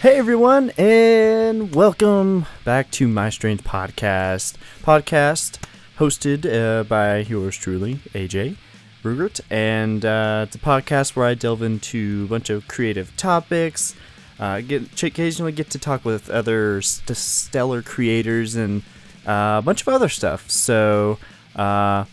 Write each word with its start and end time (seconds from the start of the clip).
Hey 0.00 0.16
everyone, 0.16 0.70
and 0.78 1.74
welcome 1.74 2.46
back 2.64 2.88
to 2.92 3.08
My 3.08 3.30
Strange 3.30 3.62
Podcast. 3.62 4.54
Podcast 4.82 5.58
hosted 5.98 6.46
uh, 6.46 6.84
by 6.84 7.18
yours 7.18 7.56
truly, 7.56 7.96
AJ 8.14 8.56
Brueggert, 9.02 9.40
and 9.50 10.04
uh, 10.04 10.44
it's 10.46 10.54
a 10.54 10.60
podcast 10.60 11.16
where 11.16 11.26
I 11.26 11.34
delve 11.34 11.62
into 11.62 12.22
a 12.26 12.28
bunch 12.28 12.48
of 12.48 12.68
creative 12.68 13.16
topics. 13.16 13.96
Uh, 14.38 14.60
get 14.60 15.02
occasionally 15.02 15.50
get 15.50 15.68
to 15.70 15.80
talk 15.80 16.04
with 16.04 16.30
other 16.30 16.80
st- 16.80 17.16
stellar 17.16 17.82
creators 17.82 18.54
and 18.54 18.82
uh, 19.26 19.58
a 19.58 19.62
bunch 19.64 19.80
of 19.80 19.88
other 19.88 20.08
stuff. 20.08 20.48
So 20.48 21.18
uh, 21.56 22.04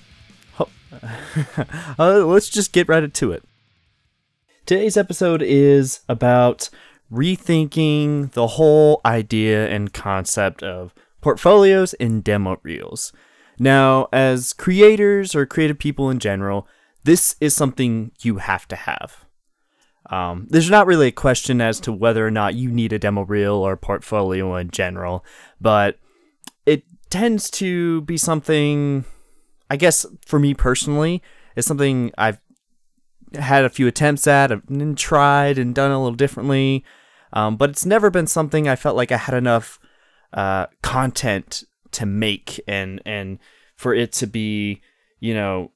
ho- 0.54 0.70
uh, 1.99 2.26
let's 2.26 2.49
just 2.49 2.73
get 2.73 2.88
right 2.88 3.04
into 3.04 3.31
it. 3.31 3.44
Today's 4.66 4.98
episode 4.98 5.44
is 5.44 5.99
about 6.09 6.72
rethinking 7.12 8.32
the 8.32 8.48
whole 8.48 9.02
idea 9.05 9.68
and 9.68 9.94
concept 9.94 10.63
of 10.63 10.94
portfolios 11.22 11.94
and 11.96 12.23
demo 12.23 12.59
reels. 12.63 13.13
Now, 13.58 14.08
as 14.12 14.54
creators 14.54 15.36
or 15.36 15.46
creative 15.46 15.80
people 15.80 16.10
in 16.10 16.20
general, 16.20 16.68
this 17.04 17.36
is 17.40 17.54
something 17.54 18.12
you 18.22 18.38
have 18.38 18.68
to 18.68 18.76
have. 18.76 19.26
Um, 20.10 20.48
there's 20.49 20.70
not 20.70 20.88
really 20.88 21.08
a 21.08 21.12
question 21.12 21.62
as 21.62 21.80
to 21.82 21.91
whether 21.91 22.26
or 22.26 22.32
not 22.32 22.55
you 22.55 22.70
need 22.70 22.94
a 22.94 22.99
demo 22.99 23.24
reel 23.24 23.55
or 23.55 23.76
portfolio 23.76 24.55
in 24.55 24.70
general, 24.70 25.26
but 25.60 25.98
it 26.66 26.84
tends 27.10 27.49
to 27.52 28.02
be 28.02 28.18
something, 28.18 29.05
I 29.70 29.77
guess, 29.77 30.05
for 30.26 30.38
me 30.38 30.54
personally, 30.54 31.24
is 31.55 31.66
something 31.66 32.12
I've 32.18 32.40
had 33.34 33.66
a 33.66 33.70
few 33.70 33.88
attempts 33.88 34.27
at 34.27 34.51
and 34.51 34.98
tried 34.98 35.57
and 35.57 35.74
done 35.74 35.91
a 35.91 36.01
little 36.01 36.16
differently. 36.16 36.84
Um, 37.36 37.58
but 37.58 37.70
it's 37.70 37.86
never 37.86 38.10
been 38.10 38.28
something 38.28 38.68
I 38.68 38.76
felt 38.76 38.96
like 38.96 39.12
I 39.12 39.18
had 39.18 39.36
enough 39.36 39.80
uh, 40.34 40.68
content 40.82 41.64
to 41.91 42.05
make 42.05 42.60
and 42.68 43.02
and 43.05 43.40
for 43.76 43.94
it 43.94 44.12
to 44.14 44.28
be, 44.28 44.82
you 45.20 45.34
know, 45.34 45.72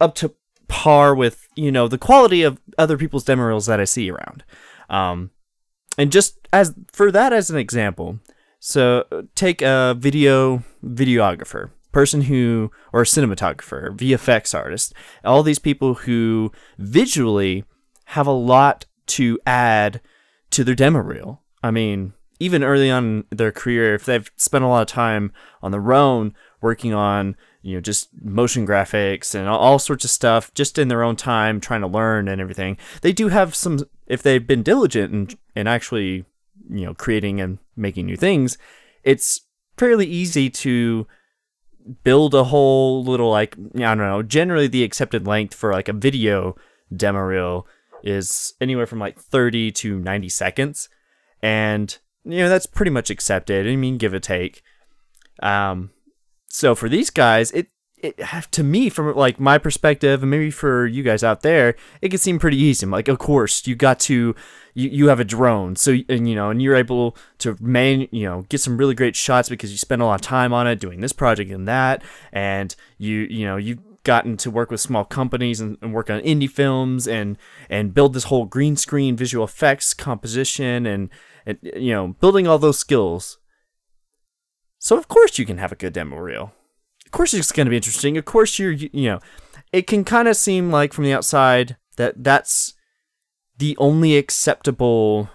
up 0.00 0.14
to 0.16 0.34
par 0.68 1.14
with 1.14 1.48
you 1.56 1.72
know 1.72 1.88
the 1.88 1.98
quality 1.98 2.42
of 2.42 2.60
other 2.78 2.96
people's 2.96 3.24
demo 3.24 3.44
reels 3.44 3.66
that 3.66 3.80
I 3.80 3.84
see 3.84 4.10
around. 4.10 4.44
Um, 4.90 5.30
and 5.96 6.12
just 6.12 6.46
as 6.52 6.74
for 6.92 7.10
that 7.10 7.32
as 7.32 7.50
an 7.50 7.56
example, 7.56 8.20
so 8.58 9.04
take 9.34 9.62
a 9.62 9.96
video 9.98 10.62
videographer 10.84 11.70
person 11.92 12.22
who 12.22 12.72
or 12.92 13.02
a 13.02 13.04
cinematographer 13.04 13.96
vfx 13.96 14.52
artist 14.52 14.92
all 15.24 15.44
these 15.44 15.60
people 15.60 15.94
who 15.94 16.50
visually 16.76 17.62
have 18.06 18.26
a 18.26 18.32
lot 18.32 18.84
to 19.06 19.38
add 19.46 20.00
to 20.54 20.64
their 20.64 20.74
demo 20.74 21.00
reel 21.00 21.42
i 21.62 21.70
mean 21.70 22.12
even 22.40 22.64
early 22.64 22.90
on 22.90 23.24
in 23.30 23.36
their 23.36 23.52
career 23.52 23.94
if 23.94 24.04
they've 24.04 24.30
spent 24.36 24.64
a 24.64 24.66
lot 24.66 24.82
of 24.82 24.88
time 24.88 25.32
on 25.62 25.70
their 25.70 25.92
own 25.92 26.34
working 26.60 26.92
on 26.92 27.36
you 27.62 27.74
know 27.74 27.80
just 27.80 28.08
motion 28.22 28.66
graphics 28.66 29.34
and 29.34 29.48
all 29.48 29.78
sorts 29.78 30.04
of 30.04 30.10
stuff 30.10 30.52
just 30.54 30.78
in 30.78 30.88
their 30.88 31.02
own 31.02 31.16
time 31.16 31.60
trying 31.60 31.80
to 31.80 31.86
learn 31.86 32.28
and 32.28 32.40
everything 32.40 32.76
they 33.02 33.12
do 33.12 33.28
have 33.28 33.54
some 33.54 33.78
if 34.06 34.22
they've 34.22 34.46
been 34.46 34.62
diligent 34.62 35.12
and 35.12 35.36
and 35.54 35.68
actually 35.68 36.24
you 36.70 36.84
know 36.84 36.94
creating 36.94 37.40
and 37.40 37.58
making 37.76 38.06
new 38.06 38.16
things 38.16 38.58
it's 39.02 39.42
fairly 39.76 40.06
easy 40.06 40.48
to 40.48 41.06
build 42.02 42.34
a 42.34 42.44
whole 42.44 43.04
little 43.04 43.30
like 43.30 43.56
I 43.76 43.78
don't 43.78 43.98
know. 43.98 44.22
Generally, 44.22 44.68
the 44.68 44.84
accepted 44.84 45.26
length 45.26 45.54
for 45.54 45.72
like 45.72 45.88
a 45.88 45.92
video 45.92 46.56
demo 46.94 47.20
reel 47.20 47.66
is 48.04 48.52
anywhere 48.60 48.86
from 48.86 49.00
like 49.00 49.18
30 49.18 49.72
to 49.72 49.98
90 49.98 50.28
seconds, 50.28 50.88
and 51.42 51.98
you 52.24 52.38
know 52.38 52.48
that's 52.48 52.66
pretty 52.66 52.90
much 52.90 53.10
accepted. 53.10 53.66
I 53.66 53.74
mean, 53.76 53.98
give 53.98 54.12
or 54.12 54.20
take. 54.20 54.62
Um, 55.42 55.90
so 56.46 56.74
for 56.74 56.88
these 56.88 57.10
guys, 57.10 57.50
it 57.50 57.68
it 57.96 58.20
to 58.50 58.62
me 58.62 58.90
from 58.90 59.14
like 59.16 59.40
my 59.40 59.56
perspective 59.56 60.22
and 60.22 60.30
maybe 60.30 60.50
for 60.50 60.86
you 60.86 61.02
guys 61.02 61.24
out 61.24 61.40
there 61.40 61.74
it 62.02 62.10
can 62.10 62.18
seem 62.18 62.38
pretty 62.38 62.58
easy 62.58 62.84
like 62.84 63.08
of 63.08 63.18
course 63.18 63.66
you 63.66 63.74
got 63.74 63.98
to 63.98 64.34
you, 64.74 64.88
you 64.90 65.08
have 65.08 65.20
a 65.20 65.24
drone 65.24 65.74
so 65.74 65.96
and 66.10 66.28
you 66.28 66.34
know 66.34 66.50
and 66.50 66.60
you're 66.60 66.76
able 66.76 67.16
to 67.38 67.56
man 67.60 68.06
you 68.10 68.24
know 68.24 68.44
get 68.50 68.60
some 68.60 68.76
really 68.76 68.94
great 68.94 69.16
shots 69.16 69.48
because 69.48 69.72
you 69.72 69.78
spend 69.78 70.02
a 70.02 70.04
lot 70.04 70.16
of 70.16 70.20
time 70.20 70.52
on 70.52 70.66
it 70.66 70.78
doing 70.78 71.00
this 71.00 71.14
project 71.14 71.50
and 71.50 71.66
that 71.66 72.02
and 72.30 72.76
you 72.98 73.26
you 73.30 73.46
know 73.46 73.56
you've 73.56 73.78
gotten 74.04 74.36
to 74.36 74.50
work 74.50 74.70
with 74.70 74.80
small 74.80 75.04
companies 75.04 75.60
and, 75.60 75.76
and 75.82 75.92
work 75.92 76.10
on 76.10 76.20
indie 76.20 76.50
films 76.50 77.08
and 77.08 77.36
and 77.68 77.94
build 77.94 78.12
this 78.12 78.24
whole 78.24 78.44
green 78.44 78.76
screen 78.76 79.16
visual 79.16 79.44
effects 79.44 79.94
composition 79.94 80.86
and, 80.86 81.10
and 81.44 81.58
you 81.62 81.92
know 81.92 82.08
building 82.20 82.46
all 82.46 82.58
those 82.58 82.78
skills 82.78 83.38
so 84.84 84.98
of 84.98 85.08
course 85.08 85.38
you 85.38 85.46
can 85.46 85.56
have 85.56 85.72
a 85.72 85.76
good 85.76 85.94
demo 85.94 86.18
reel 86.18 86.52
Of 87.06 87.10
course 87.10 87.32
it's 87.32 87.52
going 87.52 87.64
to 87.64 87.70
be 87.70 87.76
interesting. 87.76 88.18
Of 88.18 88.26
course 88.26 88.58
you're 88.58 88.72
you 88.72 88.90
know, 88.92 89.20
it 89.72 89.86
can 89.86 90.04
kind 90.04 90.28
of 90.28 90.36
seem 90.36 90.70
like 90.70 90.92
from 90.92 91.04
the 91.04 91.14
outside 91.14 91.78
that 91.96 92.22
that's 92.22 92.74
the 93.56 93.74
only 93.78 94.18
acceptable 94.18 95.30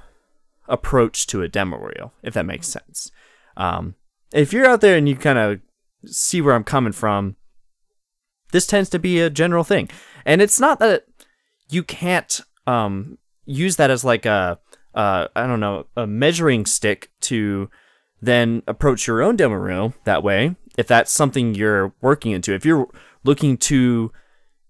approach 0.68 1.25
to 1.28 1.41
a 1.41 1.47
demo 1.47 1.78
reel, 1.78 2.13
if 2.22 2.35
that 2.35 2.46
makes 2.46 2.68
sense. 2.68 3.12
Um, 3.58 3.96
if 4.31 4.53
you're 4.53 4.68
out 4.68 4.81
there 4.81 4.96
and 4.96 5.09
you 5.09 5.16
kind 5.16 5.40
of 5.40 5.62
see 6.06 6.41
where 6.41 6.53
I'm 6.53 6.63
coming 6.63 6.94
from, 6.94 7.35
this 8.52 8.68
tends 8.68 8.90
to 8.90 9.00
be 9.00 9.20
a 9.20 9.30
general 9.30 9.64
thing, 9.64 9.90
and 10.26 10.42
it's 10.42 10.60
not 10.60 10.80
that 10.80 11.06
you 11.70 11.84
can't 11.84 12.42
um, 12.68 13.18
use 13.46 13.76
that 13.78 13.92
as 13.92 14.04
like 14.04 14.26
a 14.26 14.60
uh, 14.96 15.28
I 15.36 15.48
don't 15.48 15.60
know 15.60 15.86
a 15.96 16.08
measuring 16.08 16.66
stick 16.66 17.12
to 17.22 17.70
then 18.22 18.64
approach 18.68 19.08
your 19.08 19.22
own 19.22 19.36
demo 19.36 19.56
reel 19.56 19.94
that 20.04 20.24
way 20.24 20.56
if 20.78 20.88
that's 20.88 21.12
something 21.12 21.56
you're 21.56 21.94
working 22.02 22.32
into. 22.32 22.54
If 22.54 22.66
you're 22.66 22.88
looking 23.24 23.58
to 23.58 24.12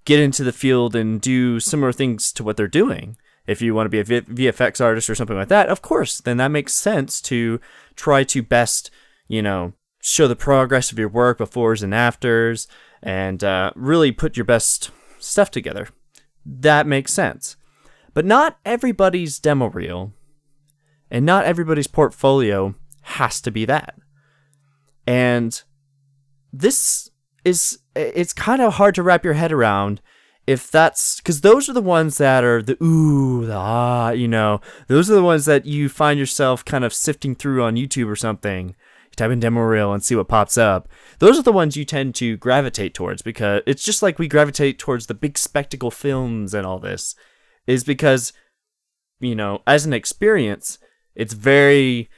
get 0.05 0.19
into 0.19 0.43
the 0.43 0.51
field 0.51 0.95
and 0.95 1.21
do 1.21 1.59
similar 1.59 1.91
things 1.91 2.31
to 2.33 2.43
what 2.43 2.57
they're 2.57 2.67
doing, 2.67 3.15
if 3.45 3.61
you 3.61 3.75
want 3.75 3.91
to 3.91 4.03
be 4.03 4.15
a 4.15 4.21
VFX 4.21 4.83
artist 4.83 5.09
or 5.09 5.15
something 5.15 5.37
like 5.37 5.49
that, 5.49 5.69
of 5.69 5.83
course, 5.83 6.19
then 6.19 6.37
that 6.37 6.49
makes 6.49 6.73
sense 6.73 7.21
to 7.21 7.59
try 7.95 8.23
to 8.23 8.41
best, 8.41 8.89
you 9.27 9.41
know, 9.41 9.73
show 10.01 10.27
the 10.27 10.35
progress 10.35 10.91
of 10.91 10.97
your 10.97 11.09
work 11.09 11.37
befores 11.37 11.83
and 11.83 11.93
afters 11.93 12.67
and 13.01 13.43
uh, 13.43 13.71
really 13.75 14.11
put 14.11 14.37
your 14.37 14.45
best 14.45 14.91
stuff 15.19 15.51
together. 15.51 15.87
That 16.45 16.87
makes 16.87 17.13
sense. 17.13 17.55
But 18.13 18.25
not 18.25 18.57
everybody's 18.65 19.39
demo 19.39 19.69
reel 19.69 20.13
and 21.11 21.25
not 21.25 21.45
everybody's 21.45 21.87
portfolio 21.87 22.75
has 23.01 23.41
to 23.41 23.51
be 23.51 23.65
that. 23.65 23.95
And 25.07 25.61
this 26.51 27.09
is 27.45 27.79
it's 27.95 28.33
kind 28.33 28.61
of 28.61 28.73
hard 28.73 28.95
to 28.95 29.03
wrap 29.03 29.23
your 29.23 29.33
head 29.33 29.51
around 29.51 30.01
if 30.45 30.71
that's 30.71 31.17
because 31.17 31.41
those 31.41 31.69
are 31.69 31.73
the 31.73 31.81
ones 31.81 32.17
that 32.17 32.43
are 32.43 32.61
the 32.61 32.81
ooh 32.83 33.45
the 33.45 33.55
ah 33.55 34.09
you 34.09 34.27
know 34.27 34.59
those 34.87 35.09
are 35.09 35.15
the 35.15 35.23
ones 35.23 35.45
that 35.45 35.65
you 35.65 35.87
find 35.87 36.19
yourself 36.19 36.65
kind 36.65 36.83
of 36.83 36.93
sifting 36.93 37.35
through 37.35 37.63
on 37.63 37.75
youtube 37.75 38.09
or 38.09 38.15
something 38.15 38.75
type 39.15 39.31
in 39.31 39.39
demo 39.39 39.61
reel 39.61 39.93
and 39.93 40.03
see 40.03 40.15
what 40.15 40.27
pops 40.27 40.57
up 40.57 40.87
those 41.19 41.37
are 41.37 41.43
the 41.43 41.51
ones 41.51 41.75
you 41.75 41.85
tend 41.85 42.15
to 42.15 42.37
gravitate 42.37 42.93
towards 42.93 43.21
because 43.21 43.61
it's 43.65 43.83
just 43.83 44.01
like 44.01 44.19
we 44.19 44.27
gravitate 44.27 44.79
towards 44.79 45.07
the 45.07 45.13
big 45.13 45.37
spectacle 45.37 45.91
films 45.91 46.53
and 46.53 46.65
all 46.65 46.79
this 46.79 47.15
is 47.67 47.83
because 47.83 48.33
you 49.19 49.35
know 49.35 49.61
as 49.67 49.85
an 49.85 49.93
experience 49.93 50.77
it's 51.15 51.33
very 51.33 52.09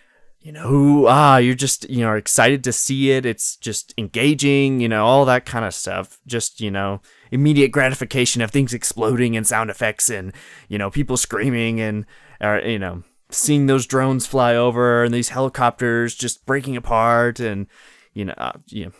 you 0.41 0.52
know, 0.52 1.06
ah, 1.07 1.38
you're 1.38 1.53
just, 1.53 1.88
you 1.88 2.02
know, 2.03 2.16
excited 2.16 2.63
to 2.63 2.74
see 2.74 3.12
it. 3.12 3.28
It's 3.28 3.56
just 3.58 3.94
engaging, 3.96 4.79
you 4.79 4.90
know, 4.90 5.05
all 5.05 5.23
that 5.26 5.46
kind 5.46 5.66
of 5.66 5.73
stuff. 5.73 6.20
Just, 6.26 6.59
you 6.59 6.72
know, 6.72 7.02
immediate 7.29 7.72
gratification 7.72 8.41
of 8.41 8.49
things 8.49 8.73
exploding 8.73 9.37
and 9.37 9.46
sound 9.46 9.70
effects 9.70 10.09
and, 10.09 10.34
you 10.67 10.79
know, 10.79 10.90
people 10.90 11.16
screaming 11.16 11.79
and, 11.79 12.08
or, 12.41 12.59
you 12.59 12.79
know, 12.79 13.03
seeing 13.32 13.68
those 13.68 13.86
drones 13.86 14.26
fly 14.28 14.56
over 14.56 15.04
and 15.04 15.14
these 15.14 15.30
helicopters 15.30 16.16
just 16.16 16.46
breaking 16.46 16.78
apart 16.78 17.40
and, 17.40 17.68
you 18.14 18.26
know, 18.26 18.34
uh, 18.38 18.54
you 18.68 18.92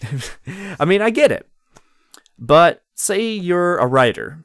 know, 0.10 0.76
I 0.78 0.84
mean, 0.84 1.02
I 1.02 1.10
get 1.10 1.32
it. 1.32 1.48
But 2.38 2.82
say 2.94 3.30
you're 3.30 3.78
a 3.78 3.86
writer 3.86 4.44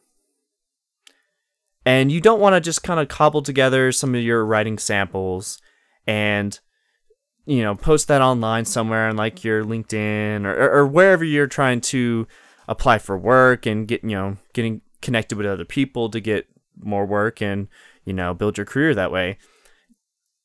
and 1.86 2.12
you 2.12 2.22
don't 2.22 2.40
want 2.40 2.54
to 2.54 2.62
just 2.62 2.84
kind 2.84 3.00
of 3.00 3.08
cobble 3.08 3.42
together 3.42 3.92
some 3.92 4.16
of 4.16 4.22
your 4.22 4.46
writing 4.46 4.78
samples 4.78 5.60
and 6.06 6.60
you 7.46 7.64
know 7.64 7.76
post 7.76 8.08
that 8.08 8.22
online 8.22 8.66
somewhere 8.66 9.08
on 9.10 9.16
like 9.16 9.44
your 9.44 9.64
linkedin 9.64 10.46
or, 10.46 10.72
or, 10.72 10.88
wherever 10.88 11.24
you're 11.24 11.48
trying 11.48 11.82
to 11.82 12.28
apply 12.68 12.98
for 12.98 13.18
work 13.18 13.66
and 13.66 13.88
get 13.88 14.04
you 14.04 14.12
know 14.12 14.38
getting 14.54 14.82
connected 15.02 15.38
with 15.38 15.48
other 15.48 15.66
people 15.66 16.10
to 16.10 16.20
get 16.20 16.48
more 16.80 17.06
work 17.06 17.42
and 17.42 17.68
you 18.06 18.14
know 18.14 18.34
build 18.34 18.58
your 18.58 18.66
career 18.66 18.94
that 18.94 19.12
way 19.12 19.38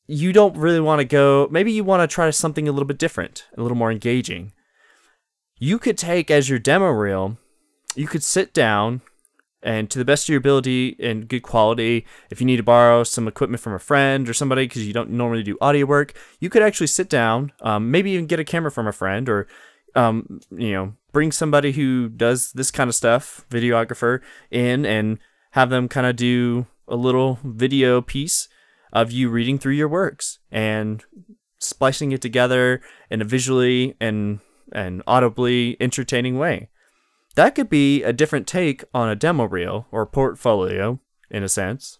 you 0.07 0.31
don't 0.31 0.55
really 0.57 0.79
want 0.79 0.99
to 0.99 1.05
go 1.05 1.47
maybe 1.51 1.71
you 1.71 1.83
want 1.83 2.01
to 2.01 2.13
try 2.13 2.29
something 2.29 2.67
a 2.67 2.71
little 2.71 2.87
bit 2.87 2.97
different 2.97 3.45
a 3.57 3.61
little 3.61 3.77
more 3.77 3.91
engaging 3.91 4.51
you 5.59 5.79
could 5.79 5.97
take 5.97 6.29
as 6.29 6.49
your 6.49 6.59
demo 6.59 6.89
reel 6.89 7.37
you 7.95 8.07
could 8.07 8.23
sit 8.23 8.53
down 8.53 9.01
and 9.63 9.89
to 9.89 9.97
the 9.97 10.05
best 10.05 10.25
of 10.25 10.29
your 10.29 10.37
ability 10.37 10.95
and 10.99 11.27
good 11.27 11.41
quality. 11.41 12.05
If 12.29 12.39
you 12.39 12.45
need 12.45 12.57
to 12.57 12.63
borrow 12.63 13.03
some 13.03 13.27
equipment 13.27 13.61
from 13.61 13.73
a 13.73 13.79
friend 13.79 14.29
or 14.29 14.33
somebody 14.33 14.65
because 14.65 14.85
you 14.85 14.93
don't 14.93 15.09
normally 15.09 15.43
do 15.43 15.57
audio 15.59 15.85
work, 15.85 16.13
you 16.39 16.49
could 16.49 16.61
actually 16.61 16.87
sit 16.87 17.09
down, 17.09 17.51
um, 17.61 17.89
maybe 17.91 18.11
even 18.11 18.27
get 18.27 18.39
a 18.39 18.45
camera 18.45 18.71
from 18.71 18.87
a 18.87 18.93
friend 18.93 19.27
or, 19.27 19.47
um, 19.95 20.39
you 20.51 20.71
know, 20.71 20.93
bring 21.11 21.31
somebody 21.31 21.71
who 21.71 22.07
does 22.09 22.51
this 22.51 22.69
kind 22.69 22.87
of 22.87 22.95
stuff, 22.95 23.45
videographer, 23.49 24.21
in 24.51 24.85
and 24.85 25.17
have 25.51 25.69
them 25.69 25.87
kind 25.87 26.05
of 26.05 26.15
do 26.15 26.67
a 26.87 26.95
little 26.95 27.39
video 27.43 28.01
piece 28.01 28.47
of 28.93 29.11
you 29.11 29.29
reading 29.29 29.57
through 29.57 29.73
your 29.73 29.87
works 29.87 30.39
and 30.51 31.03
splicing 31.59 32.11
it 32.11 32.21
together 32.21 32.81
in 33.09 33.21
a 33.21 33.25
visually 33.25 33.95
and 33.99 34.39
and 34.71 35.01
audibly 35.07 35.77
entertaining 35.79 36.37
way. 36.37 36.69
That 37.35 37.55
could 37.55 37.69
be 37.69 38.03
a 38.03 38.11
different 38.11 38.47
take 38.47 38.83
on 38.93 39.09
a 39.09 39.15
demo 39.15 39.45
reel 39.45 39.87
or 39.91 40.05
portfolio 40.05 40.99
in 41.29 41.43
a 41.43 41.49
sense 41.49 41.99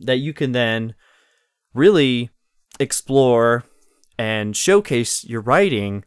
that 0.00 0.18
you 0.18 0.32
can 0.32 0.52
then 0.52 0.94
really 1.74 2.30
explore 2.78 3.64
and 4.18 4.56
showcase 4.56 5.24
your 5.24 5.40
writing 5.40 6.04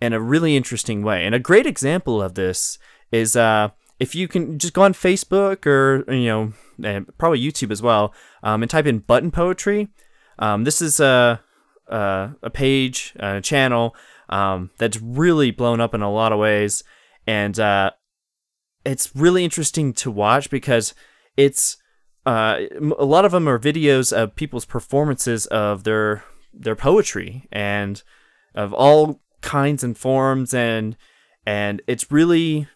in 0.00 0.12
a 0.12 0.20
really 0.20 0.56
interesting 0.56 1.02
way. 1.02 1.24
And 1.24 1.34
a 1.34 1.38
great 1.38 1.66
example 1.66 2.20
of 2.20 2.34
this 2.34 2.78
is 3.10 3.36
uh, 3.36 3.70
if 3.98 4.14
you 4.14 4.28
can 4.28 4.58
just 4.58 4.74
go 4.74 4.82
on 4.82 4.92
Facebook 4.92 5.66
or 5.66 6.04
you 6.12 6.26
know 6.26 6.52
and 6.82 7.06
probably 7.18 7.40
YouTube 7.40 7.70
as 7.70 7.82
well, 7.82 8.14
um, 8.42 8.62
and 8.62 8.70
type 8.70 8.86
in 8.86 8.98
button 9.00 9.30
poetry. 9.30 9.88
Um, 10.38 10.64
this 10.64 10.82
is 10.82 11.00
a 11.00 11.40
a, 11.88 12.30
a 12.42 12.50
page, 12.50 13.14
a 13.16 13.40
channel 13.40 13.94
um, 14.28 14.70
that's 14.78 15.00
really 15.00 15.50
blown 15.50 15.80
up 15.80 15.94
in 15.94 16.02
a 16.02 16.12
lot 16.12 16.32
of 16.32 16.38
ways, 16.38 16.82
and 17.26 17.58
uh, 17.58 17.90
it's 18.84 19.14
really 19.14 19.44
interesting 19.44 19.92
to 19.94 20.10
watch 20.10 20.50
because 20.50 20.94
it's 21.36 21.76
uh, 22.24 22.60
a 22.98 23.04
lot 23.04 23.24
of 23.24 23.32
them 23.32 23.48
are 23.48 23.58
videos 23.58 24.12
of 24.12 24.34
people's 24.36 24.64
performances 24.64 25.46
of 25.46 25.84
their 25.84 26.24
their 26.52 26.76
poetry 26.76 27.46
and 27.52 28.02
of 28.54 28.72
all 28.72 29.20
kinds 29.42 29.84
and 29.84 29.96
forms 29.96 30.52
and 30.52 30.96
and 31.46 31.82
it's 31.86 32.10
really 32.10 32.66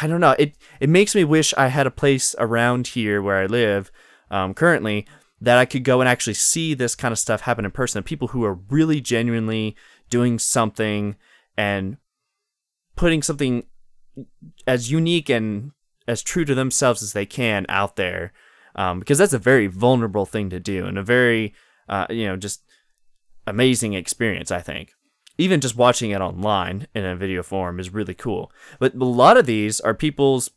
I 0.00 0.06
don't 0.06 0.20
know 0.20 0.34
it 0.38 0.56
it 0.80 0.88
makes 0.88 1.14
me 1.14 1.24
wish 1.24 1.54
I 1.56 1.68
had 1.68 1.86
a 1.86 1.90
place 1.90 2.34
around 2.38 2.88
here 2.88 3.22
where 3.22 3.38
I 3.38 3.46
live 3.46 3.90
um, 4.30 4.54
currently 4.54 5.06
that 5.40 5.58
I 5.58 5.64
could 5.64 5.84
go 5.84 6.00
and 6.00 6.08
actually 6.08 6.34
see 6.34 6.74
this 6.74 6.94
kind 6.94 7.12
of 7.12 7.18
stuff 7.18 7.42
happen 7.42 7.64
in 7.64 7.70
person. 7.70 8.02
People 8.02 8.28
who 8.28 8.44
are 8.44 8.54
really 8.54 9.00
genuinely 9.00 9.76
doing 10.10 10.38
something 10.38 11.16
and 11.56 11.96
putting 12.96 13.22
something 13.22 13.64
as 14.66 14.90
unique 14.90 15.28
and 15.28 15.72
as 16.08 16.22
true 16.22 16.44
to 16.44 16.54
themselves 16.54 17.02
as 17.02 17.12
they 17.12 17.26
can 17.26 17.66
out 17.68 17.96
there, 17.96 18.32
um, 18.74 18.98
because 18.98 19.18
that's 19.18 19.32
a 19.32 19.38
very 19.38 19.66
vulnerable 19.68 20.26
thing 20.26 20.50
to 20.50 20.58
do 20.58 20.86
and 20.86 20.98
a 20.98 21.02
very, 21.02 21.54
uh, 21.88 22.06
you 22.10 22.26
know, 22.26 22.36
just 22.36 22.64
amazing 23.46 23.94
experience. 23.94 24.50
I 24.50 24.60
think 24.60 24.92
even 25.38 25.60
just 25.60 25.76
watching 25.76 26.10
it 26.10 26.20
online 26.20 26.86
in 26.94 27.04
a 27.04 27.16
video 27.16 27.42
form 27.42 27.80
is 27.80 27.94
really 27.94 28.14
cool. 28.14 28.52
But 28.78 28.94
a 28.94 29.04
lot 29.04 29.36
of 29.36 29.46
these 29.46 29.80
are 29.80 29.94
people's, 29.94 30.50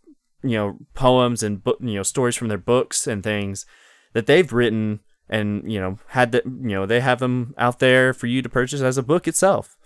you 0.43 0.57
know, 0.57 0.77
poems 0.95 1.43
and 1.43 1.61
you 1.79 1.95
know, 1.95 2.03
stories 2.03 2.35
from 2.35 2.47
their 2.47 2.57
books 2.57 3.07
and 3.07 3.23
things 3.23 3.65
that 4.13 4.25
they've 4.25 4.51
written 4.51 4.99
and 5.31 5.71
you 5.71 5.79
know 5.79 5.97
had 6.09 6.33
that 6.33 6.45
you 6.45 6.75
know 6.75 6.85
they 6.85 6.99
have 6.99 7.19
them 7.19 7.55
out 7.57 7.79
there 7.79 8.13
for 8.13 8.27
you 8.27 8.41
to 8.41 8.49
purchase 8.49 8.81
as 8.81 8.97
a 8.97 9.03
book 9.03 9.27
itself 9.27 9.77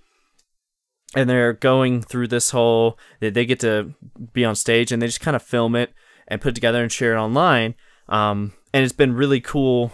and 1.15 1.29
they're 1.29 1.53
going 1.53 2.01
through 2.01 2.27
this 2.27 2.49
whole 2.49 2.97
that 3.21 3.35
they 3.35 3.45
get 3.45 3.59
to 3.59 3.93
be 4.33 4.43
on 4.43 4.55
stage 4.55 4.91
and 4.91 5.01
they 5.01 5.05
just 5.05 5.21
kind 5.21 5.35
of 5.35 5.43
film 5.43 5.75
it 5.75 5.93
and 6.27 6.41
put 6.41 6.49
it 6.49 6.55
together 6.55 6.81
and 6.81 6.91
share 6.91 7.13
it 7.13 7.19
online 7.19 7.75
um, 8.09 8.53
and 8.73 8.83
it's 8.83 8.93
been 8.93 9.13
really 9.13 9.39
cool 9.39 9.91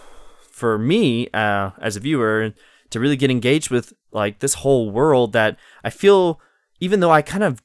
for 0.50 0.78
me 0.78 1.28
uh, 1.34 1.72
as 1.82 1.96
a 1.96 2.00
viewer 2.00 2.54
to 2.92 3.00
really 3.00 3.16
get 3.16 3.32
engaged 3.32 3.70
with 3.70 3.94
like 4.12 4.40
this 4.40 4.56
whole 4.56 4.92
world 4.92 5.34
that 5.34 5.58
i 5.84 5.90
feel 5.90 6.40
even 6.80 7.00
though 7.00 7.12
i 7.12 7.22
kind 7.22 7.44
of 7.44 7.62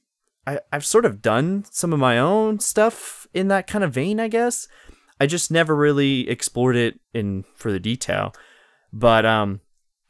I, 0.47 0.61
i've 0.73 0.87
sort 0.87 1.05
of 1.05 1.21
done 1.21 1.65
some 1.71 1.93
of 1.93 1.99
my 1.99 2.19
own 2.19 2.61
stuff 2.61 3.27
in 3.35 3.49
that 3.49 3.67
kind 3.67 3.85
of 3.85 3.93
vein 3.93 4.19
i 4.19 4.29
guess 4.29 4.67
I 5.21 5.27
just 5.27 5.51
never 5.51 5.75
really 5.75 6.29
explored 6.29 6.77
it 6.77 7.01
in 7.15 7.45
further 7.55 7.79
detail. 7.79 8.35
But 8.93 9.25
um, 9.25 9.61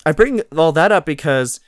I 0.05 0.13
bring 0.13 0.43
all 0.57 0.73
that 0.73 0.93
up 0.93 1.07
because 1.07 1.61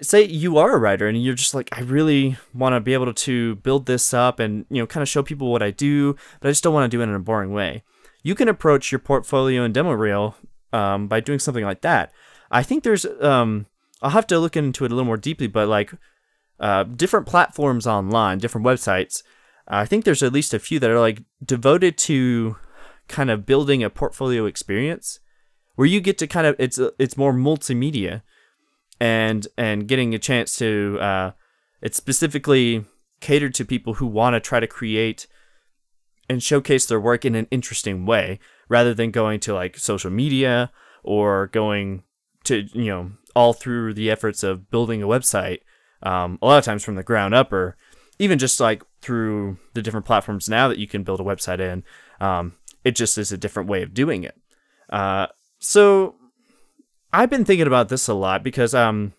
say 0.00 0.24
you 0.24 0.58
are 0.58 0.74
a 0.74 0.78
writer 0.78 1.06
and 1.06 1.22
you're 1.22 1.34
just 1.34 1.54
like 1.54 1.68
I 1.72 1.82
really 1.82 2.36
want 2.52 2.74
to 2.74 2.80
be 2.80 2.92
able 2.94 3.12
to 3.12 3.54
build 3.56 3.86
this 3.86 4.12
up 4.12 4.40
and 4.40 4.66
you 4.68 4.82
know 4.82 4.86
kind 4.86 5.02
of 5.02 5.08
show 5.08 5.22
people 5.22 5.52
what 5.52 5.62
I 5.62 5.70
do, 5.70 6.14
but 6.40 6.48
I 6.48 6.50
just 6.50 6.64
don't 6.64 6.74
want 6.74 6.90
to 6.90 6.96
do 6.96 7.00
it 7.00 7.04
in 7.04 7.14
a 7.14 7.20
boring 7.20 7.52
way. 7.52 7.82
You 8.22 8.34
can 8.34 8.48
approach 8.48 8.90
your 8.90 8.98
portfolio 9.00 9.64
and 9.64 9.74
demo 9.74 9.92
reel 9.92 10.36
um, 10.72 11.08
by 11.08 11.20
doing 11.20 11.38
something 11.38 11.64
like 11.64 11.82
that. 11.82 12.12
I 12.52 12.62
think 12.62 12.84
there's 12.84 13.04
um, 13.20 13.66
I'll 14.00 14.10
have 14.10 14.28
to 14.28 14.38
look 14.38 14.56
into 14.56 14.84
it 14.84 14.92
a 14.92 14.94
little 14.94 15.06
more 15.06 15.16
deeply, 15.16 15.48
but 15.48 15.66
like 15.66 15.92
uh, 16.60 16.84
different 16.84 17.26
platforms 17.26 17.88
online, 17.88 18.38
different 18.38 18.64
websites 18.64 19.22
I 19.66 19.86
think 19.86 20.04
there's 20.04 20.22
at 20.22 20.32
least 20.32 20.54
a 20.54 20.58
few 20.58 20.78
that 20.80 20.90
are 20.90 21.00
like 21.00 21.22
devoted 21.44 21.96
to 21.98 22.56
kind 23.08 23.30
of 23.30 23.46
building 23.46 23.82
a 23.82 23.90
portfolio 23.90 24.46
experience 24.46 25.20
where 25.76 25.86
you 25.86 26.00
get 26.00 26.18
to 26.18 26.26
kind 26.26 26.46
of 26.46 26.56
it's 26.58 26.78
it's 26.98 27.16
more 27.16 27.32
multimedia 27.32 28.22
and 29.00 29.46
and 29.56 29.88
getting 29.88 30.14
a 30.14 30.18
chance 30.18 30.56
to 30.58 30.98
uh, 31.00 31.30
it's 31.80 31.96
specifically 31.96 32.84
catered 33.20 33.54
to 33.54 33.64
people 33.64 33.94
who 33.94 34.06
want 34.06 34.34
to 34.34 34.40
try 34.40 34.58
to 34.58 34.66
create 34.66 35.26
and 36.28 36.42
showcase 36.42 36.86
their 36.86 37.00
work 37.00 37.24
in 37.24 37.34
an 37.34 37.46
interesting 37.50 38.04
way 38.04 38.38
rather 38.68 38.94
than 38.94 39.10
going 39.10 39.38
to 39.40 39.54
like 39.54 39.78
social 39.78 40.10
media 40.10 40.70
or 41.04 41.46
going 41.48 42.02
to 42.44 42.68
you 42.72 42.86
know 42.86 43.12
all 43.34 43.52
through 43.52 43.94
the 43.94 44.10
efforts 44.10 44.42
of 44.42 44.70
building 44.70 45.02
a 45.02 45.06
website 45.06 45.60
um, 46.02 46.38
a 46.42 46.46
lot 46.46 46.58
of 46.58 46.64
times 46.64 46.84
from 46.84 46.96
the 46.96 47.02
ground 47.02 47.34
up 47.34 47.52
or 47.52 47.76
even 48.18 48.38
just 48.38 48.60
like 48.60 48.82
through 49.00 49.58
the 49.74 49.82
different 49.82 50.06
platforms 50.06 50.48
now 50.48 50.68
that 50.68 50.78
you 50.78 50.86
can 50.86 51.02
build 51.02 51.20
a 51.20 51.24
website 51.24 51.60
in. 51.60 51.82
Um, 52.20 52.54
it 52.84 52.94
just 52.94 53.18
is 53.18 53.32
a 53.32 53.38
different 53.38 53.68
way 53.68 53.82
of 53.82 53.94
doing 53.94 54.24
it. 54.24 54.36
Uh, 54.90 55.28
so 55.58 56.16
I've 57.12 57.30
been 57.30 57.44
thinking 57.44 57.66
about 57.66 57.88
this 57.88 58.08
a 58.08 58.14
lot 58.14 58.42
because 58.42 58.74
um, 58.74 59.12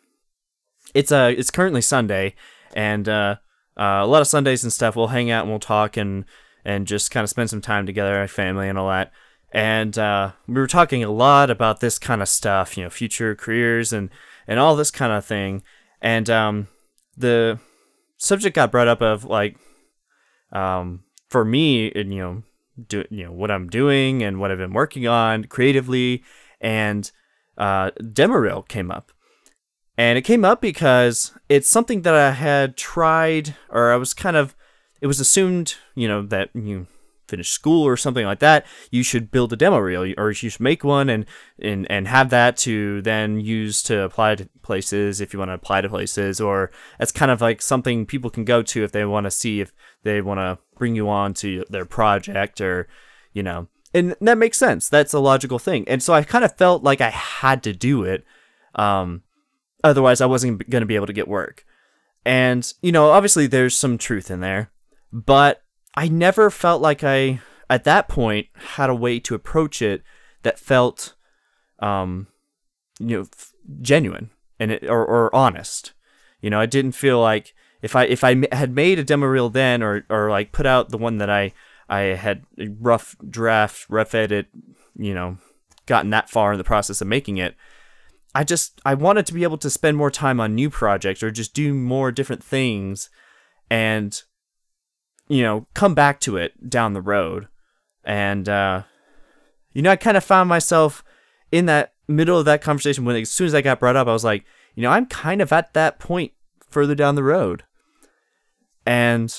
it's 0.93 1.11
uh, 1.11 1.33
it's 1.35 1.51
currently 1.51 1.81
Sunday, 1.81 2.35
and 2.75 3.07
uh, 3.07 3.37
uh, 3.77 4.01
a 4.01 4.07
lot 4.07 4.21
of 4.21 4.27
Sundays 4.27 4.63
and 4.63 4.71
stuff 4.71 4.95
we'll 4.95 5.07
hang 5.07 5.31
out 5.31 5.43
and 5.43 5.49
we'll 5.49 5.59
talk 5.59 5.97
and 5.97 6.25
and 6.65 6.87
just 6.87 7.11
kind 7.11 7.23
of 7.23 7.29
spend 7.29 7.49
some 7.49 7.61
time 7.61 7.85
together, 7.85 8.25
family 8.27 8.69
and 8.69 8.77
all 8.77 8.89
that. 8.89 9.11
And 9.53 9.97
uh, 9.99 10.31
we 10.47 10.55
were 10.55 10.67
talking 10.67 11.03
a 11.03 11.11
lot 11.11 11.51
about 11.51 11.79
this 11.79 11.99
kind 11.99 12.23
of 12.23 12.27
stuff, 12.27 12.75
you 12.75 12.83
know, 12.83 12.89
future 12.89 13.35
careers 13.35 13.93
and 13.93 14.09
and 14.47 14.59
all 14.59 14.75
this 14.75 14.91
kind 14.91 15.13
of 15.13 15.23
thing. 15.23 15.63
And 16.01 16.29
um, 16.29 16.67
the 17.15 17.59
subject 18.17 18.55
got 18.55 18.71
brought 18.71 18.87
up 18.87 19.01
of 19.01 19.25
like 19.25 19.57
um, 20.51 21.03
for 21.29 21.45
me, 21.45 21.91
and 21.91 22.13
you 22.13 22.19
know, 22.19 22.43
do 22.87 23.05
you 23.11 23.25
know 23.25 23.31
what 23.31 23.51
I'm 23.51 23.69
doing 23.69 24.23
and 24.23 24.39
what 24.39 24.51
I've 24.51 24.57
been 24.57 24.73
working 24.73 25.07
on 25.07 25.45
creatively, 25.45 26.23
and 26.59 27.11
uh, 27.55 27.91
demo 28.11 28.35
reel 28.35 28.63
came 28.63 28.89
up, 28.89 29.11
and 29.97 30.17
it 30.17 30.23
came 30.23 30.43
up 30.43 30.61
because 30.61 31.31
it's 31.47 31.69
something 31.69 32.01
that 32.01 32.15
I 32.15 32.31
had 32.31 32.75
tried, 32.75 33.55
or 33.69 33.91
I 33.91 33.97
was 33.97 34.13
kind 34.13 34.35
of, 34.35 34.55
it 34.99 35.07
was 35.07 35.19
assumed, 35.19 35.75
you 35.93 36.07
know, 36.07 36.23
that 36.23 36.49
you 36.55 36.87
finish 37.27 37.49
school 37.49 37.83
or 37.85 37.97
something 37.97 38.25
like 38.25 38.39
that, 38.39 38.65
you 38.91 39.03
should 39.03 39.31
build 39.31 39.53
a 39.53 39.55
demo 39.55 39.77
reel 39.77 40.13
or 40.17 40.29
you 40.29 40.49
should 40.49 40.59
make 40.59 40.83
one 40.83 41.09
and 41.09 41.25
and 41.59 41.89
and 41.89 42.07
have 42.07 42.29
that 42.29 42.57
to 42.57 43.01
then 43.01 43.39
use 43.39 43.81
to 43.83 44.01
apply 44.01 44.35
to 44.35 44.49
places 44.61 45.21
if 45.21 45.33
you 45.33 45.39
want 45.39 45.49
to 45.49 45.53
apply 45.53 45.81
to 45.81 45.89
places 45.89 46.39
or 46.41 46.71
it's 46.99 47.11
kind 47.11 47.31
of 47.31 47.41
like 47.41 47.61
something 47.61 48.05
people 48.05 48.29
can 48.29 48.45
go 48.45 48.61
to 48.61 48.83
if 48.83 48.91
they 48.91 49.05
want 49.05 49.25
to 49.25 49.31
see 49.31 49.61
if 49.61 49.71
they 50.03 50.21
want 50.21 50.39
to 50.39 50.57
bring 50.77 50.95
you 50.95 51.09
on 51.09 51.33
to 51.33 51.63
their 51.69 51.85
project 51.85 52.61
or 52.61 52.87
you 53.33 53.43
know 53.43 53.67
and 53.93 54.15
that 54.21 54.37
makes 54.37 54.57
sense 54.57 54.89
that's 54.89 55.13
a 55.13 55.19
logical 55.19 55.59
thing 55.59 55.87
and 55.87 56.01
so 56.01 56.13
i 56.13 56.23
kind 56.23 56.45
of 56.45 56.55
felt 56.57 56.83
like 56.83 57.01
i 57.01 57.09
had 57.09 57.63
to 57.63 57.73
do 57.73 58.03
it 58.03 58.23
um 58.75 59.21
otherwise 59.83 60.21
i 60.21 60.25
wasn't 60.25 60.69
going 60.69 60.81
to 60.81 60.87
be 60.87 60.95
able 60.95 61.07
to 61.07 61.13
get 61.13 61.27
work 61.27 61.65
and 62.25 62.73
you 62.81 62.91
know 62.91 63.09
obviously 63.11 63.47
there's 63.47 63.75
some 63.75 63.97
truth 63.97 64.31
in 64.31 64.39
there 64.39 64.71
but 65.11 65.62
I 65.95 66.07
never 66.07 66.49
felt 66.49 66.81
like 66.81 67.03
I 67.03 67.41
at 67.69 67.83
that 67.83 68.07
point 68.07 68.47
had 68.75 68.89
a 68.89 68.95
way 68.95 69.19
to 69.19 69.35
approach 69.35 69.81
it 69.81 70.03
that 70.43 70.59
felt 70.59 71.15
um 71.79 72.27
you 72.99 73.17
know 73.17 73.21
f- 73.21 73.53
genuine 73.81 74.29
and 74.59 74.71
it, 74.71 74.83
or 74.89 75.05
or 75.05 75.35
honest. 75.35 75.93
You 76.41 76.49
know, 76.49 76.59
I 76.59 76.65
didn't 76.65 76.91
feel 76.93 77.21
like 77.21 77.53
if 77.81 77.95
I 77.95 78.05
if 78.05 78.23
I 78.23 78.43
had 78.51 78.71
made 78.71 78.99
a 78.99 79.03
demo 79.03 79.27
reel 79.27 79.49
then 79.49 79.81
or 79.83 80.05
or 80.09 80.29
like 80.29 80.51
put 80.51 80.65
out 80.65 80.89
the 80.89 80.97
one 80.97 81.17
that 81.17 81.29
I 81.29 81.53
I 81.89 81.99
had 81.99 82.43
rough 82.79 83.15
draft, 83.29 83.85
rough 83.89 84.15
edit, 84.15 84.47
you 84.95 85.13
know, 85.13 85.37
gotten 85.85 86.09
that 86.11 86.29
far 86.29 86.53
in 86.53 86.57
the 86.57 86.63
process 86.63 87.01
of 87.01 87.07
making 87.07 87.37
it, 87.37 87.55
I 88.33 88.43
just 88.43 88.81
I 88.85 88.93
wanted 88.93 89.25
to 89.27 89.33
be 89.33 89.43
able 89.43 89.57
to 89.59 89.69
spend 89.69 89.97
more 89.97 90.11
time 90.11 90.39
on 90.39 90.55
new 90.55 90.69
projects 90.69 91.21
or 91.23 91.31
just 91.31 91.53
do 91.53 91.73
more 91.73 92.11
different 92.11 92.43
things 92.43 93.09
and 93.69 94.21
you 95.27 95.43
know, 95.43 95.67
come 95.73 95.93
back 95.93 96.19
to 96.21 96.37
it 96.37 96.69
down 96.69 96.93
the 96.93 97.01
road. 97.01 97.47
And, 98.03 98.47
uh, 98.49 98.83
you 99.71 99.81
know, 99.81 99.91
I 99.91 99.95
kind 99.95 100.17
of 100.17 100.23
found 100.23 100.49
myself 100.49 101.03
in 101.51 101.65
that 101.67 101.93
middle 102.07 102.37
of 102.37 102.45
that 102.45 102.61
conversation 102.61 103.05
when 103.05 103.15
as 103.15 103.31
soon 103.31 103.47
as 103.47 103.55
I 103.55 103.61
got 103.61 103.79
brought 103.79 103.95
up, 103.95 104.07
I 104.07 104.13
was 104.13 104.23
like, 104.23 104.45
you 104.75 104.83
know, 104.83 104.89
I'm 104.89 105.05
kind 105.05 105.41
of 105.41 105.51
at 105.53 105.73
that 105.73 105.99
point 105.99 106.33
further 106.69 106.95
down 106.95 107.15
the 107.15 107.23
road. 107.23 107.63
And 108.85 109.33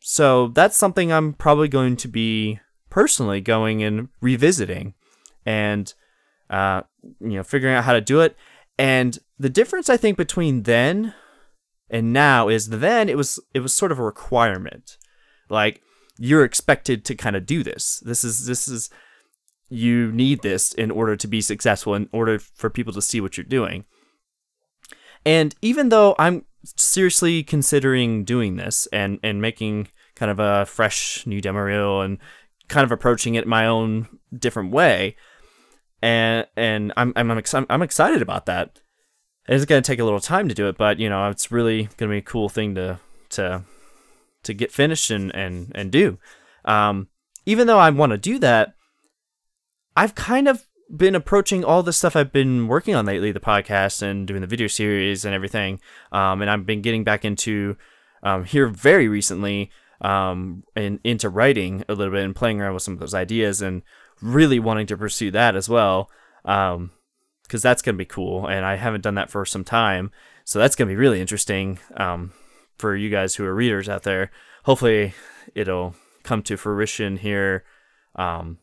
so 0.00 0.48
that's 0.48 0.76
something 0.76 1.12
I'm 1.12 1.32
probably 1.32 1.68
going 1.68 1.96
to 1.96 2.08
be 2.08 2.60
personally 2.90 3.40
going 3.40 3.82
and 3.82 4.08
revisiting 4.20 4.94
and, 5.44 5.92
uh, 6.50 6.82
you 7.20 7.36
know, 7.36 7.42
figuring 7.42 7.74
out 7.74 7.84
how 7.84 7.92
to 7.92 8.00
do 8.00 8.20
it. 8.20 8.36
And 8.78 9.18
the 9.38 9.48
difference 9.48 9.88
I 9.88 9.96
think 9.96 10.16
between 10.16 10.64
then 10.64 11.14
and 11.88 12.12
now 12.12 12.48
is 12.48 12.68
then 12.68 13.08
it 13.08 13.16
was 13.16 13.38
it 13.54 13.60
was 13.60 13.72
sort 13.72 13.92
of 13.92 13.98
a 13.98 14.04
requirement. 14.04 14.98
Like 15.48 15.82
you're 16.18 16.44
expected 16.44 17.04
to 17.06 17.14
kind 17.14 17.36
of 17.36 17.46
do 17.46 17.62
this. 17.62 18.02
This 18.04 18.24
is 18.24 18.46
this 18.46 18.68
is 18.68 18.90
you 19.68 20.12
need 20.12 20.42
this 20.42 20.72
in 20.72 20.90
order 20.90 21.16
to 21.16 21.26
be 21.26 21.40
successful 21.40 21.94
in 21.94 22.08
order 22.12 22.38
for 22.38 22.70
people 22.70 22.92
to 22.92 23.02
see 23.02 23.20
what 23.20 23.36
you're 23.36 23.44
doing. 23.44 23.84
And 25.24 25.54
even 25.60 25.88
though 25.88 26.14
I'm 26.18 26.44
seriously 26.64 27.42
considering 27.42 28.24
doing 28.24 28.56
this 28.56 28.86
and 28.92 29.18
and 29.22 29.40
making 29.40 29.88
kind 30.14 30.30
of 30.30 30.38
a 30.38 30.66
fresh 30.66 31.26
new 31.26 31.40
demo 31.40 31.60
reel 31.60 32.00
and 32.00 32.18
kind 32.68 32.84
of 32.84 32.92
approaching 32.92 33.34
it 33.34 33.46
my 33.46 33.66
own 33.66 34.08
different 34.36 34.70
way, 34.70 35.16
and 36.00 36.46
and 36.56 36.92
I'm 36.96 37.12
I'm 37.16 37.30
I'm, 37.30 37.66
I'm 37.68 37.82
excited 37.82 38.22
about 38.22 38.46
that. 38.46 38.80
It's 39.48 39.64
going 39.64 39.80
to 39.80 39.86
take 39.86 40.00
a 40.00 40.04
little 40.04 40.20
time 40.20 40.48
to 40.48 40.54
do 40.54 40.68
it, 40.68 40.76
but 40.76 40.98
you 40.98 41.08
know 41.08 41.28
it's 41.28 41.52
really 41.52 41.84
going 41.96 42.08
to 42.10 42.14
be 42.14 42.18
a 42.18 42.22
cool 42.22 42.48
thing 42.48 42.74
to 42.76 42.98
to 43.30 43.64
to 44.46 44.54
get 44.54 44.72
finished 44.72 45.10
and 45.10 45.34
and 45.34 45.72
and 45.74 45.92
do. 45.92 46.18
Um, 46.64 47.08
even 47.44 47.66
though 47.66 47.78
I 47.78 47.90
want 47.90 48.10
to 48.10 48.18
do 48.18 48.38
that, 48.40 48.74
I've 49.94 50.14
kind 50.14 50.48
of 50.48 50.66
been 50.94 51.14
approaching 51.14 51.64
all 51.64 51.82
the 51.82 51.92
stuff 51.92 52.16
I've 52.16 52.32
been 52.32 52.68
working 52.68 52.94
on 52.94 53.06
lately, 53.06 53.32
the 53.32 53.40
podcast 53.40 54.02
and 54.02 54.26
doing 54.26 54.40
the 54.40 54.46
video 54.46 54.66
series 54.66 55.24
and 55.24 55.34
everything. 55.34 55.80
Um, 56.12 56.42
and 56.42 56.50
I've 56.50 56.66
been 56.66 56.82
getting 56.82 57.04
back 57.04 57.24
into 57.24 57.76
um, 58.22 58.44
here 58.44 58.68
very 58.68 59.08
recently 59.08 59.70
um, 60.00 60.64
and 60.74 61.00
into 61.02 61.28
writing 61.28 61.84
a 61.88 61.94
little 61.94 62.12
bit 62.12 62.24
and 62.24 62.36
playing 62.36 62.60
around 62.60 62.74
with 62.74 62.82
some 62.82 62.94
of 62.94 63.00
those 63.00 63.14
ideas 63.14 63.62
and 63.62 63.82
really 64.20 64.58
wanting 64.58 64.86
to 64.86 64.96
pursue 64.96 65.30
that 65.32 65.56
as 65.56 65.68
well. 65.68 66.10
Um, 66.44 66.92
because 67.42 67.62
that's 67.62 67.82
going 67.82 67.94
to 67.94 67.98
be 67.98 68.04
cool. 68.04 68.46
And 68.46 68.64
I 68.64 68.74
haven't 68.74 69.02
done 69.02 69.14
that 69.14 69.30
for 69.30 69.44
some 69.44 69.62
time. 69.62 70.10
So 70.44 70.58
that's 70.58 70.74
going 70.74 70.88
to 70.88 70.92
be 70.92 70.96
really 70.96 71.20
interesting 71.20 71.78
um, 71.96 72.32
for 72.78 72.96
you 72.96 73.10
guys 73.10 73.34
who 73.34 73.44
are 73.44 73.54
readers 73.54 73.88
out 73.88 74.02
there. 74.02 74.30
Hopefully, 74.64 75.14
it'll 75.54 75.94
come 76.22 76.42
to 76.42 76.56
fruition 76.56 77.18
here 77.18 77.64
um, 78.16 78.58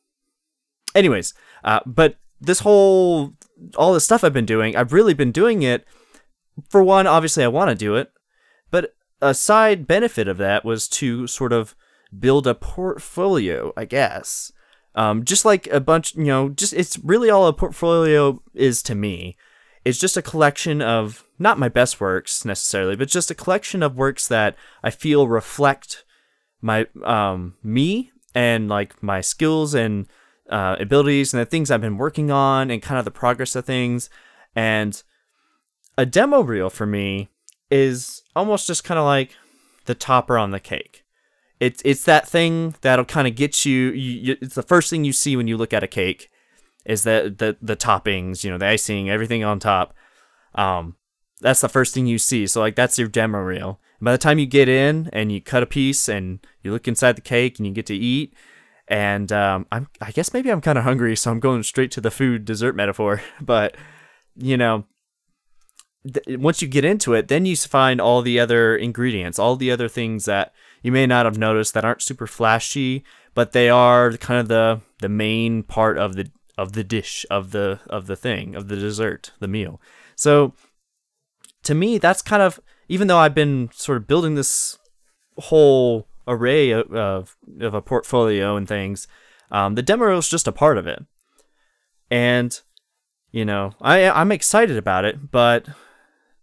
anyways, 0.95 1.33
uh, 1.63 1.79
but 1.85 2.17
this 2.41 2.59
whole 2.59 3.33
all 3.77 3.93
the 3.93 4.01
stuff 4.01 4.23
I've 4.23 4.33
been 4.33 4.45
doing, 4.45 4.75
I've 4.75 4.91
really 4.91 5.13
been 5.13 5.31
doing 5.31 5.63
it. 5.63 5.85
For 6.69 6.83
one, 6.83 7.07
obviously, 7.07 7.43
I 7.43 7.47
want 7.47 7.69
to 7.69 7.75
do 7.75 7.95
it, 7.95 8.11
but 8.69 8.95
a 9.21 9.33
side 9.33 9.87
benefit 9.87 10.27
of 10.27 10.37
that 10.37 10.65
was 10.65 10.87
to 10.89 11.25
sort 11.27 11.53
of 11.53 11.75
build 12.17 12.45
a 12.45 12.53
portfolio, 12.53 13.71
I 13.77 13.85
guess. 13.85 14.51
Um, 14.95 15.23
just 15.23 15.45
like 15.45 15.65
a 15.67 15.79
bunch, 15.79 16.15
you 16.15 16.25
know, 16.25 16.49
just 16.49 16.73
it's 16.73 16.99
really 16.99 17.29
all 17.29 17.47
a 17.47 17.53
portfolio 17.53 18.41
is 18.53 18.83
to 18.83 18.95
me. 18.95 19.37
It's 19.85 19.99
just 19.99 20.17
a 20.17 20.21
collection 20.21 20.81
of 20.81 21.25
not 21.39 21.59
my 21.59 21.69
best 21.69 21.99
works 21.99 22.45
necessarily, 22.45 22.95
but 22.95 23.09
just 23.09 23.31
a 23.31 23.35
collection 23.35 23.83
of 23.83 23.97
works 23.97 24.27
that 24.27 24.55
I 24.83 24.89
feel 24.89 25.27
reflect 25.27 26.05
my 26.61 26.87
um 27.03 27.55
me 27.61 28.11
and 28.33 28.69
like 28.69 29.01
my 29.03 29.19
skills 29.21 29.73
and 29.73 30.07
uh, 30.49 30.75
abilities 30.79 31.33
and 31.33 31.41
the 31.41 31.45
things 31.45 31.71
I've 31.71 31.81
been 31.81 31.97
working 31.97 32.31
on 32.31 32.69
and 32.69 32.81
kind 32.81 32.99
of 32.99 33.05
the 33.05 33.11
progress 33.11 33.55
of 33.55 33.65
things. 33.65 34.09
And 34.55 35.01
a 35.97 36.05
demo 36.05 36.41
reel 36.41 36.69
for 36.69 36.85
me 36.85 37.29
is 37.71 38.23
almost 38.35 38.67
just 38.67 38.83
kind 38.83 38.99
of 38.99 39.05
like 39.05 39.35
the 39.85 39.95
topper 39.95 40.37
on 40.37 40.51
the 40.51 40.59
cake. 40.59 41.03
It's 41.59 41.81
it's 41.85 42.03
that 42.05 42.27
thing 42.27 42.75
that'll 42.81 43.05
kind 43.05 43.27
of 43.27 43.35
get 43.35 43.65
you, 43.65 43.91
you, 43.91 44.19
you. 44.19 44.37
It's 44.41 44.55
the 44.55 44.63
first 44.63 44.89
thing 44.89 45.03
you 45.03 45.13
see 45.13 45.35
when 45.35 45.47
you 45.47 45.55
look 45.55 45.73
at 45.73 45.83
a 45.83 45.87
cake, 45.87 46.29
is 46.85 47.03
that 47.03 47.37
the 47.37 47.57
the 47.61 47.75
toppings, 47.75 48.43
you 48.43 48.51
know, 48.51 48.57
the 48.57 48.67
icing, 48.67 49.09
everything 49.09 49.43
on 49.43 49.59
top. 49.59 49.93
Um, 50.55 50.95
that's 51.41 51.61
the 51.61 51.69
first 51.69 51.93
thing 51.93 52.07
you 52.07 52.17
see. 52.17 52.47
So 52.47 52.61
like 52.61 52.75
that's 52.75 52.97
your 52.97 53.07
demo 53.07 53.39
reel. 53.39 53.79
And 53.99 54.05
by 54.05 54.11
the 54.11 54.17
time 54.17 54.39
you 54.39 54.45
get 54.45 54.69
in 54.69 55.09
and 55.13 55.31
you 55.31 55.41
cut 55.41 55.63
a 55.63 55.67
piece 55.67 56.07
and 56.07 56.39
you 56.61 56.71
look 56.71 56.87
inside 56.87 57.15
the 57.15 57.21
cake 57.21 57.59
and 57.59 57.67
you 57.67 57.73
get 57.73 57.85
to 57.87 57.95
eat, 57.95 58.33
and 58.87 59.31
um, 59.31 59.65
I'm 59.71 59.87
I 60.01 60.11
guess 60.11 60.33
maybe 60.33 60.51
I'm 60.51 60.61
kind 60.61 60.77
of 60.77 60.83
hungry, 60.83 61.15
so 61.15 61.31
I'm 61.31 61.39
going 61.39 61.63
straight 61.63 61.91
to 61.91 62.01
the 62.01 62.11
food 62.11 62.45
dessert 62.45 62.75
metaphor. 62.75 63.21
But 63.41 63.75
you 64.35 64.57
know, 64.57 64.85
th- 66.11 66.39
once 66.39 66.61
you 66.61 66.67
get 66.67 66.85
into 66.85 67.13
it, 67.13 67.27
then 67.27 67.45
you 67.45 67.55
find 67.55 68.01
all 68.01 68.21
the 68.21 68.39
other 68.39 68.75
ingredients, 68.75 69.37
all 69.39 69.55
the 69.55 69.71
other 69.71 69.87
things 69.87 70.25
that 70.25 70.53
you 70.81 70.91
may 70.91 71.05
not 71.05 71.25
have 71.25 71.37
noticed 71.37 71.73
that 71.73 71.85
aren't 71.85 72.01
super 72.01 72.27
flashy, 72.27 73.03
but 73.33 73.51
they 73.51 73.69
are 73.69 74.11
kind 74.13 74.39
of 74.39 74.47
the 74.47 74.81
the 74.99 75.09
main 75.09 75.63
part 75.63 75.97
of 75.97 76.15
the 76.15 76.29
of 76.57 76.73
the 76.73 76.83
dish 76.83 77.25
of 77.29 77.51
the 77.51 77.79
of 77.89 78.07
the 78.07 78.15
thing 78.15 78.55
of 78.55 78.67
the 78.67 78.75
dessert, 78.75 79.31
the 79.39 79.47
meal. 79.47 79.81
So 80.15 80.53
to 81.63 81.73
me, 81.73 81.97
that's 81.97 82.21
kind 82.21 82.41
of 82.41 82.59
even 82.87 83.07
though 83.07 83.17
I've 83.17 83.35
been 83.35 83.69
sort 83.73 83.97
of 83.97 84.07
building 84.07 84.35
this 84.35 84.77
whole 85.37 86.07
array 86.27 86.71
of, 86.71 86.91
of, 86.93 87.35
of 87.59 87.73
a 87.73 87.81
portfolio 87.81 88.55
and 88.55 88.67
things. 88.67 89.07
Um, 89.51 89.75
the 89.75 89.81
demo 89.81 90.17
is 90.17 90.29
just 90.29 90.47
a 90.47 90.51
part 90.51 90.77
of 90.77 90.87
it, 90.87 91.03
and 92.09 92.59
you 93.31 93.45
know 93.45 93.73
I 93.81 94.09
I'm 94.09 94.31
excited 94.31 94.77
about 94.77 95.05
it, 95.05 95.31
but 95.31 95.67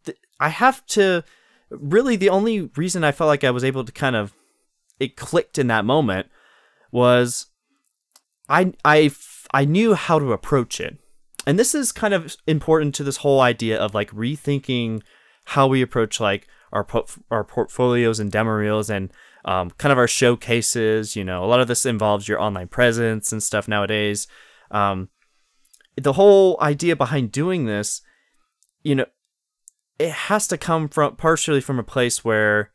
th- 0.05 0.19
I 0.38 0.49
have 0.49 0.85
to 0.87 1.25
really 1.71 2.17
the 2.17 2.29
only 2.29 2.71
reason 2.76 3.02
I 3.02 3.12
felt 3.12 3.29
like 3.29 3.45
I 3.45 3.50
was 3.50 3.64
able 3.64 3.85
to 3.85 3.93
kind 3.93 4.14
of 4.14 4.33
it 5.00 5.17
clicked 5.17 5.59
in 5.59 5.67
that 5.69 5.85
moment 5.85 6.29
was 6.93 7.47
I 8.49 8.75
I 8.85 9.09
I 9.52 9.64
knew 9.64 9.95
how 9.95 10.19
to 10.19 10.33
approach 10.33 10.80
it. 10.80 10.99
And 11.47 11.59
this 11.59 11.75
is 11.75 11.92
kind 11.92 12.14
of 12.14 12.37
important 12.47 12.95
to 12.97 13.04
this 13.04 13.19
whole 13.19 13.40
idea 13.40 13.78
of 13.78 13.95
like 13.95 14.11
rethinking 14.11 15.02
how 15.47 15.66
we 15.66 15.83
approach 15.83 16.21
like 16.21 16.47
our 16.73 16.85
po- 16.85 17.07
our 17.30 17.45
portfolios 17.45 18.21
and 18.21 18.30
demo 18.30 18.50
reels 18.50 18.90
and 18.90 19.12
um, 19.45 19.71
kind 19.71 19.90
of 19.90 19.99
our 19.99 20.07
showcases. 20.07 21.16
You 21.16 21.25
know, 21.25 21.45
a 21.45 21.47
lot 21.47 21.61
of 21.61 21.69
this 21.69 21.87
involves 21.87 22.28
your 22.28 22.40
online 22.40 22.69
presence 22.69 23.33
and 23.33 23.42
stuff 23.42 23.66
nowadays. 23.66 24.26
Um, 24.71 25.09
the 25.97 26.12
whole 26.12 26.57
idea 26.61 26.95
behind 26.95 27.33
doing 27.33 27.64
this, 27.64 28.02
you 28.83 28.95
know, 28.95 29.07
it 29.99 30.11
has 30.11 30.47
to 30.49 30.59
come 30.59 30.88
from 30.88 31.16
partially 31.16 31.61
from 31.61 31.78
a 31.78 31.85
place 31.85 32.25
where 32.25 32.71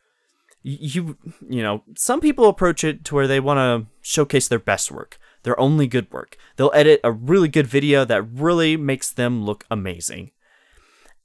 you 0.62 1.18
you 1.48 1.62
know 1.62 1.84
some 1.96 2.20
people 2.20 2.50
approach 2.50 2.84
it 2.84 3.06
to 3.06 3.16
where 3.16 3.28
they 3.28 3.40
want 3.40 3.58
to 3.60 3.92
showcase 4.02 4.48
their 4.48 4.60
best 4.60 4.92
work 4.92 5.20
their 5.46 5.60
only 5.60 5.88
good 5.88 6.12
work 6.12 6.38
they'll 6.58 6.72
edit 6.74 7.00
a 7.04 7.12
really 7.12 7.48
good 7.48 7.66
video 7.66 8.04
that 8.04 8.22
really 8.24 8.76
makes 8.76 9.10
them 9.10 9.46
look 9.46 9.64
amazing 9.72 10.32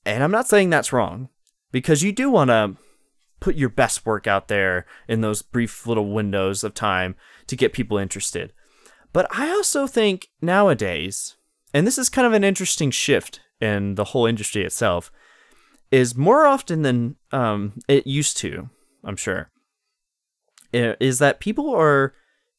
and 0.06 0.22
i'm 0.22 0.30
not 0.30 0.46
saying 0.46 0.70
that's 0.70 0.92
wrong 0.92 1.28
because 1.72 2.02
you 2.02 2.12
do 2.12 2.30
want 2.30 2.48
to 2.48 2.76
put 3.40 3.56
your 3.56 3.68
best 3.70 4.06
work 4.06 4.26
out 4.26 4.48
there 4.48 4.86
in 5.08 5.22
those 5.22 5.42
brief 5.42 5.86
little 5.86 6.12
windows 6.12 6.62
of 6.62 6.74
time 6.74 7.16
to 7.46 7.56
get 7.56 7.72
people 7.72 7.98
interested. 7.98 8.52
But 9.12 9.26
I 9.36 9.50
also 9.50 9.86
think 9.86 10.28
nowadays, 10.40 11.36
and 11.74 11.86
this 11.86 11.98
is 11.98 12.08
kind 12.08 12.26
of 12.26 12.32
an 12.32 12.44
interesting 12.44 12.90
shift 12.90 13.40
in 13.60 13.96
the 13.96 14.04
whole 14.04 14.26
industry 14.26 14.62
itself, 14.62 15.10
is 15.90 16.16
more 16.16 16.46
often 16.46 16.82
than 16.82 17.16
um, 17.32 17.80
it 17.88 18.06
used 18.06 18.36
to, 18.38 18.70
I'm 19.02 19.16
sure, 19.16 19.50
is 20.72 21.18
that 21.18 21.40
people 21.40 21.74
are 21.74 22.14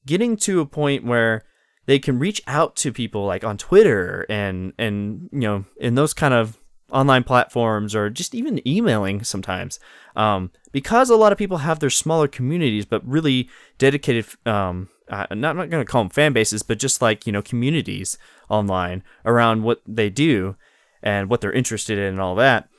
getting 0.05 0.35
to 0.35 0.59
a 0.59 0.65
point 0.65 1.05
where 1.05 1.43
they 1.85 2.00
can 2.00 2.19
reach 2.19 2.41
out 2.47 2.75
to 2.77 2.91
people 2.91 3.25
like 3.25 3.43
on 3.43 3.57
Twitter 3.57 4.25
and 4.29 4.73
and 4.77 5.29
you 5.31 5.39
know 5.39 5.65
in 5.77 5.95
those 5.95 6.13
kind 6.13 6.33
of 6.33 6.57
online 6.91 7.23
platforms 7.23 7.95
or 7.95 8.09
just 8.09 8.35
even 8.35 8.65
emailing 8.67 9.23
sometimes. 9.23 9.79
Um, 10.15 10.51
because 10.71 11.09
a 11.09 11.15
lot 11.15 11.31
of 11.31 11.38
people 11.38 11.59
have 11.59 11.79
their 11.79 11.89
smaller 11.89 12.27
communities 12.27 12.85
but 12.85 13.05
really 13.07 13.50
dedicated 13.77 14.25
um, 14.45 14.89
not, 15.09 15.27
I'm 15.31 15.39
not 15.39 15.69
going 15.69 15.85
to 15.85 15.85
call 15.85 16.03
them 16.03 16.09
fan 16.09 16.33
bases 16.33 16.63
but 16.63 16.79
just 16.79 17.01
like 17.01 17.25
you 17.25 17.33
know 17.33 17.41
communities 17.41 18.17
online 18.50 19.03
around 19.25 19.63
what 19.63 19.81
they 19.88 20.09
do 20.09 20.55
and 21.03 21.29
what 21.29 21.41
they're 21.41 21.51
interested 21.51 21.97
in 21.97 22.05
and 22.05 22.21
all 22.21 22.35
that 22.35 22.69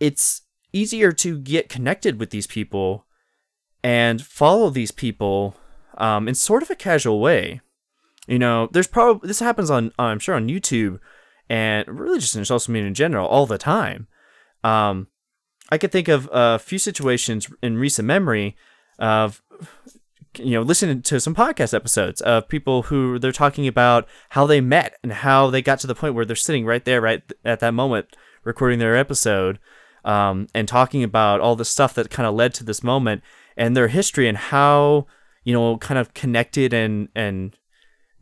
it's 0.00 0.42
easier 0.72 1.12
to 1.12 1.38
get 1.38 1.68
connected 1.68 2.18
with 2.18 2.30
these 2.30 2.46
people 2.46 3.06
and 3.84 4.22
follow 4.22 4.70
these 4.70 4.90
people 4.90 5.56
um, 5.98 6.28
in 6.28 6.34
sort 6.34 6.62
of 6.62 6.70
a 6.70 6.76
casual 6.76 7.20
way 7.20 7.60
you 8.26 8.38
know 8.38 8.68
there's 8.72 8.86
probably 8.86 9.26
this 9.26 9.40
happens 9.40 9.70
on 9.70 9.92
i'm 9.98 10.18
sure 10.18 10.34
on 10.34 10.48
youtube 10.48 10.98
and 11.52 11.86
really 11.86 12.18
just 12.18 12.34
in 12.34 12.44
social 12.46 12.72
media 12.72 12.88
in 12.88 12.94
general 12.94 13.28
all 13.28 13.46
the 13.46 13.58
time. 13.58 14.06
Um, 14.64 15.08
I 15.70 15.76
could 15.76 15.92
think 15.92 16.08
of 16.08 16.28
a 16.32 16.58
few 16.58 16.78
situations 16.78 17.46
in 17.62 17.76
recent 17.76 18.06
memory 18.06 18.56
of 18.98 19.42
you 20.38 20.52
know 20.52 20.62
listening 20.62 21.02
to 21.02 21.20
some 21.20 21.34
podcast 21.34 21.74
episodes 21.74 22.22
of 22.22 22.48
people 22.48 22.84
who 22.84 23.18
they're 23.18 23.32
talking 23.32 23.66
about 23.66 24.08
how 24.30 24.46
they 24.46 24.62
met 24.62 24.94
and 25.02 25.12
how 25.12 25.50
they 25.50 25.60
got 25.60 25.78
to 25.80 25.86
the 25.86 25.94
point 25.94 26.14
where 26.14 26.24
they're 26.24 26.34
sitting 26.34 26.64
right 26.64 26.86
there 26.86 27.02
right 27.02 27.22
at 27.44 27.60
that 27.60 27.74
moment 27.74 28.16
recording 28.44 28.78
their 28.78 28.96
episode 28.96 29.58
um, 30.06 30.46
and 30.54 30.66
talking 30.66 31.02
about 31.04 31.40
all 31.40 31.54
the 31.54 31.66
stuff 31.66 31.92
that 31.92 32.08
kind 32.08 32.26
of 32.26 32.34
led 32.34 32.54
to 32.54 32.64
this 32.64 32.82
moment 32.82 33.22
and 33.58 33.76
their 33.76 33.88
history 33.88 34.26
and 34.26 34.38
how 34.38 35.06
you 35.44 35.52
know 35.52 35.76
kind 35.76 35.98
of 35.98 36.14
connected 36.14 36.72
and 36.72 37.08
and 37.14 37.58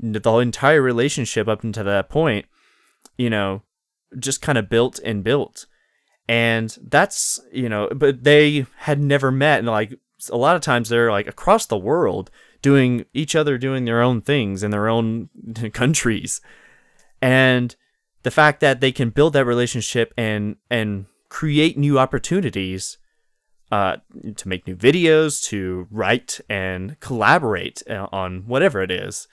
the 0.02 0.36
entire 0.38 0.82
relationship 0.82 1.46
up 1.46 1.62
until 1.62 1.84
that 1.84 2.08
point 2.08 2.46
you 3.16 3.28
know 3.28 3.62
just 4.18 4.42
kind 4.42 4.58
of 4.58 4.68
built 4.68 4.98
and 5.04 5.22
built. 5.22 5.66
And 6.28 6.76
that's 6.82 7.40
you 7.52 7.68
know 7.68 7.88
but 7.94 8.24
they 8.24 8.66
had 8.78 9.00
never 9.00 9.30
met. 9.30 9.60
And 9.60 9.68
like 9.68 9.94
a 10.30 10.36
lot 10.36 10.56
of 10.56 10.62
times 10.62 10.88
they're 10.88 11.10
like 11.10 11.26
across 11.26 11.66
the 11.66 11.78
world 11.78 12.30
doing 12.62 13.06
each 13.14 13.34
other 13.34 13.56
doing 13.56 13.84
their 13.84 14.02
own 14.02 14.20
things 14.20 14.62
in 14.62 14.70
their 14.70 14.88
own 14.88 15.28
countries. 15.72 16.40
And 17.22 17.74
the 18.22 18.30
fact 18.30 18.60
that 18.60 18.80
they 18.80 18.92
can 18.92 19.10
build 19.10 19.32
that 19.34 19.44
relationship 19.44 20.12
and 20.16 20.56
and 20.70 21.06
create 21.28 21.78
new 21.78 21.98
opportunities 21.98 22.98
uh, 23.70 23.98
to 24.34 24.48
make 24.48 24.66
new 24.66 24.74
videos 24.74 25.40
to 25.44 25.86
write 25.92 26.40
and 26.48 26.98
collaborate 26.98 27.84
uh, 27.88 28.08
on 28.10 28.40
whatever 28.46 28.82
it 28.82 28.90
is 28.90 29.28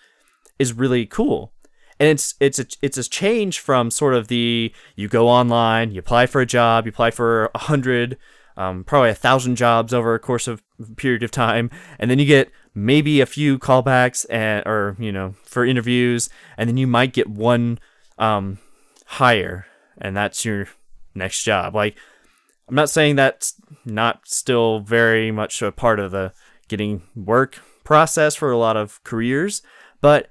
is 0.60 0.74
really 0.74 1.06
cool 1.06 1.54
and 2.00 2.10
it's 2.10 2.36
it's 2.40 2.60
a 2.60 2.66
it's 2.82 2.98
a 2.98 3.10
change 3.10 3.60
from 3.60 3.90
sort 3.90 4.14
of 4.14 4.28
the 4.28 4.72
you 4.96 5.08
go 5.08 5.28
online, 5.28 5.92
you 5.92 6.00
apply 6.00 6.28
for 6.28 6.42
a 6.42 6.46
job, 6.46 6.86
you 6.86 6.90
apply 6.90 7.12
for 7.12 7.50
a 7.56 7.60
hundred, 7.60 8.18
um, 8.56 8.84
probably 8.84 9.10
a 9.10 9.16
thousand 9.16 9.56
jobs 9.56 9.94
over 9.94 10.14
a 10.14 10.20
course 10.20 10.48
of 10.48 10.62
period 10.96 11.24
of 11.24 11.32
time, 11.32 11.70
and 12.00 12.12
then 12.12 12.20
you 12.20 12.26
get 12.26 12.52
maybe 12.76 13.20
a 13.20 13.26
few 13.26 13.58
callbacks 13.58 14.26
and 14.30 14.66
or 14.68 14.96
you 15.00 15.12
know 15.12 15.36
for 15.44 15.66
interviews, 15.66 16.30
and 16.58 16.70
then 16.70 16.78
you 16.78 16.88
might 16.88 17.14
get 17.14 17.28
one 17.28 17.80
um, 18.20 18.60
hire, 19.06 19.66
and 19.98 20.16
that's 20.16 20.46
your 20.46 20.68
next 21.16 21.44
job. 21.44 21.74
Like 21.74 21.98
I'm 22.68 22.76
not 22.76 22.92
saying 22.92 23.16
that's 23.16 23.56
not 23.86 24.28
still 24.28 24.82
very 24.82 25.32
much 25.32 25.62
a 25.64 25.72
part 25.72 26.00
of 26.00 26.12
the 26.12 26.32
getting 26.68 27.02
work 27.16 27.60
process 27.84 28.36
for 28.36 28.52
a 28.52 28.58
lot 28.58 28.78
of 28.78 29.04
careers, 29.04 29.64
but 30.00 30.28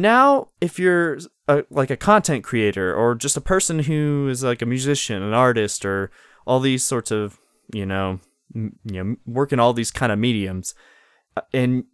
now 0.00 0.48
if 0.60 0.78
you're 0.78 1.18
a, 1.48 1.64
like 1.70 1.90
a 1.90 1.96
content 1.96 2.44
creator 2.44 2.94
or 2.94 3.14
just 3.14 3.36
a 3.36 3.40
person 3.40 3.80
who 3.80 4.28
is 4.28 4.42
like 4.42 4.62
a 4.62 4.66
musician 4.66 5.22
an 5.22 5.34
artist 5.34 5.84
or 5.84 6.10
all 6.46 6.60
these 6.60 6.84
sorts 6.84 7.10
of 7.10 7.38
you 7.72 7.86
know 7.86 8.20
m- 8.54 8.78
you 8.84 9.02
know 9.02 9.16
working 9.26 9.58
all 9.58 9.72
these 9.72 9.90
kind 9.90 10.12
of 10.12 10.18
mediums 10.18 10.74
uh, 11.36 11.42
and 11.52 11.84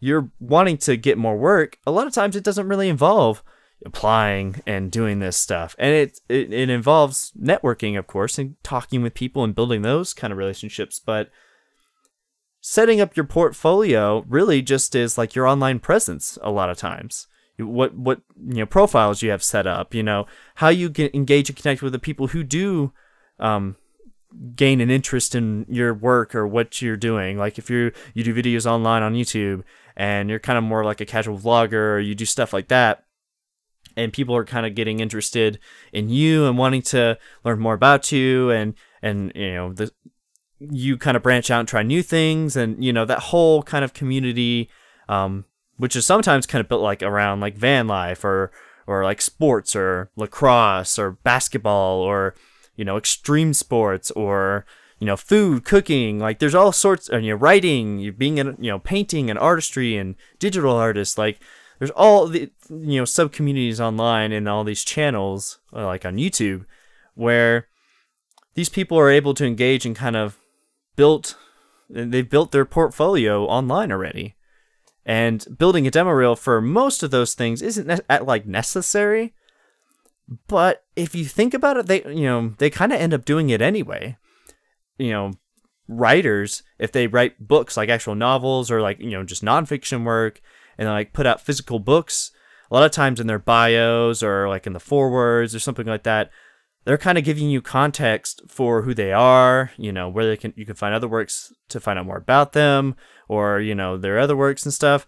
you're 0.00 0.30
wanting 0.38 0.76
to 0.76 0.96
get 0.96 1.18
more 1.18 1.36
work 1.36 1.78
a 1.86 1.90
lot 1.90 2.06
of 2.06 2.12
times 2.12 2.36
it 2.36 2.44
doesn't 2.44 2.68
really 2.68 2.88
involve 2.88 3.42
applying 3.84 4.56
and 4.66 4.90
doing 4.90 5.18
this 5.18 5.36
stuff. 5.36 5.76
And 5.78 5.94
it, 5.94 6.20
it 6.28 6.52
it 6.52 6.70
involves 6.70 7.32
networking 7.40 7.98
of 7.98 8.06
course 8.06 8.38
and 8.38 8.56
talking 8.62 9.02
with 9.02 9.14
people 9.14 9.44
and 9.44 9.54
building 9.54 9.82
those 9.82 10.14
kind 10.14 10.32
of 10.32 10.38
relationships 10.38 11.00
but 11.04 11.30
setting 12.60 13.00
up 13.00 13.16
your 13.16 13.24
portfolio 13.24 14.24
really 14.28 14.62
just 14.62 14.94
is 14.94 15.16
like 15.16 15.34
your 15.34 15.46
online 15.46 15.78
presence 15.78 16.38
a 16.42 16.50
lot 16.50 16.70
of 16.70 16.76
times 16.76 17.28
what 17.58 17.94
what 17.94 18.20
you 18.36 18.58
know 18.58 18.66
profiles 18.66 19.22
you 19.22 19.30
have 19.30 19.42
set 19.42 19.66
up 19.66 19.94
you 19.94 20.02
know 20.02 20.26
how 20.56 20.68
you 20.68 20.90
can 20.90 21.10
engage 21.12 21.48
and 21.48 21.56
connect 21.56 21.82
with 21.82 21.92
the 21.92 21.98
people 21.98 22.28
who 22.28 22.44
do 22.44 22.92
um, 23.40 23.76
gain 24.54 24.80
an 24.80 24.90
interest 24.90 25.34
in 25.34 25.64
your 25.68 25.94
work 25.94 26.34
or 26.34 26.46
what 26.46 26.82
you're 26.82 26.96
doing. 26.96 27.38
Like 27.38 27.58
if 27.58 27.70
you 27.70 27.92
you 28.14 28.24
do 28.24 28.34
videos 28.34 28.66
online 28.66 29.02
on 29.02 29.14
youtube 29.14 29.62
and 29.96 30.28
you're 30.28 30.38
kind 30.38 30.58
of 30.58 30.64
more 30.64 30.84
like 30.84 31.00
a 31.00 31.06
casual 31.06 31.38
vlogger 31.38 31.94
or 31.94 31.98
you 31.98 32.14
do 32.14 32.24
stuff 32.24 32.52
like 32.52 32.68
that 32.68 33.04
and 33.96 34.12
people 34.12 34.36
are 34.36 34.44
kind 34.44 34.66
of 34.66 34.74
getting 34.74 35.00
interested 35.00 35.58
in 35.92 36.08
you 36.08 36.46
and 36.46 36.58
wanting 36.58 36.82
to 36.82 37.18
learn 37.44 37.58
more 37.58 37.74
about 37.74 38.12
you 38.12 38.50
and 38.50 38.74
and 39.02 39.32
you 39.34 39.54
know 39.54 39.72
the 39.72 39.90
you 40.60 40.96
kind 40.96 41.16
of 41.16 41.22
branch 41.22 41.50
out 41.50 41.60
and 41.60 41.68
try 41.68 41.82
new 41.82 42.02
things 42.02 42.56
and 42.56 42.82
you 42.84 42.92
know 42.92 43.04
that 43.04 43.18
whole 43.18 43.62
kind 43.62 43.84
of 43.84 43.92
community 43.92 44.68
um, 45.08 45.44
which 45.78 45.96
is 45.96 46.04
sometimes 46.04 46.46
kind 46.46 46.60
of 46.60 46.68
built 46.68 46.82
like 46.82 47.02
around 47.02 47.40
like 47.40 47.56
van 47.56 47.86
life 47.86 48.24
or 48.24 48.50
or 48.86 49.04
like 49.04 49.20
sports 49.20 49.74
or 49.74 50.10
lacrosse 50.16 50.98
or 50.98 51.12
basketball 51.12 52.00
or 52.00 52.34
you 52.76 52.84
know 52.84 52.96
extreme 52.96 53.54
sports 53.54 54.10
or 54.12 54.66
you 54.98 55.06
know 55.06 55.16
food 55.16 55.64
cooking 55.64 56.18
like 56.18 56.38
there's 56.38 56.54
all 56.54 56.72
sorts 56.72 57.08
and 57.08 57.24
you 57.24 57.32
know 57.32 57.36
writing 57.36 57.98
you 57.98 58.12
being 58.12 58.38
in 58.38 58.56
you 58.60 58.70
know 58.70 58.78
painting 58.78 59.30
and 59.30 59.38
artistry 59.38 59.96
and 59.96 60.14
digital 60.38 60.72
artists 60.72 61.16
like 61.16 61.40
there's 61.78 61.90
all 61.92 62.26
the 62.26 62.50
you 62.68 62.98
know 62.98 63.04
sub 63.04 63.32
communities 63.32 63.80
online 63.80 64.32
and 64.32 64.48
all 64.48 64.64
these 64.64 64.84
channels 64.84 65.58
uh, 65.72 65.86
like 65.86 66.04
on 66.04 66.16
YouTube 66.16 66.64
where 67.14 67.68
these 68.54 68.68
people 68.68 68.98
are 68.98 69.10
able 69.10 69.34
to 69.34 69.46
engage 69.46 69.86
and 69.86 69.94
kind 69.94 70.16
of 70.16 70.38
built 70.96 71.36
they've 71.88 72.28
built 72.28 72.52
their 72.52 72.64
portfolio 72.64 73.44
online 73.46 73.92
already 73.92 74.34
and 75.08 75.46
building 75.56 75.86
a 75.86 75.90
demo 75.90 76.10
reel 76.10 76.36
for 76.36 76.60
most 76.60 77.02
of 77.02 77.10
those 77.10 77.32
things 77.32 77.62
isn't 77.62 77.86
ne- 77.86 78.20
like 78.20 78.46
necessary. 78.46 79.34
But 80.46 80.84
if 80.94 81.14
you 81.14 81.24
think 81.24 81.54
about 81.54 81.78
it 81.78 81.86
they 81.86 82.04
you 82.04 82.24
know 82.24 82.54
they 82.58 82.70
kind 82.70 82.92
of 82.92 83.00
end 83.00 83.14
up 83.14 83.24
doing 83.24 83.48
it 83.50 83.62
anyway. 83.62 84.18
You 84.98 85.10
know 85.10 85.32
writers 85.88 86.62
if 86.78 86.92
they 86.92 87.06
write 87.06 87.48
books 87.48 87.74
like 87.74 87.88
actual 87.88 88.14
novels 88.14 88.70
or 88.70 88.82
like 88.82 89.00
you 89.00 89.10
know 89.10 89.24
just 89.24 89.42
nonfiction 89.42 90.04
work 90.04 90.42
and 90.76 90.86
like 90.86 91.14
put 91.14 91.26
out 91.26 91.40
physical 91.40 91.78
books 91.78 92.30
a 92.70 92.74
lot 92.74 92.84
of 92.84 92.90
times 92.90 93.18
in 93.18 93.26
their 93.26 93.38
bios 93.38 94.22
or 94.22 94.50
like 94.50 94.66
in 94.66 94.74
the 94.74 94.80
forewords 94.80 95.54
or 95.54 95.58
something 95.58 95.86
like 95.86 96.02
that 96.02 96.30
they're 96.84 96.98
kind 96.98 97.18
of 97.18 97.24
giving 97.24 97.50
you 97.50 97.60
context 97.60 98.40
for 98.48 98.80
who 98.80 98.94
they 98.94 99.12
are, 99.12 99.72
you 99.76 99.92
know, 99.92 100.08
where 100.08 100.24
they 100.24 100.38
can 100.38 100.54
you 100.56 100.64
can 100.64 100.74
find 100.74 100.94
other 100.94 101.08
works 101.08 101.52
to 101.68 101.80
find 101.80 101.98
out 101.98 102.06
more 102.06 102.16
about 102.16 102.52
them 102.52 102.96
or, 103.28 103.60
you 103.60 103.74
know, 103.74 103.96
their 103.96 104.18
other 104.18 104.36
works 104.36 104.64
and 104.64 104.74
stuff. 104.74 105.06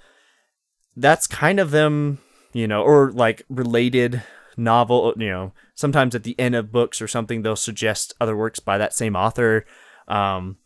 That's 0.97 1.27
kind 1.27 1.59
of 1.59 1.71
them, 1.71 2.19
you 2.53 2.69
know, 2.69 2.83
or 2.83 3.11
like 3.11 3.43
related 3.49 4.23
novel, 4.57 5.15
you 5.17 5.29
know, 5.29 5.53
sometimes 5.75 6.15
at 6.15 6.25
the 6.25 6.39
end 6.39 6.55
of 6.55 6.73
books 6.73 7.01
or 7.01 7.09
something 7.09 7.43
they'll 7.43 7.57
suggest 7.57 8.15
other 8.21 8.37
works 8.37 8.61
by 8.61 8.79
that 8.79 8.95
same 8.95 9.17
author. 9.17 9.65
Um 10.09 10.59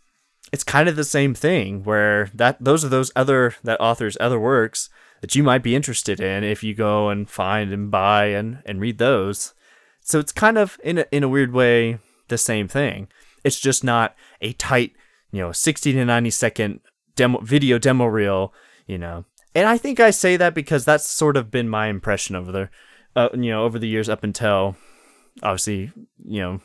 it's 0.53 0.64
kind 0.64 0.88
of 0.88 0.97
the 0.97 1.05
same 1.05 1.35
thing 1.35 1.83
where 1.85 2.31
that 2.35 2.62
those 2.62 2.85
are 2.85 2.88
those 2.88 3.11
other 3.17 3.55
that 3.64 3.81
author's 3.81 4.17
other 4.21 4.38
works 4.38 4.90
that 5.21 5.35
you 5.35 5.43
might 5.43 5.62
be 5.62 5.75
interested 5.75 6.21
in 6.21 6.45
if 6.45 6.62
you 6.62 6.75
go 6.75 7.09
and 7.09 7.31
find 7.31 7.73
and 7.73 7.90
buy 7.90 8.27
and 8.27 8.62
and 8.67 8.81
read 8.81 8.99
those 8.99 9.55
so 10.05 10.19
it's 10.19 10.33
kind 10.33 10.59
of 10.59 10.79
in 10.85 10.99
a, 10.99 11.07
in 11.11 11.23
a 11.23 11.29
weird 11.29 11.53
way 11.53 11.99
the 12.29 12.38
same 12.38 12.69
thing. 12.69 13.09
It's 13.43 13.59
just 13.59 13.83
not 13.83 14.14
a 14.40 14.53
tight, 14.53 14.93
you 15.33 15.40
know, 15.40 15.53
60 15.53 15.93
to 15.93 16.05
90 16.05 16.31
second 16.31 16.81
demo 17.16 17.40
video 17.40 17.79
demo 17.79 18.07
reel, 18.07 18.53
you 18.87 18.98
know. 18.98 19.24
And 19.55 19.68
I 19.68 19.79
think 19.79 20.00
I 20.00 20.11
say 20.11 20.37
that 20.37 20.55
because 20.55 20.85
that's 20.85 21.09
sort 21.09 21.37
of 21.37 21.50
been 21.50 21.68
my 21.68 21.87
impression 21.87 22.35
over 22.35 22.50
the 22.50 22.70
uh, 23.16 23.29
you 23.35 23.50
know, 23.50 23.64
over 23.64 23.79
the 23.79 23.88
years 23.88 24.09
up 24.09 24.24
until 24.24 24.77
obviously, 25.42 25.92
you 26.24 26.40
know, 26.40 26.61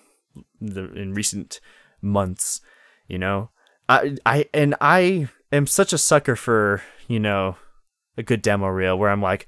the 0.60 0.92
in 0.94 1.14
recent 1.14 1.60
months, 2.02 2.62
you 3.08 3.18
know. 3.18 3.50
I 3.88 4.18
I 4.26 4.46
and 4.54 4.76
I 4.82 5.28
am 5.52 5.68
such 5.68 5.94
a 5.94 5.98
sucker 5.98 6.36
for, 6.36 6.82
you 7.08 7.20
know, 7.20 7.58
a 8.18 8.24
good 8.24 8.42
demo 8.42 8.68
reel 8.68 8.98
where 8.98 9.10
I'm 9.10 9.22
like, 9.22 9.48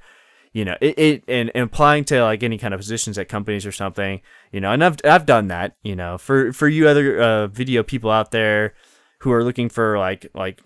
you 0.54 0.66
know, 0.66 0.76
it, 0.82 0.98
it 0.98 1.24
and, 1.28 1.52
and 1.56 1.66
applying 1.66 2.04
to 2.06 2.24
like 2.24 2.44
any 2.44 2.58
kind 2.58 2.74
of 2.74 2.80
positions 2.80 3.18
at 3.18 3.30
companies 3.30 3.66
or 3.66 3.72
something, 3.72 4.22
you 4.52 4.60
know, 4.60 4.72
and 4.72 4.84
I've 4.84 4.98
I've 5.04 5.26
done 5.26 5.48
that, 5.48 5.76
you 5.84 5.96
know, 5.96 6.18
for 6.18 6.52
for 6.54 6.68
you 6.68 6.88
other 6.88 7.22
uh, 7.22 7.48
video 7.48 7.84
people 7.84 8.12
out 8.12 8.32
there 8.32 8.74
who 9.20 9.32
are 9.32 9.44
looking 9.44 9.70
for 9.70 9.98
like 9.98 10.28
like 10.34 10.62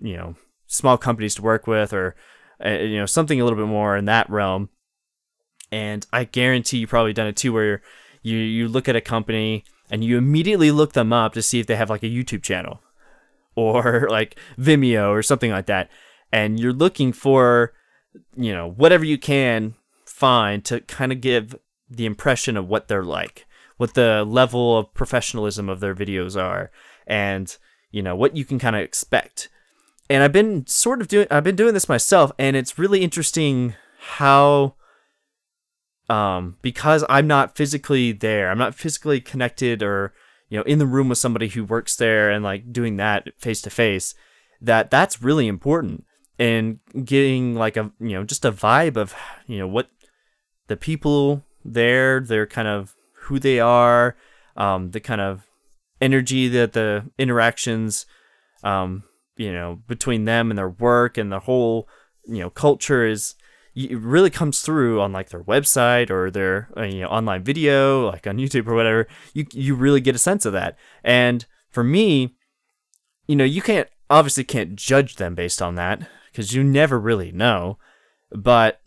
you 0.00 0.16
know 0.16 0.34
small 0.66 0.98
companies 0.98 1.34
to 1.34 1.42
work 1.42 1.66
with 1.66 1.92
or 1.92 2.14
uh, 2.64 2.70
you 2.70 2.98
know 2.98 3.06
something 3.06 3.40
a 3.40 3.44
little 3.44 3.58
bit 3.58 3.68
more 3.68 3.96
in 3.96 4.06
that 4.06 4.28
realm. 4.30 4.68
And 5.72 6.04
I 6.12 6.24
guarantee 6.24 6.78
you 6.78 6.86
probably 6.86 7.12
done 7.12 7.28
it 7.28 7.36
too, 7.36 7.52
where 7.52 7.82
you 8.22 8.36
you 8.36 8.68
look 8.68 8.88
at 8.88 8.96
a 8.96 9.00
company 9.00 9.64
and 9.90 10.04
you 10.04 10.18
immediately 10.18 10.70
look 10.70 10.92
them 10.92 11.12
up 11.12 11.32
to 11.34 11.42
see 11.42 11.60
if 11.60 11.66
they 11.66 11.76
have 11.76 11.90
like 11.90 12.02
a 12.02 12.06
YouTube 12.06 12.42
channel 12.42 12.80
or 13.54 14.08
like 14.10 14.36
Vimeo 14.58 15.10
or 15.10 15.22
something 15.22 15.50
like 15.50 15.66
that, 15.66 15.90
and 16.32 16.58
you're 16.58 16.72
looking 16.72 17.12
for 17.12 17.72
you 18.36 18.52
know, 18.52 18.70
whatever 18.70 19.04
you 19.04 19.18
can 19.18 19.74
find 20.04 20.64
to 20.64 20.80
kind 20.80 21.12
of 21.12 21.20
give 21.20 21.56
the 21.88 22.06
impression 22.06 22.56
of 22.56 22.68
what 22.68 22.88
they're 22.88 23.04
like, 23.04 23.46
what 23.76 23.94
the 23.94 24.24
level 24.24 24.78
of 24.78 24.92
professionalism 24.94 25.68
of 25.68 25.80
their 25.80 25.94
videos 25.94 26.40
are, 26.40 26.70
and 27.06 27.56
you 27.90 28.02
know 28.02 28.14
what 28.14 28.36
you 28.36 28.44
can 28.44 28.58
kind 28.58 28.76
of 28.76 28.82
expect. 28.82 29.48
And 30.10 30.24
I've 30.24 30.32
been 30.32 30.66
sort 30.66 31.00
of 31.00 31.06
doing 31.06 31.28
I've 31.30 31.44
been 31.44 31.54
doing 31.54 31.72
this 31.72 31.88
myself, 31.88 32.32
and 32.36 32.56
it's 32.56 32.78
really 32.78 33.02
interesting 33.02 33.76
how 34.00 34.74
um 36.08 36.56
because 36.62 37.04
I'm 37.08 37.28
not 37.28 37.56
physically 37.56 38.10
there, 38.10 38.50
I'm 38.50 38.58
not 38.58 38.74
physically 38.74 39.20
connected 39.20 39.84
or 39.84 40.12
you 40.48 40.58
know 40.58 40.64
in 40.64 40.80
the 40.80 40.86
room 40.86 41.08
with 41.08 41.18
somebody 41.18 41.46
who 41.46 41.64
works 41.64 41.94
there 41.94 42.28
and 42.28 42.42
like 42.42 42.72
doing 42.72 42.96
that 42.96 43.28
face 43.38 43.62
to 43.62 43.70
face 43.70 44.14
that 44.60 44.90
that's 44.90 45.22
really 45.22 45.46
important. 45.46 46.04
And 46.40 46.80
getting 47.04 47.54
like 47.54 47.76
a 47.76 47.92
you 48.00 48.14
know 48.14 48.24
just 48.24 48.44
a 48.44 48.50
vibe 48.50 48.96
of 48.96 49.14
you 49.46 49.58
know 49.58 49.68
what 49.68 49.90
the 50.66 50.76
people 50.76 51.44
there 51.64 52.18
their 52.18 52.46
kind 52.46 52.66
of 52.66 52.96
who 53.24 53.38
they 53.38 53.60
are 53.60 54.16
um, 54.56 54.90
the 54.90 55.00
kind 55.00 55.20
of 55.20 55.46
energy 56.00 56.48
that 56.48 56.72
the 56.72 57.04
interactions 57.18 58.06
um, 58.64 59.04
you 59.40 59.52
know 59.52 59.80
between 59.88 60.26
them 60.26 60.50
and 60.50 60.58
their 60.58 60.68
work 60.68 61.16
and 61.16 61.32
the 61.32 61.40
whole 61.40 61.88
you 62.26 62.38
know 62.38 62.50
culture 62.50 63.06
is 63.06 63.34
it 63.74 63.98
really 63.98 64.30
comes 64.30 64.60
through 64.60 65.00
on 65.00 65.12
like 65.12 65.30
their 65.30 65.44
website 65.44 66.10
or 66.10 66.30
their 66.30 66.68
uh, 66.76 66.82
you 66.82 67.00
know 67.00 67.08
online 67.08 67.42
video 67.42 68.10
like 68.10 68.26
on 68.26 68.36
YouTube 68.38 68.66
or 68.66 68.74
whatever. 68.74 69.06
You 69.32 69.46
you 69.52 69.74
really 69.74 70.00
get 70.00 70.14
a 70.14 70.18
sense 70.18 70.44
of 70.44 70.52
that. 70.52 70.76
And 71.02 71.46
for 71.70 71.82
me 71.82 72.36
you 73.26 73.36
know 73.36 73.44
you 73.44 73.62
can't 73.62 73.88
obviously 74.08 74.44
can't 74.44 74.76
judge 74.76 75.16
them 75.16 75.34
based 75.34 75.62
on 75.62 75.76
that 75.76 76.06
because 76.30 76.52
you 76.52 76.62
never 76.62 76.98
really 76.98 77.32
know. 77.32 77.78
But 78.30 78.80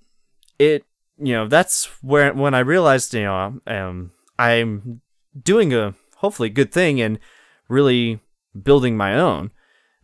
it 0.59 0.85
you 1.17 1.33
know 1.33 1.47
that's 1.47 1.85
where 2.01 2.33
when 2.33 2.53
I 2.53 2.59
realized 2.59 3.13
you 3.13 3.23
know 3.23 3.59
um 3.65 4.11
I'm 4.37 5.01
doing 5.41 5.73
a 5.73 5.95
hopefully 6.17 6.49
good 6.49 6.71
thing 6.71 7.01
and 7.01 7.19
really 7.67 8.19
building 8.61 8.95
my 8.95 9.15
own 9.15 9.51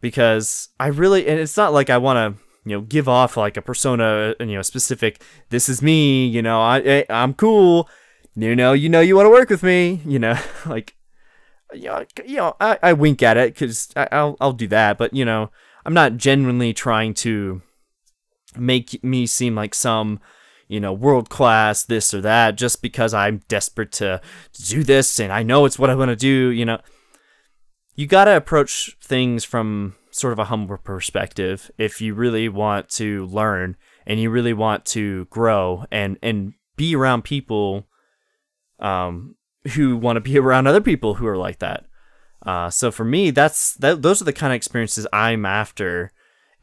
because 0.02 0.70
I 0.80 0.88
really 0.88 1.28
and 1.28 1.40
it's 1.40 1.58
not 1.58 1.74
like 1.74 1.90
I 1.90 1.98
want 1.98 2.18
to 2.38 2.44
you 2.70 2.78
know 2.78 2.82
give 2.82 3.08
off 3.08 3.38
like 3.38 3.58
a 3.58 3.62
persona 3.62 4.36
uh, 4.40 4.44
you 4.44 4.56
know 4.56 4.62
specific 4.62 5.22
this 5.50 5.70
is 5.70 5.82
me 5.82 6.28
you 6.28 6.42
know 6.42 6.62
I 6.62 6.80
eh, 6.80 7.04
I'm 7.10 7.34
cool. 7.34 7.90
You 8.36 8.56
know 8.56 8.74
you 8.74 8.90
know 8.90 9.02
you 9.02 9.16
want 9.16 9.26
to 9.26 9.32
work 9.32 9.50
with 9.50 9.64
me 9.64 10.02
you 10.06 10.20
know 10.20 10.38
like 10.66 10.96
you 11.74 11.86
know, 11.86 12.06
you 12.26 12.38
know 12.38 12.56
I, 12.60 12.80
I 12.82 12.94
wink 12.94 13.22
at 13.22 13.38
it 13.38 13.54
because 13.54 13.90
I'll 13.96 14.38
I'll 14.40 14.54
do 14.54 14.68
that 14.68 14.98
but 14.98 15.14
you 15.14 15.26
know 15.26 15.52
I'm 15.86 15.94
not 15.94 16.18
genuinely 16.18 16.74
trying 16.74 17.14
to 17.16 17.62
make 18.58 19.04
me 19.04 19.26
seem 19.26 19.56
like 19.56 19.76
some 19.76 20.20
you 20.68 20.80
know 20.80 20.94
world 20.94 21.30
class 21.30 21.84
this 21.84 22.14
or 22.14 22.22
that 22.22 22.56
just 22.56 22.82
because 22.82 23.14
I'm 23.14 23.42
desperate 23.48 23.92
to 23.94 24.22
do 24.68 24.84
this 24.84 25.20
and 25.20 25.34
I 25.34 25.44
know 25.44 25.66
it's 25.66 25.80
what 25.80 25.90
I 25.90 25.96
want 25.96 26.10
to 26.10 26.16
do 26.16 26.50
you 26.50 26.66
know 26.66 26.80
you 28.00 28.08
got 28.08 28.26
to 28.26 28.38
approach 28.38 28.96
things 29.02 29.44
from 29.44 29.94
sort 30.10 30.32
of 30.32 30.40
a 30.40 30.46
humble 30.46 30.78
perspective 30.78 31.70
if 31.78 32.00
you 32.00 32.14
really 32.14 32.48
want 32.48 32.88
to 32.88 33.26
learn 33.26 33.76
and 34.08 34.22
you 34.22 34.30
really 34.30 34.54
want 34.54 34.86
to 34.86 35.26
grow 35.26 35.84
and 35.92 36.18
and 36.24 36.54
be 36.78 36.96
around 36.96 37.26
people 37.26 37.90
um, 38.80 39.36
who 39.74 39.98
want 39.98 40.16
to 40.16 40.22
be 40.22 40.40
around 40.40 40.66
other 40.66 40.80
people 40.80 41.16
who 41.16 41.28
are 41.28 41.36
like 41.36 41.60
that. 41.60 41.88
Uh, 42.46 42.70
so 42.70 42.90
for 42.90 43.04
me, 43.04 43.32
that's 43.32 43.74
that. 43.74 44.02
Those 44.02 44.22
are 44.22 44.26
the 44.26 44.32
kind 44.32 44.54
of 44.54 44.56
experiences 44.56 45.06
I'm 45.12 45.46
after 45.46 46.14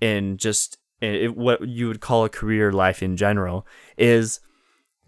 in 0.01 0.39
just 0.39 0.79
in 1.03 1.35
what 1.35 1.69
you 1.69 1.89
would 1.89 2.01
call 2.01 2.25
a 2.25 2.31
career 2.31 2.73
life 2.73 3.03
in 3.03 3.15
general. 3.15 3.67
Is 3.99 4.41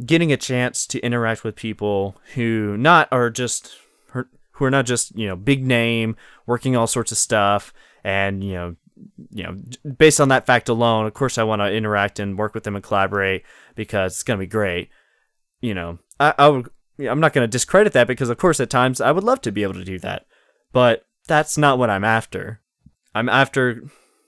getting 0.05 0.31
a 0.31 0.37
chance 0.37 0.87
to 0.89 1.01
interact 1.01 1.43
with 1.43 1.57
people 1.57 2.21
who 2.35 2.77
not 2.77 3.09
are 3.11 3.31
just 3.31 3.75
who 4.59 4.65
are 4.65 4.71
not 4.71 4.87
just 4.87 5.17
you 5.17 5.27
know 5.27 5.37
big 5.37 5.65
name 5.65 6.17
working 6.47 6.77
all 6.77 6.87
sorts 6.87 7.13
of 7.13 7.19
stuff 7.19 7.73
and 8.03 8.43
you 8.43 8.53
know 8.53 8.77
you 9.31 9.45
know 9.45 9.57
based 9.97 10.21
on 10.21 10.29
that 10.29 10.47
fact 10.47 10.69
alone 10.69 11.07
of 11.07 11.15
course 11.15 11.39
i 11.39 11.45
want 11.45 11.61
to 11.61 11.73
interact 11.73 12.19
and 12.19 12.37
work 12.37 12.55
with 12.55 12.65
them 12.65 12.75
and 12.75 12.85
collaborate 12.85 13.45
because 13.77 14.15
it's 14.15 14.23
going 14.25 14.39
to 14.39 14.43
be 14.43 14.51
great. 14.51 14.91
You 15.61 15.75
know 15.75 15.99
i, 16.21 16.35
I 16.37 16.49
would 16.49 16.69
i'm 16.99 17.21
not 17.21 17.33
going 17.33 17.45
to 17.45 17.51
discredit 17.51 17.93
that 17.93 18.09
because 18.09 18.29
of 18.29 18.39
course 18.39 18.61
at 18.61 18.71
times 18.71 19.01
i 19.01 19.13
would 19.13 19.25
love 19.25 19.41
to 19.43 19.53
be 19.53 19.63
able 19.63 19.75
to 19.75 19.85
do 19.85 19.99
that 20.01 20.27
but 20.73 21.05
that's 21.27 21.57
not 21.57 21.79
what 21.79 21.91
i'm 21.91 22.05
after. 22.05 22.61
I'm 23.15 23.29
after 23.29 23.83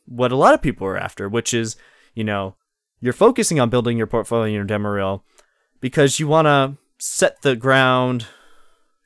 what 0.07 0.33
a 0.33 0.37
lot 0.37 0.55
of 0.55 0.63
people 0.63 0.87
are 0.87 0.97
after 0.97 1.29
which 1.29 1.53
is 1.55 1.77
you 2.15 2.25
know 2.25 2.57
you're 3.01 3.13
focusing 3.13 3.59
on 3.61 3.71
building 3.71 3.97
your 3.97 4.07
portfolio 4.07 4.53
your 4.53 4.65
demo 4.65 4.89
reel 4.89 5.25
because 5.81 6.21
you 6.21 6.29
want 6.29 6.47
to 6.47 6.77
set 6.99 7.43
the 7.43 7.57
ground 7.57 8.27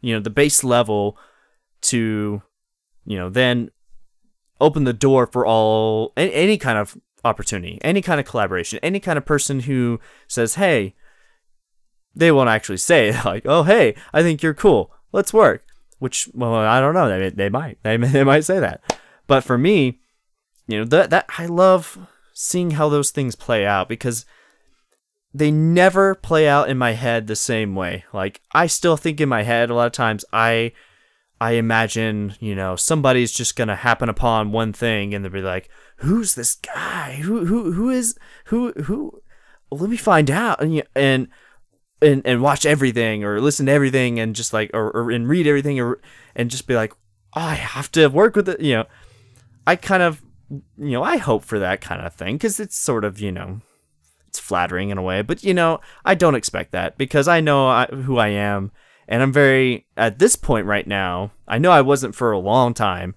you 0.05 0.15
know 0.15 0.21
the 0.21 0.31
base 0.31 0.63
level 0.63 1.17
to 1.81 2.43
you 3.07 3.17
know 3.17 3.31
then 3.31 3.71
open 4.61 4.85
the 4.85 4.93
door 4.93 5.27
for 5.27 5.47
all 5.47 6.13
any 6.17 6.59
kind 6.59 6.79
of 6.79 6.97
opportunity, 7.25 7.79
any 7.83 8.03
kind 8.03 8.21
of 8.21 8.27
collaboration, 8.27 8.79
any 8.83 9.01
kind 9.01 9.17
of 9.17 9.25
person 9.25 9.61
who 9.61 9.99
says, 10.29 10.57
"Hey," 10.57 10.95
they 12.15 12.31
won't 12.31 12.51
actually 12.51 12.77
say 12.77 13.19
like, 13.25 13.45
"Oh, 13.47 13.63
hey, 13.63 13.95
I 14.13 14.23
think 14.23 14.43
you're 14.43 14.55
cool. 14.55 14.93
Let's 15.11 15.33
work." 15.33 15.65
Which, 15.99 16.29
well, 16.35 16.55
I 16.55 16.81
don't 16.81 16.93
know. 16.93 17.09
They, 17.09 17.31
they 17.31 17.49
might. 17.49 17.79
They, 17.83 17.97
they 18.17 18.25
might 18.25 18.45
say 18.45 18.61
that. 18.61 18.99
But 19.27 19.43
for 19.43 19.57
me, 19.57 20.01
you 20.67 20.79
know, 20.79 20.85
that 20.85 21.11
that 21.11 21.27
I 21.39 21.47
love 21.47 21.99
seeing 22.35 22.73
how 22.73 22.91
those 22.91 23.11
things 23.11 23.37
play 23.37 23.65
out 23.65 23.89
because 23.89 24.27
they 25.35 25.51
never 25.51 26.15
play 26.15 26.47
out 26.47 26.71
in 26.71 26.79
my 26.79 26.93
head 26.93 27.27
the 27.27 27.37
same 27.37 27.75
way. 27.75 28.05
Like 28.13 28.41
I 28.55 28.69
still 28.69 28.97
think 28.97 29.21
in 29.21 29.29
my 29.29 29.43
head 29.43 29.69
a 29.69 29.75
lot 29.75 29.87
of 29.87 29.93
times 29.93 30.25
I 30.33 30.73
I 31.41 31.53
imagine, 31.53 32.37
you 32.39 32.55
know, 32.55 32.77
somebody's 32.77 33.33
just 33.33 33.57
gonna 33.57 33.75
happen 33.75 34.09
upon 34.09 34.53
one 34.53 34.73
thing 34.73 35.13
and 35.13 35.25
they'll 35.25 35.33
be 35.33 35.43
like, 35.43 35.69
"Who's 35.99 36.37
this 36.37 36.55
guy? 36.55 37.19
Who 37.23 37.45
who 37.47 37.73
who 37.73 37.91
is 37.91 38.17
who 38.47 38.73
who? 38.85 39.21
Well, 39.71 39.81
let 39.81 39.91
me 39.91 39.97
find 39.97 40.31
out." 40.31 40.63
And 40.63 40.85
and 40.95 41.29
and 42.01 42.23
and 42.25 42.41
watch 42.41 42.65
everything 42.65 43.25
or 43.25 43.41
listen 43.41 43.67
to 43.67 43.73
everything 43.73 44.21
and 44.21 44.37
just 44.37 44.53
like 44.53 44.71
or, 44.73 44.91
or 44.93 45.11
and 45.11 45.29
read 45.29 45.49
everything 45.49 45.81
or 45.81 46.01
and 46.37 46.49
just 46.49 46.69
be 46.69 46.77
like, 46.77 46.93
oh, 47.35 47.41
"I 47.41 47.55
have 47.55 47.91
to 47.93 48.07
work 48.07 48.37
with 48.37 48.49
it." 48.49 48.61
You 48.61 48.77
know, 48.77 48.85
I 49.67 49.75
kind 49.75 50.03
of 50.03 50.23
you 50.51 50.93
know 50.93 51.03
I 51.03 51.17
hope 51.17 51.45
for 51.45 51.59
that 51.59 51.81
kind 51.81 52.03
of 52.03 52.15
thing 52.15 52.37
because 52.37 52.61
it's 52.61 52.77
sort 52.77 53.05
of 53.05 53.21
you 53.21 53.33
know 53.33 53.61
it's 54.35 54.41
flattering 54.41 54.91
in 54.91 54.99
a 54.99 55.03
way, 55.03 55.23
but 55.23 55.45
you 55.45 55.55
know 55.55 55.81
I 56.05 56.15
don't 56.15 56.35
expect 56.35 56.73
that 56.73 56.99
because 56.99 57.29
I 57.29 57.41
know 57.41 57.69
I, 57.69 57.87
who 57.87 58.19
I 58.19 58.29
am 58.29 58.73
and 59.07 59.23
I'm 59.23 59.33
very 59.33 59.87
at 59.97 60.19
this 60.19 60.37
point 60.37 60.67
right 60.67 60.87
now. 60.87 61.33
I 61.47 61.59
know 61.59 61.71
I 61.71 61.81
wasn't 61.81 62.15
for 62.15 62.33
a 62.33 62.39
long 62.39 62.75
time. 62.75 63.15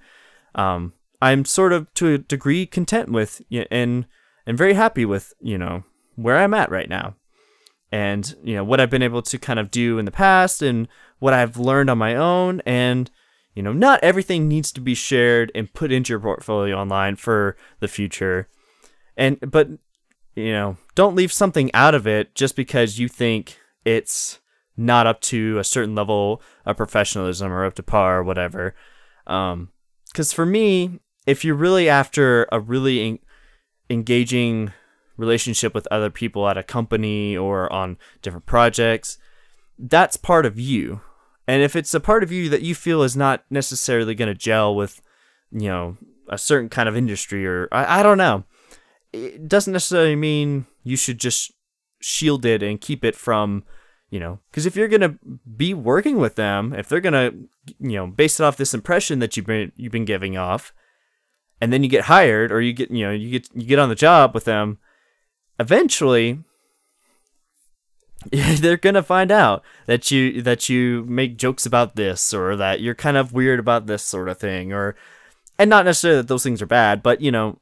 Um, 0.56 0.94
I'm 1.22 1.46
sort 1.46 1.74
of 1.74 1.92
to 1.96 2.14
a 2.14 2.18
degree 2.18 2.66
content 2.66 3.12
with 3.12 3.42
and 3.72 4.06
and 4.46 4.58
very 4.58 4.74
happy 4.74 5.06
with 5.06 5.34
you 5.40 5.58
know 5.58 5.84
where 6.16 6.38
I'm 6.38 6.54
at 6.54 6.70
right 6.70 6.90
now, 6.90 7.16
and 7.92 8.36
you 8.44 8.56
know 8.56 8.64
what 8.64 8.80
I've 8.80 8.90
been 8.90 9.02
able 9.02 9.24
to 9.24 9.40
kind 9.40 9.60
of 9.60 9.72
do 9.72 9.98
in 9.98 10.06
the 10.06 10.12
past 10.12 10.62
and 10.62 10.88
what 11.20 11.34
I've 11.34 11.58
learned 11.58 11.90
on 11.90 11.98
my 11.98 12.16
own 12.16 12.62
and 12.66 13.10
you 13.56 13.64
know 13.64 13.74
not 13.74 14.04
everything 14.04 14.48
needs 14.48 14.72
to 14.74 14.82
be 14.82 14.94
shared 14.94 15.52
and 15.56 15.74
put 15.74 15.92
into 15.92 16.14
your 16.14 16.20
portfolio 16.20 16.78
online 16.78 17.16
for 17.16 17.58
the 17.80 17.88
future 17.88 18.48
and 19.16 19.40
but 19.40 19.70
you 20.38 20.52
know 20.52 20.78
don't 20.96 21.16
leave 21.16 21.34
something 21.34 21.72
out 21.74 21.96
of 21.96 22.06
it 22.06 22.36
just 22.36 22.56
because 22.56 23.00
you 23.00 23.08
think 23.08 23.58
it's 23.84 24.40
not 24.78 25.08
up 25.08 25.20
to 25.22 25.58
a 25.58 25.64
certain 25.64 25.96
level 25.96 26.42
of 26.66 26.78
professionalism 26.78 27.52
or 27.52 27.66
up 27.66 27.74
to 27.74 27.84
par 27.84 28.20
or 28.20 28.24
whatever. 28.24 28.76
Because 29.26 29.54
um, 29.54 29.70
for 30.36 30.46
me, 30.46 31.00
if 31.26 31.44
you're 31.44 31.56
really 31.56 31.90
after 31.90 32.48
a 32.52 32.60
really 32.60 33.02
en- 33.02 33.20
engaging 33.90 34.72
relationship 35.18 35.74
with 35.74 35.88
other 35.90 36.12
people 36.12 36.48
at 36.48 36.58
a 36.58 36.64
company 36.64 37.36
or 37.36 37.72
on 37.74 37.98
different 38.22 38.46
projects, 38.46 39.18
that's 39.80 40.16
part 40.16 40.46
of 40.46 40.60
you. 40.60 41.02
And 41.48 41.64
if 41.64 41.76
it's 41.76 41.94
a 41.94 42.00
part 42.00 42.22
of 42.22 42.32
you 42.32 42.50
that 42.50 42.62
you 42.62 42.76
feel 42.76 43.02
is 43.02 43.16
not 43.16 43.44
necessarily 43.50 44.14
going 44.14 44.28
to 44.28 44.36
gel 44.36 44.76
with, 44.76 45.02
you 45.52 45.70
know, 45.70 45.98
a 46.30 46.38
certain 46.38 46.70
kind 46.70 46.88
of 46.88 46.96
industry 46.96 47.48
or 47.48 47.68
I, 47.72 48.02
I 48.02 48.04
don't 48.04 48.18
know, 48.18 48.44
it 49.26 49.48
doesn't 49.48 49.74
necessarily 49.74 50.16
mean 50.16 50.66
you 50.84 50.96
should 50.96 51.20
just 51.20 51.52
shield 52.00 52.46
it 52.46 52.62
and 52.62 52.82
keep 52.82 53.04
it 53.04 53.16
from 53.16 53.64
you 54.10 54.20
know 54.20 54.40
because 54.50 54.66
if 54.66 54.76
you're 54.76 54.88
gonna 54.88 55.18
be 55.56 55.74
working 55.74 56.18
with 56.18 56.36
them 56.36 56.74
if 56.74 56.88
they're 56.88 57.02
gonna 57.02 57.32
you 57.80 57.96
know 57.96 58.08
base 58.08 58.40
it 58.40 58.44
off 58.44 58.58
this 58.58 58.74
impression 58.74 59.20
that 59.20 59.36
you've 59.36 59.46
been 59.46 59.72
you've 59.76 59.92
been 59.92 60.06
giving 60.06 60.38
off 60.38 60.74
and 61.60 61.74
then 61.74 61.84
you 61.84 61.90
get 61.90 62.06
hired 62.06 62.52
or 62.52 62.62
you 62.62 62.74
get 62.74 62.92
you 62.92 63.06
know 63.06 63.12
you 63.12 63.32
get 63.32 63.50
you 63.54 63.66
get 63.66 63.80
on 63.80 63.90
the 63.90 63.96
job 63.96 64.34
with 64.34 64.46
them 64.46 64.78
eventually 65.60 66.40
they're 68.32 68.78
gonna 68.78 69.04
find 69.04 69.32
out 69.32 69.64
that 69.86 70.12
you 70.12 70.42
that 70.42 70.70
you 70.70 71.04
make 71.08 71.38
jokes 71.38 71.66
about 71.66 71.96
this 71.96 72.34
or 72.34 72.56
that 72.56 72.82
you're 72.82 72.96
kind 72.96 73.18
of 73.18 73.34
weird 73.34 73.60
about 73.60 73.88
this 73.88 74.04
sort 74.04 74.30
of 74.30 74.38
thing 74.38 74.72
or 74.72 74.96
and 75.60 75.70
not 75.70 75.86
necessarily 75.86 76.22
that 76.22 76.28
those 76.28 76.44
things 76.44 76.62
are 76.62 76.68
bad 76.68 77.04
but 77.04 77.22
you 77.22 77.32
know 77.32 77.60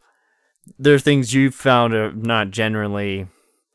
there 0.80 0.95
are 0.95 0.99
things 0.99 1.34
you've 1.34 1.56
found 1.56 1.93
are 1.93 2.12
not 2.12 2.51
generally 2.51 3.28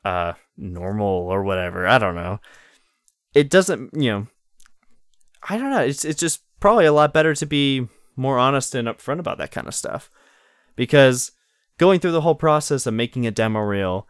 uh 0.05 0.33
normal 0.57 1.07
or 1.07 1.42
whatever. 1.42 1.87
I 1.87 1.98
don't 1.98 2.14
know. 2.14 2.40
It 3.35 3.48
doesn't, 3.48 3.90
you 3.94 4.11
know, 4.11 4.26
I 5.48 5.57
don't 5.57 5.70
know. 5.70 5.83
It's 5.83 6.05
it's 6.05 6.20
just 6.20 6.42
probably 6.61 6.85
a 6.87 6.92
lot 6.92 7.14
better 7.14 7.35
to 7.35 7.46
be 7.46 7.88
more 8.16 8.38
honest 8.38 8.74
and 8.74 8.88
upfront 8.88 9.20
about 9.20 9.38
that 9.38 9.53
kind 9.53 9.66
of 9.66 9.74
stuff, 9.74 10.11
because 10.76 11.33
going 11.79 12.00
through 12.00 12.12
the 12.12 12.20
whole 12.20 12.35
process 12.35 12.87
of 12.87 12.92
making 12.92 13.26
a 13.26 13.31
demo 13.31 13.61
reel 13.61 14.07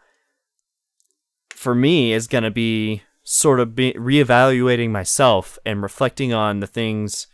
for 1.50 1.74
me 1.74 2.12
is 2.12 2.26
going 2.26 2.42
to 2.42 2.50
be 2.50 3.02
sort 3.22 3.60
of 3.60 3.76
be 3.76 3.92
reevaluating 3.92 4.90
myself 4.90 5.58
and 5.64 5.82
reflecting 5.82 6.32
on 6.32 6.60
the 6.60 6.66
things 6.66 7.26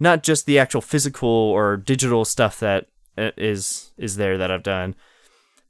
not 0.00 0.22
just 0.22 0.46
the 0.46 0.58
actual 0.58 0.80
physical 0.80 1.28
or 1.28 1.76
digital 1.76 2.24
stuff 2.24 2.58
that 2.58 2.86
is 3.36 3.92
is 3.96 4.16
there 4.16 4.38
that 4.38 4.50
I've 4.50 4.62
done, 4.62 4.94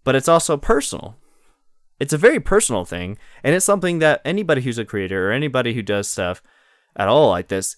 but 0.05 0.15
it's 0.15 0.29
also 0.29 0.57
personal. 0.57 1.17
It's 2.01 2.13
a 2.13 2.19
very 2.19 2.39
personal 2.39 2.85
thing, 2.85 3.19
and 3.43 3.55
it's 3.55 3.65
something 3.65 3.99
that 3.99 4.21
anybody 4.25 4.63
who's 4.63 4.79
a 4.79 4.85
creator 4.85 5.29
or 5.29 5.33
anybody 5.33 5.75
who 5.75 5.83
does 5.83 6.09
stuff 6.09 6.43
at 6.97 7.09
all 7.09 7.29
like 7.29 7.49
this, 7.49 7.77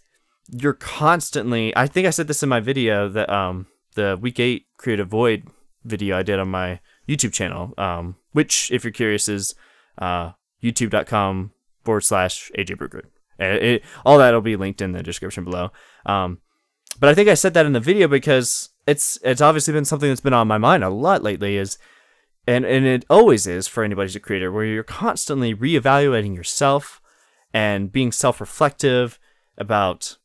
you're 0.51 0.75
constantly. 0.75 1.75
I 1.77 1.87
think 1.87 2.07
I 2.07 2.11
said 2.11 2.29
this 2.29 2.43
in 2.43 2.49
my 2.49 2.61
video 2.61 3.09
that 3.09 3.31
um 3.31 3.67
the 3.95 4.19
week 4.21 4.39
eight 4.39 4.67
creative 4.77 5.09
void 5.09 5.49
video 5.85 6.19
I 6.19 6.23
did 6.23 6.39
on 6.39 6.49
my 6.49 6.81
YouTube 7.09 7.33
channel, 7.33 7.73
um, 7.79 8.17
which 8.33 8.71
if 8.71 8.85
you're 8.85 8.93
curious 8.93 9.29
is 9.29 9.55
uh 9.99 10.33
youtube.com 10.63 11.53
forward 11.85 12.03
slash 12.03 12.51
AJ 12.59 12.77
Brueggert. 12.77 13.07
It, 13.39 13.83
all 14.05 14.19
that 14.19 14.35
will 14.35 14.43
be 14.43 14.57
linked 14.57 14.83
in 14.83 14.93
the 14.93 15.03
description 15.03 15.45
below. 15.45 15.73
Um, 16.05 16.41
but 16.99 17.09
I 17.09 17.15
think 17.15 17.29
I 17.29 17.35
said 17.35 17.55
that 17.55 17.67
in 17.67 17.73
the 17.73 17.81
video 17.81 18.07
because 18.09 18.70
it's 18.87 19.19
it's 19.23 19.41
obviously 19.41 19.73
been 19.73 19.85
something 19.85 20.09
that's 20.09 20.21
been 20.21 20.33
on 20.33 20.49
my 20.49 20.59
mind 20.59 20.85
a 20.85 20.91
lot 20.91 21.23
lately. 21.23 21.57
Is 21.57 21.79
and 22.47 22.65
and 22.65 22.87
it 22.87 23.05
always 23.11 23.47
is 23.47 23.69
for 23.69 23.85
anybody 23.85 24.07
who's 24.07 24.17
a 24.17 24.21
creator, 24.21 24.51
where 24.51 24.65
you're 24.65 24.83
constantly 24.83 25.55
reevaluating 25.55 26.35
yourself 26.35 27.01
and 27.53 27.93
being 27.93 28.13
self-reflective 28.13 29.19
about 29.59 30.17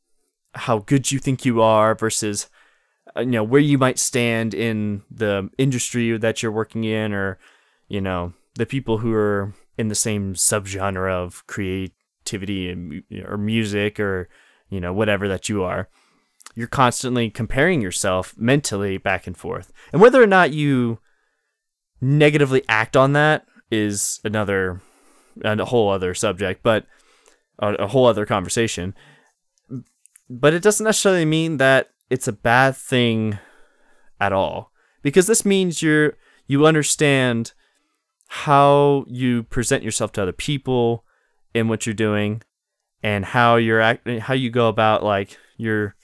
how 0.53 0.79
good 0.79 1.11
you 1.11 1.19
think 1.19 1.43
you 1.43 1.61
are 1.61 1.95
versus 1.95 2.49
uh, 3.15 3.21
you 3.21 3.31
know 3.31 3.43
where 3.43 3.61
you 3.61 3.77
might 3.77 3.99
stand 3.99 4.53
in 4.53 5.03
the 5.11 5.49
industry 5.57 6.17
that 6.17 6.41
you're 6.41 6.51
working 6.51 6.83
in, 6.83 7.13
or 7.13 7.37
you 7.87 8.01
know 8.01 8.33
the 8.55 8.65
people 8.65 8.99
who 8.99 9.13
are 9.13 9.53
in 9.77 9.89
the 9.89 9.95
same 9.95 10.33
subgenre 10.33 11.11
of 11.11 11.45
creativity 11.47 12.69
and 12.69 13.03
or 13.25 13.37
music 13.37 13.99
or 13.99 14.29
you 14.69 14.79
know 14.79 14.93
whatever 14.93 15.27
that 15.27 15.49
you 15.49 15.63
are 15.63 15.89
you're 16.55 16.67
constantly 16.67 17.29
comparing 17.29 17.81
yourself 17.81 18.33
mentally 18.37 18.97
back 18.97 19.27
and 19.27 19.37
forth. 19.37 19.71
And 19.91 20.01
whether 20.01 20.21
or 20.21 20.27
not 20.27 20.53
you 20.53 20.99
negatively 22.01 22.63
act 22.67 22.95
on 22.95 23.13
that 23.13 23.45
is 23.69 24.19
another 24.23 24.81
and 25.43 25.59
a 25.59 25.65
whole 25.65 25.89
other 25.89 26.13
subject 26.13 26.63
but 26.63 26.85
a, 27.59 27.87
whole 27.87 28.05
other 28.05 28.25
conversation. 28.25 28.95
But 30.29 30.53
it 30.53 30.63
doesn't 30.63 30.83
necessarily 30.83 31.25
mean 31.25 31.57
that 31.57 31.89
it's 32.09 32.27
a 32.27 32.33
bad 32.33 32.75
thing 32.75 33.37
at 34.19 34.33
all 34.33 34.71
because 35.01 35.27
this 35.27 35.45
means 35.45 35.81
you're 35.81 36.13
you 36.47 36.65
understand 36.65 37.53
how 38.27 39.05
you 39.07 39.43
present 39.43 39.83
yourself 39.83 40.11
to 40.13 40.21
other 40.21 40.31
people 40.31 41.03
in 41.53 41.67
what 41.67 41.85
you're 41.85 41.93
doing 41.93 42.41
and 43.03 43.25
how 43.25 43.55
you're 43.55 43.81
act- 43.81 44.07
how 44.21 44.33
you 44.33 44.49
go 44.49 44.67
about 44.67 45.03
like 45.03 45.37
your 45.57 45.94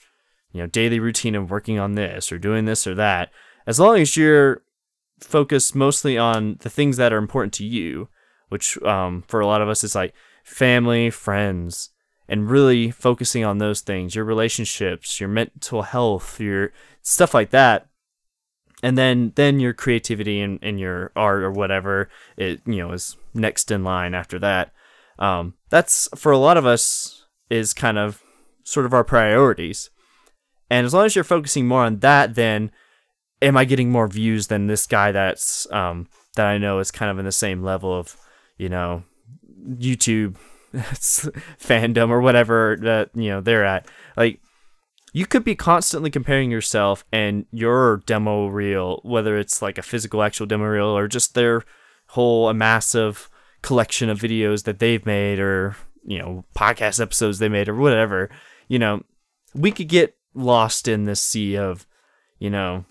you 0.52 0.60
know 0.60 0.66
daily 0.66 1.00
routine 1.00 1.34
of 1.34 1.50
working 1.50 1.78
on 1.78 1.94
this 1.94 2.30
or 2.30 2.38
doing 2.38 2.64
this 2.64 2.86
or 2.86 2.94
that 2.94 3.30
as 3.66 3.78
long 3.78 3.98
as 3.98 4.16
you're 4.16 4.62
focused 5.20 5.74
mostly 5.74 6.18
on 6.18 6.56
the 6.60 6.70
things 6.70 6.96
that 6.96 7.12
are 7.12 7.18
important 7.18 7.52
to 7.52 7.64
you 7.64 8.08
which 8.48 8.80
um, 8.82 9.22
for 9.28 9.40
a 9.40 9.46
lot 9.46 9.62
of 9.62 9.68
us 9.68 9.84
is 9.84 9.94
like 9.94 10.12
family 10.44 11.10
friends 11.10 11.90
and 12.28 12.50
really 12.50 12.90
focusing 12.90 13.44
on 13.44 13.58
those 13.58 13.80
things 13.80 14.14
your 14.14 14.24
relationships 14.24 15.20
your 15.20 15.28
mental 15.28 15.82
health 15.82 16.40
your 16.40 16.72
stuff 17.02 17.34
like 17.34 17.50
that. 17.50 17.88
And 18.84 18.98
then 18.98 19.32
then 19.36 19.60
your 19.60 19.74
creativity 19.74 20.40
and, 20.40 20.58
and 20.62 20.80
your 20.80 21.12
art 21.14 21.42
or 21.42 21.50
whatever 21.50 22.08
it 22.36 22.62
you 22.66 22.78
know 22.78 22.92
is 22.92 23.16
next 23.34 23.70
in 23.70 23.84
line 23.84 24.14
after 24.14 24.38
that. 24.38 24.72
Um, 25.18 25.54
that's 25.68 26.08
for 26.16 26.32
a 26.32 26.38
lot 26.38 26.56
of 26.56 26.66
us 26.66 27.26
is 27.50 27.74
kind 27.74 27.98
of 27.98 28.22
sort 28.64 28.86
of 28.86 28.94
our 28.94 29.04
priorities 29.04 29.90
and 30.72 30.86
as 30.86 30.94
long 30.94 31.04
as 31.04 31.14
you're 31.14 31.22
focusing 31.24 31.66
more 31.68 31.84
on 31.84 31.98
that 31.98 32.34
then 32.34 32.70
am 33.40 33.56
i 33.56 33.64
getting 33.64 33.90
more 33.90 34.08
views 34.08 34.46
than 34.46 34.66
this 34.66 34.86
guy 34.86 35.12
that's 35.12 35.70
um, 35.70 36.08
that 36.36 36.46
i 36.46 36.58
know 36.58 36.78
is 36.78 36.90
kind 36.90 37.10
of 37.10 37.18
in 37.18 37.24
the 37.24 37.32
same 37.32 37.62
level 37.62 37.96
of 37.96 38.16
you 38.56 38.68
know 38.68 39.02
youtube 39.68 40.36
fandom 40.72 42.08
or 42.08 42.20
whatever 42.20 42.78
that 42.80 43.10
you 43.14 43.28
know 43.28 43.40
they're 43.40 43.64
at 43.64 43.86
like 44.16 44.40
you 45.12 45.26
could 45.26 45.44
be 45.44 45.54
constantly 45.54 46.10
comparing 46.10 46.50
yourself 46.50 47.04
and 47.12 47.44
your 47.52 47.98
demo 48.06 48.46
reel, 48.46 49.00
whether 49.02 49.36
it's 49.36 49.60
like 49.60 49.76
a 49.76 49.82
physical 49.82 50.22
actual 50.22 50.46
demo 50.46 50.64
reel 50.64 50.86
or 50.86 51.06
just 51.06 51.34
their 51.34 51.62
whole 52.08 52.52
massive 52.54 53.28
collection 53.60 54.08
of 54.08 54.18
videos 54.18 54.64
that 54.64 54.78
they've 54.78 55.04
made 55.04 55.38
or 55.38 55.76
you 56.04 56.18
know 56.18 56.44
podcast 56.56 57.00
episodes 57.00 57.38
they 57.38 57.48
made 57.48 57.68
or 57.68 57.76
whatever. 57.76 58.30
You 58.68 58.78
know, 58.78 59.02
we 59.54 59.70
could 59.70 59.88
get 59.88 60.16
lost 60.34 60.88
in 60.88 61.04
this 61.04 61.20
sea 61.20 61.56
of, 61.56 61.86
you 62.38 62.50
know, 62.50 62.84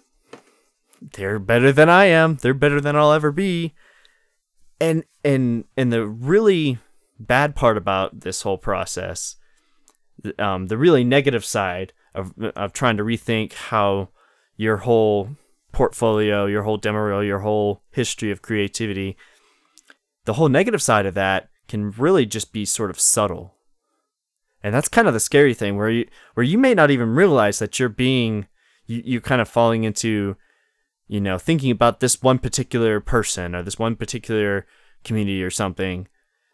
they're 1.01 1.39
better 1.39 1.71
than 1.71 1.89
I 1.89 2.05
am. 2.05 2.35
They're 2.35 2.53
better 2.53 2.79
than 2.79 2.95
I'll 2.95 3.11
ever 3.11 3.31
be. 3.31 3.73
And 4.79 5.03
and 5.23 5.65
and 5.77 5.91
the 5.91 6.05
really 6.05 6.79
bad 7.19 7.55
part 7.55 7.77
about 7.77 8.21
this 8.21 8.41
whole 8.41 8.57
process, 8.57 9.35
um, 10.39 10.67
the 10.67 10.77
really 10.77 11.03
negative 11.03 11.45
side 11.45 11.93
of 12.13 12.33
of 12.55 12.73
trying 12.73 12.97
to 12.97 13.03
rethink 13.03 13.53
how 13.53 14.09
your 14.57 14.77
whole 14.77 15.29
portfolio, 15.71 16.45
your 16.45 16.63
whole 16.63 16.77
demo 16.77 16.99
reel, 16.99 17.23
your 17.23 17.39
whole 17.39 17.83
history 17.91 18.31
of 18.31 18.41
creativity, 18.41 19.17
the 20.25 20.33
whole 20.33 20.49
negative 20.49 20.81
side 20.81 21.05
of 21.05 21.13
that 21.13 21.49
can 21.67 21.91
really 21.91 22.25
just 22.25 22.51
be 22.51 22.65
sort 22.65 22.89
of 22.89 22.99
subtle. 22.99 23.55
And 24.63 24.73
that's 24.73 24.87
kind 24.87 25.07
of 25.07 25.13
the 25.13 25.19
scary 25.19 25.53
thing 25.53 25.75
where 25.75 25.89
you 25.89 26.07
where 26.33 26.43
you 26.43 26.57
may 26.57 26.73
not 26.73 26.91
even 26.91 27.15
realize 27.15 27.59
that 27.59 27.79
you're 27.79 27.89
being 27.89 28.47
you, 28.85 29.01
you 29.03 29.21
kind 29.21 29.41
of 29.41 29.49
falling 29.49 29.83
into 29.83 30.35
you 31.07 31.19
know 31.19 31.37
thinking 31.37 31.71
about 31.71 31.99
this 31.99 32.21
one 32.21 32.37
particular 32.39 32.99
person 32.99 33.55
or 33.55 33.63
this 33.63 33.79
one 33.79 33.95
particular 33.95 34.65
community 35.03 35.43
or 35.43 35.49
something 35.49 36.07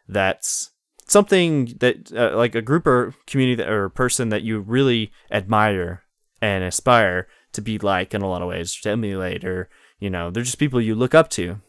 that's 0.08 0.72
something 1.06 1.74
that 1.80 2.12
uh, 2.14 2.36
like 2.36 2.56
a 2.56 2.62
group 2.62 2.88
or 2.88 3.14
community 3.26 3.56
that, 3.56 3.70
or 3.70 3.90
person 3.90 4.30
that 4.30 4.44
you 4.44 4.60
really 4.60 5.12
admire 5.32 6.04
and 6.42 6.64
aspire 6.64 7.28
to 7.54 7.62
be 7.62 7.78
like 7.78 8.14
in 8.14 8.22
a 8.22 8.30
lot 8.30 8.42
of 8.42 8.48
ways 8.48 8.76
to 8.82 8.90
emulate 8.90 9.44
or 9.44 9.70
you 10.00 10.10
know 10.10 10.30
they're 10.30 10.44
just 10.44 10.60
people 10.60 10.80
you 10.80 10.96
look 10.96 11.16
up 11.16 11.30
to. 11.30 11.60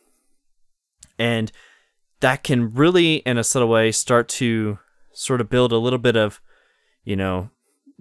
And 1.19 1.51
that 2.21 2.45
can 2.45 2.73
really 2.75 3.17
in 3.17 3.39
a 3.39 3.45
subtle 3.45 3.69
way 3.69 3.93
start 3.93 4.29
to 4.29 4.79
sort 5.19 5.41
of 5.41 5.51
build 5.51 5.73
a 5.73 5.79
little 5.79 5.99
bit 5.99 6.17
of 6.17 6.41
you 7.05 7.17
know 7.17 7.51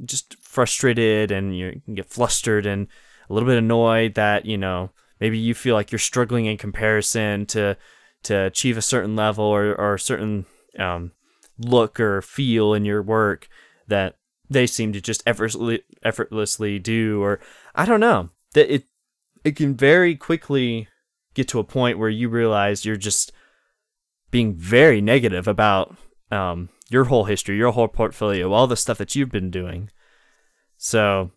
just 0.06 0.36
frustrated 0.40 1.32
and 1.32 1.58
you 1.58 1.82
can 1.86 1.96
get 1.96 2.10
flustered 2.10 2.66
and 2.66 2.88
a 3.30 3.34
little 3.34 3.50
bit 3.50 3.58
annoyed 3.58 4.14
that 4.14 4.46
you 4.46 4.58
know 4.58 4.92
maybe 5.20 5.38
you 5.38 5.54
feel 5.54 5.76
like 5.76 5.92
you're 5.92 6.00
struggling 6.00 6.46
in 6.46 6.58
comparison 6.58 7.46
to 7.46 7.76
to 8.24 8.46
achieve 8.46 8.78
a 8.78 8.82
certain 8.82 9.16
level 9.16 9.46
or, 9.46 9.74
or 9.76 9.96
a 9.96 10.00
certain 10.00 10.46
um, 10.78 11.12
look 11.58 12.00
or 12.00 12.22
feel 12.22 12.74
in 12.74 12.86
your 12.86 13.02
work 13.02 13.48
that 13.88 14.16
they 14.50 14.68
seem 14.68 14.94
to 14.94 15.02
just 15.02 15.24
effortlessly 15.26 15.82
effortlessly 16.04 16.80
do 16.80 17.22
or 17.22 17.40
I 17.74 17.86
don't 17.86 18.00
know. 18.00 18.30
That 18.54 18.74
it 18.74 18.86
it 19.44 19.56
can 19.56 19.76
very 19.76 20.16
quickly 20.16 20.88
get 21.34 21.48
to 21.50 21.60
a 21.60 21.64
point 21.64 22.00
where 22.00 22.10
you 22.10 22.30
realize 22.30 22.86
you're 22.86 22.96
just 22.96 23.32
being 24.30 24.56
very 24.56 25.02
negative 25.02 25.48
about 25.48 25.96
um, 26.32 26.70
your 26.90 27.06
whole 27.06 27.26
history, 27.26 27.58
your 27.58 27.72
whole 27.72 27.88
portfolio, 27.88 28.52
all 28.52 28.68
the 28.68 28.78
stuff 28.78 28.98
that 28.98 29.16
you've 29.16 29.32
been 29.32 29.52
doing. 29.52 29.90
So 30.78 31.32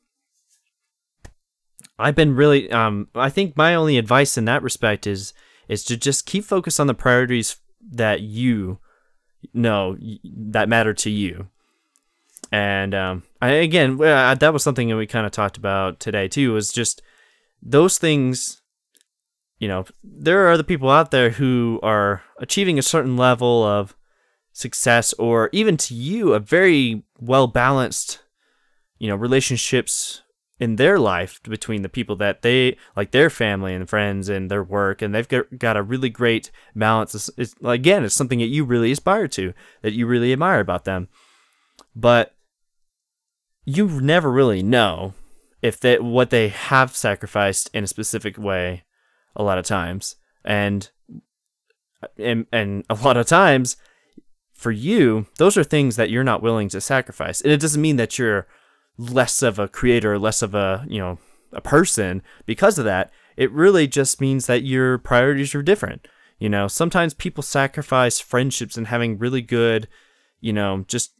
I've 2.00 2.14
been 2.14 2.34
really 2.34 2.70
um, 2.70 3.08
I 3.14 3.30
think 3.30 3.56
my 3.56 3.74
only 3.74 3.98
advice 3.98 4.38
in 4.38 4.46
that 4.46 4.62
respect 4.62 5.06
is 5.06 5.32
is 5.68 5.84
to 5.84 5.96
just 5.96 6.26
keep 6.26 6.44
focused 6.44 6.80
on 6.80 6.86
the 6.86 6.94
priorities 6.94 7.56
that 7.92 8.20
you 8.20 8.78
know 9.54 9.96
that 10.24 10.68
matter 10.68 10.92
to 10.92 11.10
you 11.10 11.48
and 12.52 12.94
um, 12.94 13.22
I, 13.40 13.50
again 13.50 13.96
that 13.98 14.52
was 14.52 14.62
something 14.62 14.88
that 14.88 14.96
we 14.96 15.06
kind 15.06 15.26
of 15.26 15.32
talked 15.32 15.56
about 15.56 16.00
today 16.00 16.28
too 16.28 16.52
was 16.52 16.72
just 16.72 17.02
those 17.62 17.98
things 17.98 18.60
you 19.58 19.68
know 19.68 19.84
there 20.02 20.46
are 20.46 20.52
other 20.52 20.62
people 20.62 20.90
out 20.90 21.10
there 21.10 21.30
who 21.30 21.80
are 21.82 22.22
achieving 22.38 22.78
a 22.78 22.82
certain 22.82 23.16
level 23.16 23.64
of 23.64 23.94
success 24.60 25.12
or 25.14 25.48
even 25.52 25.76
to 25.76 25.94
you 25.94 26.34
a 26.34 26.40
very 26.40 27.02
well 27.18 27.46
balanced 27.46 28.20
you 28.98 29.08
know 29.08 29.16
relationships 29.16 30.22
in 30.60 30.76
their 30.76 30.98
life 30.98 31.42
between 31.42 31.80
the 31.80 31.88
people 31.88 32.14
that 32.16 32.42
they 32.42 32.76
like 32.94 33.10
their 33.10 33.30
family 33.30 33.74
and 33.74 33.88
friends 33.88 34.28
and 34.28 34.50
their 34.50 34.62
work 34.62 35.00
and 35.00 35.14
they've 35.14 35.26
got, 35.58 35.76
a 35.76 35.82
really 35.82 36.10
great 36.10 36.50
balance. 36.76 37.14
It's, 37.14 37.30
it's, 37.38 37.54
again 37.64 38.04
it's 38.04 38.14
something 38.14 38.40
that 38.40 38.46
you 38.46 38.64
really 38.64 38.92
aspire 38.92 39.26
to 39.28 39.54
that 39.80 39.94
you 39.94 40.06
really 40.06 40.32
admire 40.32 40.60
about 40.60 40.84
them. 40.84 41.08
But 41.96 42.34
you 43.64 43.88
never 43.88 44.30
really 44.30 44.62
know 44.62 45.14
if 45.62 45.80
that 45.80 46.04
what 46.04 46.30
they 46.30 46.48
have 46.48 46.94
sacrificed 46.94 47.70
in 47.72 47.84
a 47.84 47.88
specific 47.88 48.36
way 48.36 48.84
a 49.34 49.42
lot 49.42 49.58
of 49.58 49.64
times. 49.64 50.16
And 50.44 50.90
and 52.18 52.46
and 52.52 52.84
a 52.90 52.94
lot 52.94 53.16
of 53.16 53.26
times 53.26 53.76
for 54.60 54.70
you 54.70 55.26
those 55.38 55.56
are 55.56 55.64
things 55.64 55.96
that 55.96 56.10
you're 56.10 56.24
not 56.24 56.42
willing 56.42 56.68
to 56.68 56.80
sacrifice 56.80 57.40
and 57.40 57.50
it 57.50 57.60
doesn't 57.60 57.82
mean 57.82 57.96
that 57.96 58.18
you're 58.18 58.46
less 59.00 59.42
of 59.42 59.58
a 59.58 59.68
creator, 59.68 60.18
less 60.18 60.42
of 60.42 60.54
a 60.54 60.84
you 60.88 60.98
know 60.98 61.18
a 61.52 61.60
person 61.60 62.22
because 62.46 62.78
of 62.78 62.84
that, 62.84 63.10
it 63.36 63.50
really 63.50 63.88
just 63.88 64.20
means 64.20 64.46
that 64.46 64.62
your 64.62 64.98
priorities 64.98 65.54
are 65.54 65.62
different. 65.62 66.06
You 66.38 66.48
know, 66.48 66.68
sometimes 66.68 67.14
people 67.14 67.42
sacrifice 67.42 68.20
friendships 68.20 68.76
and 68.76 68.86
having 68.86 69.18
really 69.18 69.42
good, 69.42 69.88
you 70.40 70.52
know, 70.52 70.84
just 70.86 71.12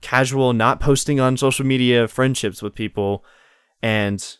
casual, 0.00 0.52
not 0.52 0.80
posting 0.80 1.20
on 1.20 1.36
social 1.36 1.66
media 1.66 2.08
friendships 2.08 2.62
with 2.62 2.74
people. 2.74 3.24
And 3.82 4.36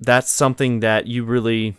that's 0.00 0.30
something 0.30 0.80
that 0.80 1.06
you 1.06 1.24
really 1.24 1.76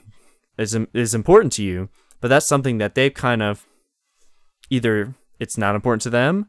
is, 0.57 0.77
is 0.93 1.13
important 1.13 1.53
to 1.53 1.63
you. 1.63 1.89
But 2.19 2.29
that's 2.29 2.47
something 2.47 2.79
that 2.79 2.95
they've 2.95 3.13
kind 3.13 3.43
of 3.43 3.67
either 4.69 5.13
it's 5.39 5.57
not 5.57 5.75
important 5.75 6.01
to 6.01 6.09
them 6.09 6.47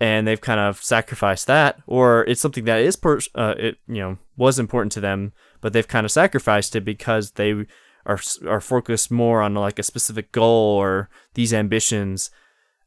and 0.00 0.26
they've 0.26 0.40
kind 0.40 0.60
of 0.60 0.82
sacrificed 0.82 1.46
that, 1.46 1.80
or 1.86 2.24
it's 2.24 2.40
something 2.40 2.64
that 2.64 2.80
is 2.80 2.96
per- 2.96 3.20
uh, 3.34 3.54
it 3.56 3.78
you 3.88 4.00
know 4.00 4.18
was 4.36 4.58
important 4.58 4.92
to 4.92 5.00
them, 5.00 5.32
but 5.60 5.72
they've 5.72 5.88
kind 5.88 6.04
of 6.04 6.12
sacrificed 6.12 6.76
it 6.76 6.82
because 6.82 7.32
they 7.32 7.66
are 8.04 8.20
are 8.46 8.60
focused 8.60 9.10
more 9.10 9.42
on 9.42 9.54
like 9.54 9.78
a 9.78 9.82
specific 9.82 10.32
goal 10.32 10.76
or 10.76 11.08
these 11.34 11.54
ambitions 11.54 12.30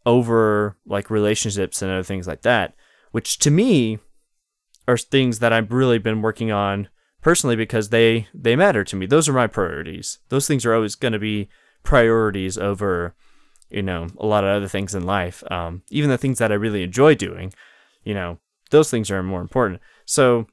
over 0.05 0.77
like 0.85 1.09
relationships 1.09 1.81
and 1.81 1.91
other 1.91 2.03
things 2.03 2.27
like 2.27 2.43
that, 2.43 2.75
which 3.11 3.39
to 3.39 3.51
me 3.51 3.99
are 4.87 4.97
things 4.97 5.39
that 5.39 5.53
I've 5.53 5.71
really 5.71 5.99
been 5.99 6.21
working 6.21 6.51
on 6.51 6.89
personally 7.21 7.55
because 7.55 7.89
they 7.89 8.27
they 8.33 8.55
matter 8.55 8.83
to 8.83 8.95
me. 8.95 9.07
Those 9.07 9.27
are 9.27 9.33
my 9.33 9.47
priorities. 9.47 10.19
Those 10.29 10.47
things 10.47 10.63
are 10.65 10.75
always 10.75 10.95
going 10.95 11.13
to 11.13 11.19
be 11.19 11.49
priorities 11.81 12.57
over 12.57 13.15
you 13.69 13.81
know, 13.81 14.07
a 14.17 14.25
lot 14.25 14.43
of 14.43 14.49
other 14.49 14.67
things 14.67 14.95
in 14.95 15.05
life. 15.05 15.43
Um, 15.51 15.83
even 15.89 16.09
the 16.09 16.17
things 16.17 16.39
that 16.39 16.51
I 16.51 16.55
really 16.55 16.83
enjoy 16.83 17.15
doing, 17.15 17.53
you 18.03 18.13
know, 18.13 18.39
those 18.71 18.89
things 18.89 19.11
are 19.11 19.21
more 19.23 19.41
important. 19.41 19.81
So 20.05 20.47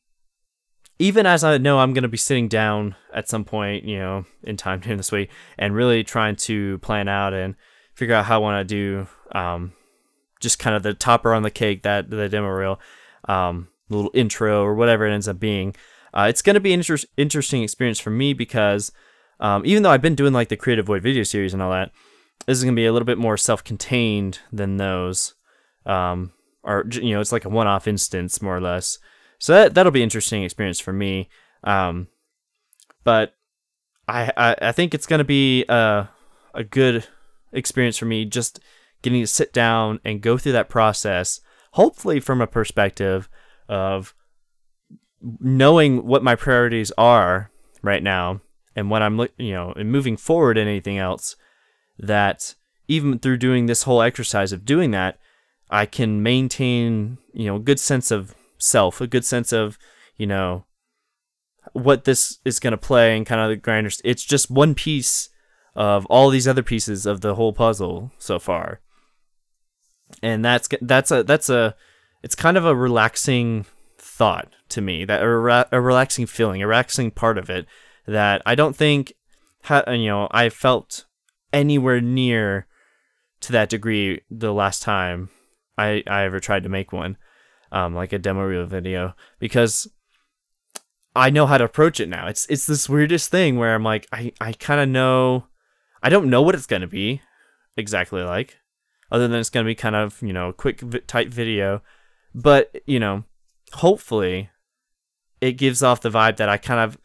even 0.98 1.26
as 1.26 1.44
I 1.44 1.59
know 1.59 1.79
I'm 1.79 1.92
going 1.92 2.02
to 2.02 2.09
be 2.09 2.16
sitting 2.16 2.48
down 2.48 2.94
at 3.12 3.29
some 3.29 3.44
point, 3.44 3.85
you 3.85 3.98
know, 3.98 4.24
in 4.42 4.57
time 4.57 4.81
during 4.83 4.96
this 4.96 5.12
week 5.12 5.31
and 5.59 5.74
really 5.74 6.05
trying 6.05 6.37
to 6.37 6.79
plan 6.79 7.09
out 7.09 7.33
and 7.33 7.55
figure 7.94 8.14
out 8.14 8.26
how 8.26 8.37
I 8.37 8.38
want 8.38 8.68
to 8.68 8.74
do 8.74 9.09
um, 9.33 9.72
just 10.40 10.59
kind 10.59 10.76
of 10.76 10.83
the 10.83 10.94
topper 10.94 11.35
on 11.35 11.42
the 11.42 11.50
cake, 11.50 11.83
that 11.83 12.11
the 12.11 12.29
demo 12.29 12.48
reel, 12.48 12.81
um, 13.29 13.68
little 13.88 14.11
intro 14.14 14.62
or 14.62 14.74
whatever 14.74 15.07
it 15.07 15.12
ends 15.12 15.29
up 15.29 15.38
being. 15.38 15.74
Uh, 16.12 16.26
it's 16.29 16.42
going 16.42 16.55
to 16.55 16.61
be 16.61 16.72
an 16.72 16.81
inter- 16.81 16.96
interesting 17.16 17.62
experience 17.62 17.98
for 17.98 18.11
me 18.11 18.33
because 18.33 18.92
um, 19.40 19.62
even 19.66 19.83
though 19.83 19.90
I've 19.90 20.02
been 20.02 20.14
doing 20.14 20.33
like 20.33 20.48
the 20.48 20.57
Creative 20.57 20.87
Void 20.87 21.02
video 21.02 21.22
series 21.22 21.52
and 21.52 21.62
all 21.62 21.70
that, 21.70 21.90
this 22.46 22.59
is 22.59 22.64
going 22.64 22.75
to 22.75 22.81
be 22.81 22.87
a 22.87 22.92
little 22.92 23.07
bit 23.07 23.18
more 23.18 23.37
self-contained 23.37 24.40
than 24.53 24.77
those 24.77 25.35
um, 25.87 26.33
or 26.62 26.85
you 26.90 27.14
know 27.14 27.20
it's 27.20 27.33
like 27.33 27.44
a 27.44 27.51
one-off 27.51 27.87
instance 27.87 28.42
more 28.42 28.57
or 28.57 28.61
less. 28.61 28.99
So 29.38 29.53
that, 29.53 29.75
that'll 29.75 29.92
be 29.92 30.01
an 30.01 30.05
interesting 30.05 30.42
experience 30.42 30.81
for 30.81 30.92
me 30.92 31.29
um, 31.64 32.09
but 33.05 33.35
I, 34.09 34.33
I, 34.37 34.57
I 34.62 34.72
think 34.72 34.94
it's 34.94 35.07
going 35.07 35.18
to 35.18 35.25
be 35.25 35.64
a, 35.68 36.09
a 36.55 36.64
good 36.64 37.07
experience 37.53 37.96
for 37.96 38.07
me 38.07 38.25
just 38.25 38.61
getting 39.03 39.20
to 39.20 39.27
sit 39.27 39.53
down 39.53 40.01
and 40.05 40.20
go 40.20 40.38
through 40.38 40.53
that 40.53 40.68
process 40.68 41.40
hopefully 41.72 42.20
from 42.20 42.40
a 42.40 42.46
perspective 42.46 43.29
of 43.68 44.14
knowing 45.40 46.07
what 46.07 46.22
my 46.22 46.35
priorities 46.35 46.92
are 46.96 47.51
right 47.83 48.03
now 48.03 48.40
and 48.75 48.90
what 48.90 49.03
I'm 49.03 49.18
you 49.38 49.53
know 49.53 49.72
and 49.77 49.90
moving 49.90 50.16
forward 50.16 50.59
in 50.59 50.68
anything 50.68 50.99
else 50.99 51.37
that 51.99 52.55
even 52.89 53.19
through 53.19 53.39
doing 53.39 53.67
this 53.67 53.83
whole 53.83 54.03
exercise 54.03 54.53
of 54.53 54.65
doing 54.65 54.91
that, 54.93 55.19
I 55.71 55.87
can 55.87 56.23
maintain, 56.23 57.19
you 57.33 57.47
know, 57.47 57.57
a 57.57 57.61
good 57.61 57.81
sense 57.81 58.11
of 58.11 58.35
self, 58.59 59.01
a 59.01 59.07
good 59.07 59.25
sense 59.25 59.53
of, 59.53 59.79
you 60.17 60.27
know, 60.27 60.65
what 61.73 62.05
this 62.05 62.39
is 62.45 62.61
going 62.61 62.73
to 62.73 62.77
play 62.77 63.17
and 63.17 63.27
kind 63.27 63.41
of 63.41 63.49
the 63.49 63.57
grinder. 63.57 63.91
It's 64.05 64.25
just 64.25 64.51
one 64.51 64.75
piece 64.75 65.29
of 65.75 66.07
all 66.07 66.31
these 66.31 66.49
other 66.49 66.63
pieces 66.63 67.05
of 67.05 67.21
the 67.21 67.35
whole 67.35 67.53
puzzle 67.53 68.13
so 68.19 68.39
far. 68.39 68.81
And 70.23 70.45
that's 70.45 70.69
that's 70.81 71.11
a 71.11 71.25
that's 71.25 71.51
a 71.51 71.75
it's 72.23 72.35
kind 72.35 72.57
of 72.57 72.65
a 72.65 72.75
relaxing 72.75 73.67
thought 73.99 74.49
to 74.71 74.81
me 74.81 75.05
that 75.05 75.23
a, 75.23 75.69
a 75.73 75.81
relaxing 75.81 76.27
feeling, 76.27 76.63
a 76.63 76.67
relaxing 76.67 77.11
part 77.11 77.39
of 77.39 77.51
it 77.51 77.67
that 78.07 78.41
I 78.47 78.55
don't 78.55 78.77
think 78.77 79.13
ha, 79.65 79.83
you 79.91 80.07
know 80.07 80.29
I 80.31 80.49
felt 80.49 81.05
anywhere 81.57 82.03
near 82.03 82.66
to 83.40 83.53
that 83.53 83.71
degree 83.71 84.21
the 84.31 84.53
last 84.53 84.83
time 84.83 85.31
I, 85.79 86.03
I 86.07 86.25
ever 86.25 86.38
tried 86.38 86.64
to 86.64 86.69
make 86.69 86.92
one, 86.92 87.16
um, 87.73 87.95
like 87.95 88.12
a 88.12 88.19
demo 88.19 88.42
reel 88.42 88.66
video, 88.66 89.14
because 89.38 89.88
I 91.14 91.31
know 91.31 91.47
how 91.47 91.57
to 91.57 91.64
approach 91.64 91.99
it 91.99 92.11
now. 92.11 92.27
It's 92.29 92.47
it's 92.47 92.66
this 92.66 92.88
weirdest 92.88 93.31
thing 93.31 93.57
where 93.57 93.75
I'm 93.75 93.83
like, 93.83 94.07
I, 94.12 94.33
I 94.40 94.53
kind 94.53 94.81
of 94.81 94.88
know, 94.88 95.47
I 96.03 96.11
don't 96.11 96.31
know 96.31 96.42
what 96.42 96.55
it's 96.55 96.66
gonna 96.66 96.87
be 96.87 97.23
exactly 97.77 98.23
like, 98.23 98.59
other 99.11 99.27
than 99.27 99.40
it's 99.40 99.51
gonna 99.51 99.64
be 99.64 99.75
kind 99.75 99.97
of 99.97 100.21
you 100.23 100.35
know 100.35 100.51
a 100.51 100.55
quick 100.55 100.83
type 101.07 101.29
video, 101.29 101.83
but 102.35 102.83
you 102.87 103.01
know, 103.01 103.25
hopefully, 103.73 104.51
it 105.40 105.53
gives 105.53 105.83
off 105.83 106.03
the 106.03 106.11
vibe 106.11 106.37
that 106.37 106.51
I 106.51 106.59
kind 106.59 106.81
of 106.81 106.99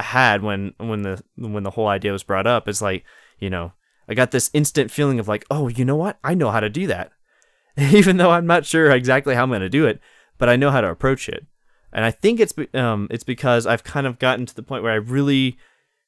had 0.00 0.42
when 0.42 0.72
when 0.78 1.02
the 1.02 1.22
when 1.36 1.64
the 1.64 1.70
whole 1.70 1.88
idea 1.88 2.12
was 2.12 2.22
brought 2.22 2.46
up. 2.46 2.66
It's 2.66 2.82
like 2.82 3.04
you 3.38 3.50
know 3.50 3.72
I 4.10 4.14
got 4.14 4.32
this 4.32 4.50
instant 4.52 4.90
feeling 4.90 5.20
of 5.20 5.28
like, 5.28 5.46
oh, 5.50 5.68
you 5.68 5.84
know 5.84 5.96
what? 5.96 6.18
I 6.24 6.34
know 6.34 6.50
how 6.50 6.60
to 6.60 6.68
do 6.68 6.88
that. 6.88 7.12
Even 7.78 8.16
though 8.16 8.32
I'm 8.32 8.46
not 8.46 8.66
sure 8.66 8.90
exactly 8.90 9.34
how 9.34 9.44
I'm 9.44 9.50
going 9.50 9.60
to 9.60 9.68
do 9.68 9.86
it, 9.86 10.00
but 10.36 10.48
I 10.48 10.56
know 10.56 10.70
how 10.70 10.80
to 10.80 10.90
approach 10.90 11.28
it. 11.28 11.46
And 11.92 12.04
I 12.04 12.10
think 12.10 12.40
it's 12.40 12.54
um 12.74 13.08
it's 13.10 13.24
because 13.24 13.66
I've 13.66 13.84
kind 13.84 14.06
of 14.06 14.18
gotten 14.18 14.46
to 14.46 14.54
the 14.54 14.62
point 14.62 14.82
where 14.82 14.92
I 14.92 14.96
really 14.96 15.58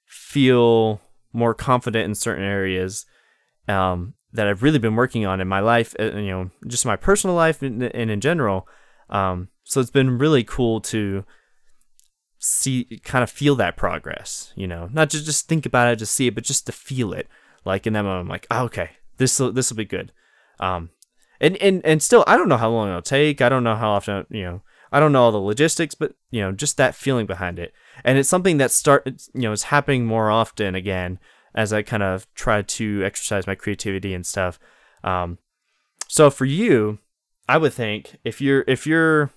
feel 0.07 1.01
more 1.33 1.55
confident 1.55 2.05
in 2.05 2.15
certain 2.15 2.45
areas 2.45 3.07
um, 3.69 4.15
that 4.33 4.47
I've 4.47 4.63
really 4.63 4.79
been 4.79 4.97
working 4.97 5.25
on 5.25 5.41
in 5.41 5.49
my 5.49 5.61
life, 5.61 5.95
uh, 5.99 6.17
you 6.17 6.31
know, 6.31 6.51
just 6.67 6.87
my 6.87 6.97
personal 6.97 7.35
life 7.35 7.63
and, 7.63 7.83
and 7.83 8.11
in 8.11 8.21
general. 8.21 8.69
Um, 9.09 9.49
so 9.65 9.81
it's 9.81 9.91
been 9.91 10.19
really 10.19 10.45
cool 10.45 10.81
to 10.83 11.25
see, 12.39 13.01
kind 13.05 13.23
of 13.23 13.31
feel 13.31 13.55
that 13.57 13.77
progress, 13.77 14.53
you 14.57 14.67
know, 14.67 14.89
not 14.93 15.11
just 15.11 15.25
just 15.25 15.49
think 15.49 15.67
about 15.67 15.93
it, 15.93 15.97
just 15.97 16.15
see 16.15 16.27
it, 16.27 16.35
but 16.35 16.45
just 16.45 16.67
to 16.67 16.73
feel 16.73 17.13
it. 17.13 17.29
Like 17.65 17.87
in 17.87 17.93
that 17.93 18.03
moment, 18.03 18.23
I'm 18.23 18.29
like, 18.29 18.47
oh, 18.51 18.65
okay, 18.65 18.91
this 19.19 19.37
this 19.37 19.71
will 19.71 19.77
be 19.77 19.85
good. 19.85 20.13
Um, 20.61 20.91
and 21.41 21.57
and 21.59 21.85
and 21.85 22.03
still, 22.03 22.25
I 22.27 22.37
don't 22.37 22.49
know 22.49 22.57
how 22.57 22.71
long 22.71 22.89
it'll 22.89 23.03
take. 23.03 23.41
I 23.41 23.49
don't 23.49 23.65
know 23.65 23.77
how 23.77 23.91
often, 23.91 24.27
you 24.31 24.43
know, 24.43 24.63
I 24.91 25.01
don't 25.01 25.13
know 25.13 25.23
all 25.23 25.33
the 25.33 25.39
logistics, 25.39 25.95
but 25.95 26.15
you 26.31 26.41
know, 26.41 26.53
just 26.53 26.77
that 26.77 26.95
feeling 26.95 27.27
behind 27.27 27.59
it, 27.59 27.73
and 28.05 28.19
it's 28.19 28.29
something 28.29 28.59
that 28.59 28.71
start, 28.71 29.07
you 29.35 29.43
know, 29.43 29.53
is 29.53 29.65
happening 29.65 30.07
more 30.07 30.31
often 30.31 30.75
again 30.75 31.19
as 31.55 31.73
I 31.73 31.83
kind 31.83 32.03
of 32.03 32.33
try 32.35 32.63
to 32.63 33.05
exercise 33.05 33.47
my 33.47 33.55
creativity 33.55 34.15
and 34.15 34.27
stuff. 34.27 34.59
Um, 35.05 35.39
so 36.09 36.31
for 36.31 36.45
you, 36.45 36.99
I 37.49 37.59
would 37.59 37.73
think 37.73 38.19
if 38.25 38.41
you're 38.41 38.65
if 38.67 38.87
you're 38.87 39.31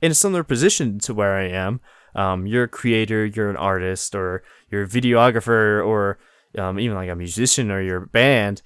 in 0.00 0.10
a 0.10 0.14
similar 0.14 0.42
position 0.42 0.98
to 1.00 1.14
where 1.14 1.34
I 1.34 1.48
am, 1.48 1.80
um, 2.14 2.46
you're 2.46 2.64
a 2.64 2.68
creator, 2.68 3.24
you're 3.24 3.50
an 3.50 3.56
artist, 3.56 4.14
or 4.14 4.42
you're 4.70 4.82
a 4.82 4.88
videographer, 4.88 5.84
or 5.86 6.18
um, 6.58 6.78
even 6.78 6.96
like 6.96 7.10
a 7.10 7.16
musician 7.16 7.70
or 7.70 7.80
your 7.80 8.00
band, 8.00 8.62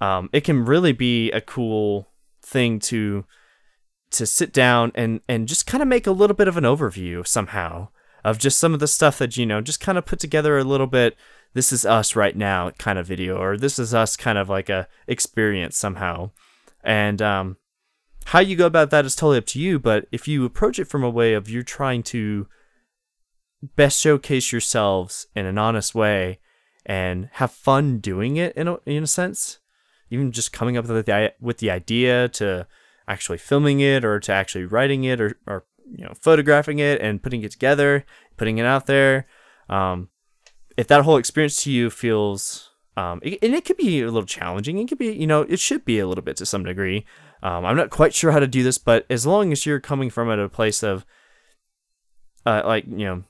um, 0.00 0.28
it 0.32 0.42
can 0.42 0.64
really 0.64 0.92
be 0.92 1.30
a 1.30 1.40
cool 1.40 2.08
thing 2.42 2.78
to 2.78 3.24
to 4.10 4.26
sit 4.26 4.52
down 4.52 4.92
and 4.94 5.20
and 5.28 5.48
just 5.48 5.66
kind 5.66 5.82
of 5.82 5.88
make 5.88 6.06
a 6.06 6.12
little 6.12 6.36
bit 6.36 6.48
of 6.48 6.56
an 6.56 6.64
overview 6.64 7.26
somehow 7.26 7.88
of 8.24 8.38
just 8.38 8.58
some 8.58 8.74
of 8.74 8.80
the 8.80 8.86
stuff 8.86 9.18
that 9.18 9.36
you 9.36 9.46
know 9.46 9.60
just 9.60 9.80
kind 9.80 9.96
of 9.96 10.04
put 10.04 10.18
together 10.18 10.58
a 10.58 10.64
little 10.64 10.86
bit 10.86 11.16
this 11.54 11.72
is 11.72 11.84
us 11.84 12.16
right 12.16 12.36
now 12.36 12.70
kind 12.72 12.98
of 12.98 13.06
video 13.06 13.36
or 13.36 13.56
this 13.56 13.78
is 13.78 13.92
us 13.92 14.16
kind 14.16 14.38
of 14.38 14.48
like 14.48 14.68
a 14.68 14.88
experience 15.06 15.76
somehow. 15.76 16.30
And 16.84 17.22
um, 17.22 17.58
how 18.26 18.40
you 18.40 18.56
go 18.56 18.66
about 18.66 18.90
that 18.90 19.04
is 19.04 19.14
totally 19.14 19.38
up 19.38 19.46
to 19.46 19.60
you 19.60 19.78
but 19.78 20.06
if 20.12 20.26
you 20.28 20.44
approach 20.44 20.78
it 20.78 20.86
from 20.86 21.04
a 21.04 21.10
way 21.10 21.34
of 21.34 21.48
you're 21.48 21.62
trying 21.62 22.02
to 22.02 22.46
best 23.76 24.00
showcase 24.00 24.50
yourselves 24.50 25.26
in 25.34 25.46
an 25.46 25.58
honest 25.58 25.94
way 25.94 26.40
and 26.84 27.28
have 27.32 27.50
fun 27.50 27.98
doing 27.98 28.36
it 28.36 28.54
in 28.56 28.68
a, 28.68 28.78
in 28.86 29.02
a 29.02 29.06
sense. 29.06 29.58
Even 30.10 30.32
just 30.32 30.52
coming 30.52 30.76
up 30.76 30.86
with 30.86 31.06
the 31.06 31.32
with 31.40 31.58
the 31.58 31.70
idea 31.70 32.28
to 32.28 32.66
actually 33.08 33.38
filming 33.38 33.80
it 33.80 34.04
or 34.04 34.20
to 34.20 34.32
actually 34.32 34.64
writing 34.64 35.04
it 35.04 35.20
or, 35.20 35.38
or 35.46 35.64
you 35.90 36.04
know 36.04 36.12
photographing 36.20 36.78
it 36.78 37.00
and 37.00 37.22
putting 37.22 37.42
it 37.42 37.50
together, 37.50 38.04
putting 38.36 38.58
it 38.58 38.66
out 38.66 38.86
there. 38.86 39.26
Um, 39.70 40.10
if 40.76 40.86
that 40.88 41.02
whole 41.02 41.16
experience 41.16 41.62
to 41.62 41.70
you 41.70 41.88
feels 41.88 42.72
um, 42.96 43.20
it, 43.22 43.38
and 43.42 43.54
it 43.54 43.64
could 43.64 43.76
be 43.76 44.02
a 44.02 44.06
little 44.06 44.26
challenging. 44.26 44.78
It 44.78 44.88
could 44.88 44.98
be, 44.98 45.12
you 45.12 45.26
know, 45.26 45.42
it 45.42 45.58
should 45.58 45.84
be 45.84 45.98
a 45.98 46.06
little 46.06 46.24
bit 46.24 46.36
to 46.38 46.46
some 46.46 46.64
degree. 46.64 47.06
Um, 47.42 47.64
I'm 47.64 47.76
not 47.76 47.90
quite 47.90 48.14
sure 48.14 48.32
how 48.32 48.38
to 48.38 48.46
do 48.46 48.62
this, 48.62 48.78
but 48.78 49.06
as 49.08 49.26
long 49.26 49.50
as 49.50 49.64
you're 49.64 49.80
coming 49.80 50.10
from 50.10 50.30
at 50.30 50.38
a 50.38 50.48
place 50.48 50.82
of, 50.82 51.06
uh, 52.44 52.62
like, 52.64 52.84
you 52.86 53.04
know, 53.06 53.24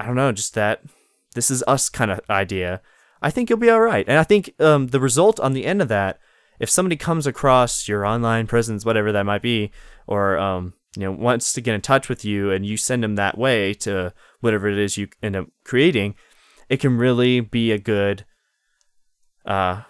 I 0.00 0.06
don't 0.06 0.16
know, 0.16 0.32
just 0.32 0.54
that 0.54 0.82
this 1.34 1.50
is 1.50 1.64
us 1.66 1.88
kind 1.88 2.10
of 2.10 2.20
idea, 2.28 2.80
I 3.20 3.30
think 3.30 3.48
you'll 3.48 3.58
be 3.58 3.70
all 3.70 3.80
right. 3.80 4.06
And 4.08 4.18
I 4.18 4.24
think 4.24 4.54
um, 4.60 4.88
the 4.88 5.00
result 5.00 5.38
on 5.40 5.52
the 5.52 5.64
end 5.64 5.80
of 5.80 5.88
that, 5.88 6.18
if 6.58 6.68
somebody 6.68 6.96
comes 6.96 7.26
across 7.26 7.88
your 7.88 8.04
online 8.04 8.46
presence, 8.46 8.84
whatever 8.84 9.12
that 9.12 9.26
might 9.26 9.42
be, 9.42 9.70
or 10.06 10.38
um, 10.38 10.74
you 10.96 11.02
know 11.02 11.12
wants 11.12 11.52
to 11.52 11.60
get 11.60 11.74
in 11.74 11.80
touch 11.80 12.08
with 12.08 12.24
you 12.24 12.50
and 12.50 12.66
you 12.66 12.76
send 12.76 13.02
them 13.02 13.14
that 13.14 13.38
way 13.38 13.72
to 13.74 14.12
whatever 14.40 14.68
it 14.68 14.78
is 14.78 14.98
you 14.98 15.08
end 15.22 15.36
up 15.36 15.46
creating 15.64 16.14
it 16.68 16.80
can 16.80 16.96
really 16.96 17.40
be 17.40 17.72
a 17.72 17.78
good 17.78 18.24
uh 19.46 19.82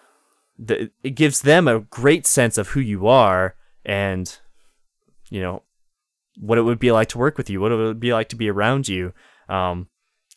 the, 0.59 0.90
it 1.03 1.11
gives 1.11 1.43
them 1.43 1.66
a 1.66 1.80
great 1.80 2.26
sense 2.26 2.57
of 2.57 2.68
who 2.68 2.80
you 2.80 3.07
are 3.09 3.57
and 3.84 4.38
you 5.30 5.40
know 5.40 5.62
what 6.38 6.59
it 6.59 6.62
would 6.62 6.78
be 6.78 6.93
like 6.93 7.09
to 7.09 7.18
work 7.18 7.36
with 7.36 7.51
you 7.51 7.61
what 7.61 7.72
it 7.72 7.76
would 7.76 8.01
be 8.01 8.12
like 8.12 8.28
to 8.28 8.36
be 8.36 8.49
around 8.49 8.88
you 8.88 9.12
um 9.49 9.88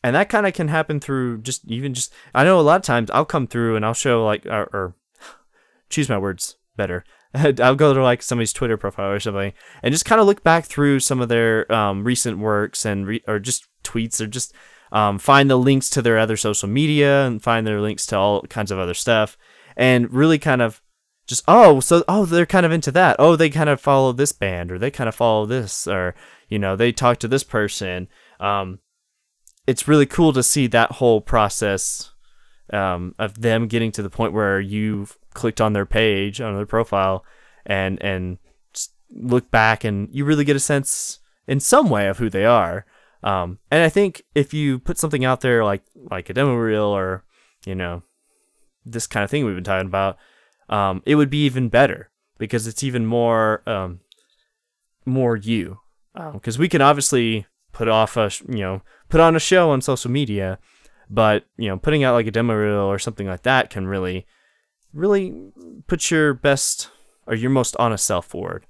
and 0.05 0.15
that 0.15 0.29
kind 0.29 0.45
of 0.45 0.53
can 0.53 0.67
happen 0.67 0.99
through 0.99 1.41
just 1.41 1.65
even 1.65 1.93
just 1.93 2.13
i 2.33 2.43
know 2.43 2.59
a 2.59 2.61
lot 2.61 2.77
of 2.77 2.81
times 2.81 3.09
i'll 3.11 3.25
come 3.25 3.47
through 3.47 3.75
and 3.75 3.85
i'll 3.85 3.93
show 3.93 4.25
like 4.25 4.45
or, 4.45 4.69
or 4.73 4.95
choose 5.89 6.09
my 6.09 6.17
words 6.17 6.57
better. 6.75 7.03
I'll 7.33 7.75
go 7.75 7.93
to 7.93 8.03
like 8.03 8.21
somebody's 8.21 8.53
Twitter 8.53 8.77
profile 8.77 9.11
or 9.11 9.19
something 9.19 9.53
and 9.83 9.93
just 9.93 10.05
kind 10.05 10.21
of 10.21 10.27
look 10.27 10.43
back 10.43 10.65
through 10.65 10.99
some 11.01 11.21
of 11.21 11.29
their 11.29 11.71
um, 11.71 12.03
recent 12.03 12.39
works 12.39 12.85
and 12.85 13.07
re- 13.07 13.23
or 13.27 13.39
just 13.39 13.67
tweets 13.83 14.21
or 14.21 14.27
just 14.27 14.53
um, 14.91 15.19
find 15.19 15.49
the 15.49 15.57
links 15.57 15.89
to 15.91 16.01
their 16.01 16.17
other 16.17 16.37
social 16.37 16.69
media 16.69 17.25
and 17.25 17.43
find 17.43 17.65
their 17.65 17.81
links 17.81 18.05
to 18.07 18.17
all 18.17 18.41
kinds 18.43 18.71
of 18.71 18.79
other 18.79 18.93
stuff 18.93 19.37
and 19.75 20.13
really 20.13 20.39
kind 20.39 20.61
of 20.61 20.81
just 21.27 21.43
oh 21.47 21.79
so 21.79 22.03
oh 22.07 22.23
they're 22.25 22.45
kind 22.45 22.65
of 22.65 22.71
into 22.71 22.91
that. 22.91 23.15
Oh 23.19 23.35
they 23.35 23.49
kind 23.49 23.69
of 23.69 23.81
follow 23.81 24.11
this 24.11 24.31
band 24.31 24.71
or 24.71 24.79
they 24.79 24.91
kind 24.91 25.09
of 25.09 25.15
follow 25.15 25.45
this 25.45 25.87
or 25.87 26.15
you 26.47 26.59
know 26.59 26.75
they 26.75 26.91
talk 26.91 27.17
to 27.19 27.27
this 27.27 27.43
person. 27.43 28.07
Um, 28.39 28.79
it's 29.67 29.87
really 29.87 30.05
cool 30.05 30.33
to 30.33 30.43
see 30.43 30.67
that 30.67 30.93
whole 30.93 31.21
process 31.21 32.11
um, 32.73 33.15
of 33.19 33.41
them 33.41 33.67
getting 33.67 33.91
to 33.91 34.03
the 34.03 34.09
point 34.09 34.33
where 34.33 34.59
you've 34.59 35.17
clicked 35.33 35.61
on 35.61 35.73
their 35.73 35.85
page 35.85 36.39
on 36.41 36.55
their 36.55 36.65
profile 36.65 37.25
and 37.65 38.01
and 38.01 38.37
look 39.11 39.51
back 39.51 39.83
and 39.83 40.09
you 40.13 40.25
really 40.25 40.45
get 40.45 40.55
a 40.55 40.59
sense 40.59 41.19
in 41.47 41.59
some 41.59 41.89
way 41.89 42.07
of 42.07 42.17
who 42.17 42.29
they 42.29 42.45
are. 42.45 42.85
Um, 43.23 43.57
and 43.71 43.81
i 43.81 43.89
think 43.89 44.21
if 44.35 44.53
you 44.53 44.77
put 44.77 44.99
something 44.99 45.25
out 45.25 45.41
there 45.41 45.65
like 45.65 45.81
like 46.11 46.29
a 46.29 46.33
demo 46.33 46.53
reel 46.53 46.83
or 46.83 47.23
you 47.65 47.73
know 47.73 48.03
this 48.85 49.07
kind 49.07 49.23
of 49.23 49.31
thing 49.31 49.43
we've 49.43 49.55
been 49.55 49.63
talking 49.63 49.87
about 49.87 50.17
um, 50.69 51.01
it 51.05 51.15
would 51.15 51.29
be 51.29 51.45
even 51.45 51.69
better 51.69 52.11
because 52.37 52.67
it's 52.67 52.83
even 52.83 53.05
more 53.05 53.63
um, 53.67 53.99
more 55.05 55.35
you. 55.35 55.79
Because 56.13 56.57
um, 56.57 56.61
we 56.61 56.69
can 56.69 56.81
obviously 56.81 57.45
put 57.71 57.87
off 57.87 58.17
a 58.17 58.31
you 58.47 58.59
know 58.59 58.81
put 59.09 59.21
on 59.21 59.35
a 59.35 59.39
show 59.39 59.71
on 59.71 59.81
social 59.81 60.11
media 60.11 60.57
but 61.09 61.45
you 61.57 61.67
know 61.67 61.77
putting 61.77 62.03
out 62.03 62.13
like 62.13 62.27
a 62.27 62.31
demo 62.31 62.53
reel 62.53 62.79
or 62.79 62.99
something 62.99 63.27
like 63.27 63.43
that 63.43 63.69
can 63.69 63.87
really 63.87 64.25
really 64.95 65.51
put 65.87 66.09
your 66.09 66.33
best 66.33 66.89
or 67.27 67.35
your 67.35 67.51
most 67.51 67.75
honest 67.77 68.05
self 68.05 68.25
forward. 68.25 68.65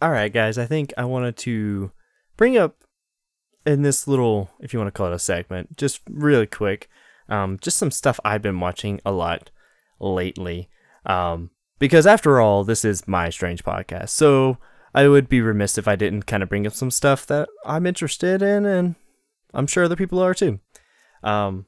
All 0.00 0.10
right, 0.10 0.32
guys, 0.32 0.56
I 0.56 0.64
think 0.64 0.94
I 0.96 1.04
wanted 1.04 1.36
to 1.38 1.90
bring 2.36 2.56
up 2.56 2.84
in 3.66 3.82
this 3.82 4.08
little, 4.08 4.50
if 4.60 4.72
you 4.72 4.78
want 4.78 4.88
to 4.88 4.96
call 4.96 5.08
it 5.08 5.14
a 5.14 5.18
segment, 5.18 5.76
just 5.76 6.00
really 6.08 6.46
quick, 6.46 6.88
um, 7.28 7.58
just 7.60 7.76
some 7.76 7.90
stuff 7.90 8.18
I've 8.24 8.40
been 8.40 8.60
watching 8.60 9.00
a 9.04 9.12
lot 9.12 9.50
lately. 9.98 10.70
Um, 11.04 11.50
because 11.78 12.06
after 12.06 12.40
all, 12.40 12.64
this 12.64 12.84
is 12.84 13.06
my 13.06 13.28
strange 13.28 13.62
podcast. 13.62 14.10
So 14.10 14.56
I 14.94 15.08
would 15.08 15.28
be 15.28 15.40
remiss 15.40 15.78
if 15.78 15.86
I 15.86 15.96
didn't 15.96 16.26
kind 16.26 16.42
of 16.42 16.48
bring 16.48 16.66
up 16.66 16.72
some 16.72 16.90
stuff 16.90 17.26
that 17.26 17.48
I'm 17.64 17.86
interested 17.86 18.42
in, 18.42 18.66
and 18.66 18.96
I'm 19.54 19.66
sure 19.66 19.84
other 19.84 19.96
people 19.96 20.18
are 20.20 20.34
too. 20.34 20.60
Um, 21.22 21.66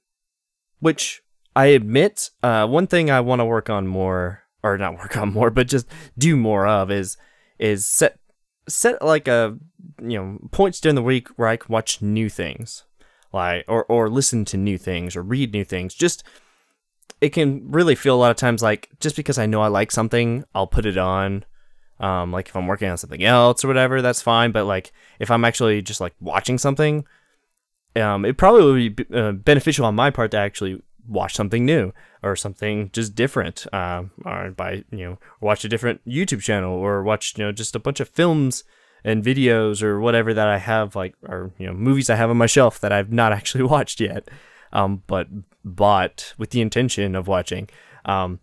which 0.81 1.23
I 1.55 1.67
admit, 1.67 2.31
uh, 2.43 2.67
one 2.67 2.87
thing 2.87 3.11
I 3.11 3.21
want 3.21 3.41
to 3.41 3.45
work 3.45 3.71
on 3.71 3.87
more, 3.87 4.43
or 4.63 4.79
not 4.79 4.99
work 4.99 5.17
on 5.17 5.33
more, 5.33 5.51
but 5.51 5.69
just 5.69 5.87
do 6.19 6.37
more 6.37 6.67
of 6.67 6.91
is 6.91 7.17
is 7.59 7.87
set 7.87 8.19
set 8.69 9.03
like 9.03 9.29
a 9.29 9.59
you 10.01 10.19
know 10.19 10.39
points 10.51 10.81
during 10.81 10.95
the 10.95 11.03
week 11.03 11.29
where 11.37 11.49
I 11.49 11.57
can 11.57 11.73
watch 11.73 12.03
new 12.03 12.29
things, 12.29 12.85
like 13.33 13.65
or 13.69 13.85
or 13.85 14.09
listen 14.09 14.45
to 14.47 14.57
new 14.57 14.79
things 14.79 15.15
or 15.15 15.23
read 15.23 15.53
new 15.53 15.65
things. 15.65 15.95
Just 15.95 16.25
it 17.21 17.31
can 17.31 17.71
really 17.71 17.95
feel 17.95 18.17
a 18.17 18.19
lot 18.19 18.33
of 18.33 18.37
times 18.37 18.63
like 18.63 18.89
just 18.99 19.15
because 19.15 19.39
I 19.39 19.47
know 19.47 19.63
I 19.63 19.69
like 19.69 19.93
something, 19.93 20.45
I'll 20.55 20.67
put 20.67 20.87
it 20.87 20.99
on. 20.99 21.45
Um, 22.03 22.33
like 22.33 22.49
if 22.49 22.57
I'm 22.57 22.67
working 22.67 22.91
on 22.91 22.99
something 22.99 23.25
else 23.25 23.65
or 23.65 23.69
whatever, 23.69 24.03
that's 24.03 24.21
fine. 24.21 24.51
But 24.53 24.65
like 24.65 24.93
if 25.19 25.31
I'm 25.31 25.45
actually 25.45 25.81
just 25.81 26.01
like 26.01 26.15
watching 26.21 26.59
something, 26.59 27.07
um, 27.97 28.25
it 28.25 28.37
probably 28.37 28.65
would 28.65 28.97
be 28.97 29.17
uh, 29.17 29.33
beneficial 29.33 29.87
on 29.87 29.95
my 29.95 30.11
part 30.11 30.33
to 30.33 30.39
actually 30.39 30.83
watch 31.07 31.35
something 31.35 31.65
new 31.65 31.93
or 32.23 32.37
something 32.37 32.91
just 32.93 33.15
different 33.15 33.67
uh, 33.73 34.05
or 34.25 34.51
by 34.51 34.85
you 34.91 35.05
know 35.05 35.19
watch 35.41 35.65
a 35.65 35.69
different 35.69 36.01
youtube 36.07 36.41
channel 36.41 36.73
or 36.73 37.03
watch 37.03 37.37
you 37.37 37.45
know 37.45 37.53
just 37.53 37.75
a 37.75 37.81
bunch 37.81 38.01
of 38.01 38.09
films 38.09 38.65
and 39.05 39.25
videos 39.25 39.83
or 39.83 40.01
whatever 40.01 40.33
that 40.33 40.47
i 40.47 40.59
have 40.59 40.95
like 40.95 41.15
or 41.25 41.53
you 41.59 41.67
know 41.67 41.73
movies 41.73 42.09
i 42.09 42.15
have 42.15 42.31
on 42.31 42.37
my 42.37 42.47
shelf 42.47 42.79
that 42.79 42.93
i've 42.93 43.13
not 43.13 43.33
actually 43.39 43.65
watched 43.65 44.01
yet 44.01 44.29
um, 44.75 45.03
but 45.07 45.27
bought 45.65 46.35
with 46.39 46.51
the 46.51 46.61
intention 46.61 47.15
of 47.15 47.27
watching 47.27 47.69
um, 48.05 48.41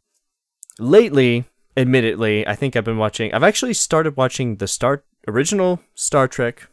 lately 0.78 1.46
admittedly 1.78 2.46
i 2.48 2.56
think 2.56 2.76
i've 2.76 2.84
been 2.84 2.98
watching 2.98 3.34
i've 3.34 3.44
actually 3.44 3.74
started 3.74 4.18
watching 4.18 4.58
the 4.58 4.68
star 4.68 5.04
original 5.28 5.80
star 5.96 6.28
trek 6.28 6.68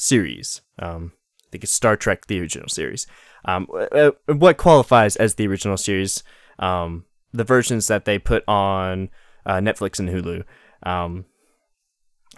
series. 0.00 0.62
Um, 0.78 1.12
i 1.46 1.48
think 1.52 1.64
it's 1.64 1.72
star 1.72 1.96
trek 1.96 2.26
the 2.26 2.40
original 2.40 2.68
series. 2.68 3.06
Um, 3.44 3.66
uh, 3.72 4.12
uh, 4.28 4.34
what 4.34 4.56
qualifies 4.56 5.16
as 5.16 5.34
the 5.34 5.46
original 5.46 5.76
series, 5.76 6.22
um, 6.58 7.04
the 7.32 7.44
versions 7.44 7.86
that 7.88 8.04
they 8.04 8.18
put 8.18 8.44
on 8.48 9.10
uh, 9.46 9.56
Netflix 9.56 9.98
and 9.98 10.08
Hulu, 10.08 10.44
um, 10.82 11.24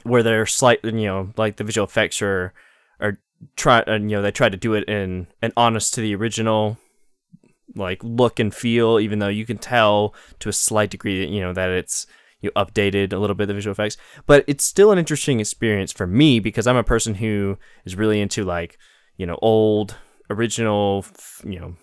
where 0.05 0.22
they're 0.22 0.47
slightly, 0.47 0.93
you 1.01 1.07
know, 1.07 1.32
like 1.36 1.57
the 1.57 1.64
visual 1.64 1.86
effects 1.86 2.22
are, 2.22 2.53
are 3.01 3.18
try, 3.57 3.80
uh, 3.82 3.95
you 3.95 4.09
know, 4.09 4.22
they 4.22 4.30
try 4.30 4.49
to 4.49 4.57
do 4.57 4.74
it 4.74 4.88
in 4.88 5.26
an 5.40 5.53
honest 5.57 5.95
to 5.95 6.01
the 6.01 6.14
original, 6.14 6.78
like 7.75 8.03
look 8.03 8.39
and 8.39 8.55
feel, 8.55 9.01
even 9.01 9.19
though 9.19 9.29
you 9.29 9.47
can 9.47 9.59
tell 9.59 10.15
to 10.41 10.49
a 10.49 10.53
slight 10.53 10.91
degree, 10.91 11.21
that 11.21 11.33
you 11.33 11.41
know, 11.41 11.53
that 11.53 11.71
it's 11.71 12.07
you 12.41 12.51
updated 12.57 13.13
a 13.13 13.19
little 13.19 13.35
bit 13.35 13.47
the 13.47 13.55
visual 13.55 13.73
effects, 13.73 13.97
but 14.27 14.45
it's 14.47 14.65
still 14.65 14.91
an 14.91 14.99
interesting 14.99 15.41
experience 15.41 15.93
for 15.93 16.07
me 16.07 16.41
because 16.41 16.67
I'm 16.67 16.77
a 16.77 16.85
person 16.85 17.15
who 17.15 17.57
is 17.85 17.97
really 17.97 18.21
into 18.21 18.45
like, 18.45 18.79
you 19.17 19.27
know, 19.27 19.39
old 19.41 19.97
original, 20.29 21.07
you 21.45 21.61
know, 21.61 21.77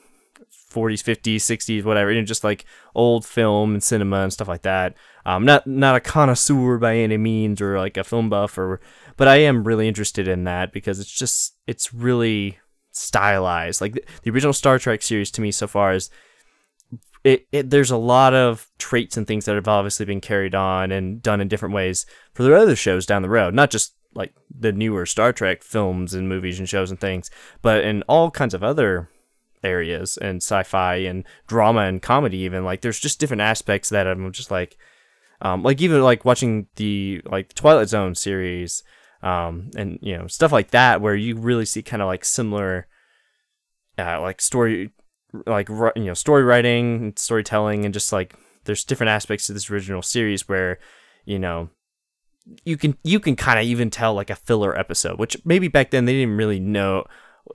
40s, 0.69 1.01
50s, 1.01 1.37
60s, 1.37 1.83
whatever, 1.83 2.11
you 2.11 2.19
know, 2.19 2.25
just 2.25 2.43
like 2.43 2.65
old 2.93 3.25
film 3.25 3.73
and 3.73 3.81
cinema 3.81 4.17
and 4.17 4.31
stuff 4.31 4.47
like 4.47 4.61
that. 4.61 4.95
Um, 5.25 5.45
not 5.45 5.65
not 5.65 5.95
a 5.95 5.99
connoisseur 5.99 6.77
by 6.77 6.97
any 6.97 7.17
means 7.17 7.61
or 7.61 7.79
like 7.79 7.97
a 7.97 8.03
film 8.03 8.29
buff 8.29 8.57
or, 8.57 8.79
but 9.17 9.27
I 9.27 9.37
am 9.37 9.63
really 9.63 9.87
interested 9.87 10.27
in 10.27 10.43
that 10.43 10.71
because 10.71 10.99
it's 10.99 11.11
just 11.11 11.55
it's 11.67 11.93
really 11.93 12.59
stylized. 12.91 13.81
Like 13.81 13.93
the, 13.93 14.03
the 14.23 14.31
original 14.31 14.53
Star 14.53 14.79
Trek 14.79 15.01
series 15.01 15.31
to 15.31 15.41
me 15.41 15.51
so 15.51 15.67
far 15.67 15.93
is. 15.93 16.09
It, 17.25 17.47
it, 17.51 17.69
there's 17.69 17.91
a 17.91 17.97
lot 17.97 18.33
of 18.33 18.71
traits 18.77 19.17
and 19.17 19.27
things 19.27 19.43
that 19.43 19.55
have 19.55 19.67
obviously 19.67 20.05
been 20.05 20.21
carried 20.21 20.55
on 20.55 20.89
and 20.89 21.21
done 21.21 21.41
in 21.41 21.49
different 21.49 21.75
ways 21.75 22.05
for 22.33 22.43
the 22.43 22.55
other 22.55 22.77
shows 22.77 23.05
down 23.05 23.23
the 23.23 23.29
road. 23.29 23.53
Not 23.53 23.71
just 23.71 23.93
like 24.13 24.33
the 24.57 24.71
newer 24.71 25.05
Star 25.05 25.33
Trek 25.33 25.61
films 25.61 26.13
and 26.13 26.29
movies 26.29 26.59
and 26.59 26.69
shows 26.69 26.91
and 26.91 26.99
things, 26.99 27.29
but 27.61 27.83
in 27.83 28.03
all 28.03 28.31
kinds 28.31 28.53
of 28.53 28.63
other 28.63 29.09
areas 29.63 30.17
and 30.17 30.37
sci-fi 30.37 30.95
and 30.95 31.25
drama 31.47 31.81
and 31.81 32.01
comedy 32.01 32.37
even 32.37 32.63
like 32.63 32.81
there's 32.81 32.99
just 32.99 33.19
different 33.19 33.41
aspects 33.41 33.89
that 33.89 34.07
I'm 34.07 34.31
just 34.31 34.51
like 34.51 34.77
um 35.41 35.63
like 35.63 35.81
even 35.81 36.01
like 36.01 36.25
watching 36.25 36.67
the 36.75 37.21
like 37.25 37.53
Twilight 37.53 37.89
Zone 37.89 38.15
series 38.15 38.83
um 39.21 39.69
and 39.75 39.99
you 40.01 40.17
know 40.17 40.27
stuff 40.27 40.51
like 40.51 40.71
that 40.71 41.01
where 41.01 41.15
you 41.15 41.35
really 41.35 41.65
see 41.65 41.81
kind 41.81 42.01
of 42.01 42.07
like 42.07 42.23
similar 42.23 42.87
uh, 43.97 44.21
like 44.21 44.39
story 44.39 44.91
like 45.45 45.67
you 45.69 45.91
know 46.05 46.13
story 46.13 46.43
writing 46.43 46.95
and 46.95 47.19
storytelling 47.19 47.83
and 47.83 47.93
just 47.93 48.13
like 48.13 48.35
there's 48.63 48.83
different 48.83 49.09
aspects 49.09 49.47
to 49.47 49.53
this 49.53 49.69
original 49.69 50.01
series 50.01 50.47
where 50.47 50.79
you 51.25 51.37
know 51.37 51.69
you 52.63 52.77
can 52.77 52.97
you 53.03 53.19
can 53.19 53.35
kind 53.35 53.59
of 53.59 53.65
even 53.65 53.89
tell 53.89 54.13
like 54.13 54.29
a 54.29 54.35
filler 54.35 54.77
episode, 54.77 55.19
which 55.19 55.37
maybe 55.45 55.67
back 55.67 55.91
then 55.91 56.05
they 56.05 56.13
didn't 56.13 56.37
really 56.37 56.59
know. 56.59 57.05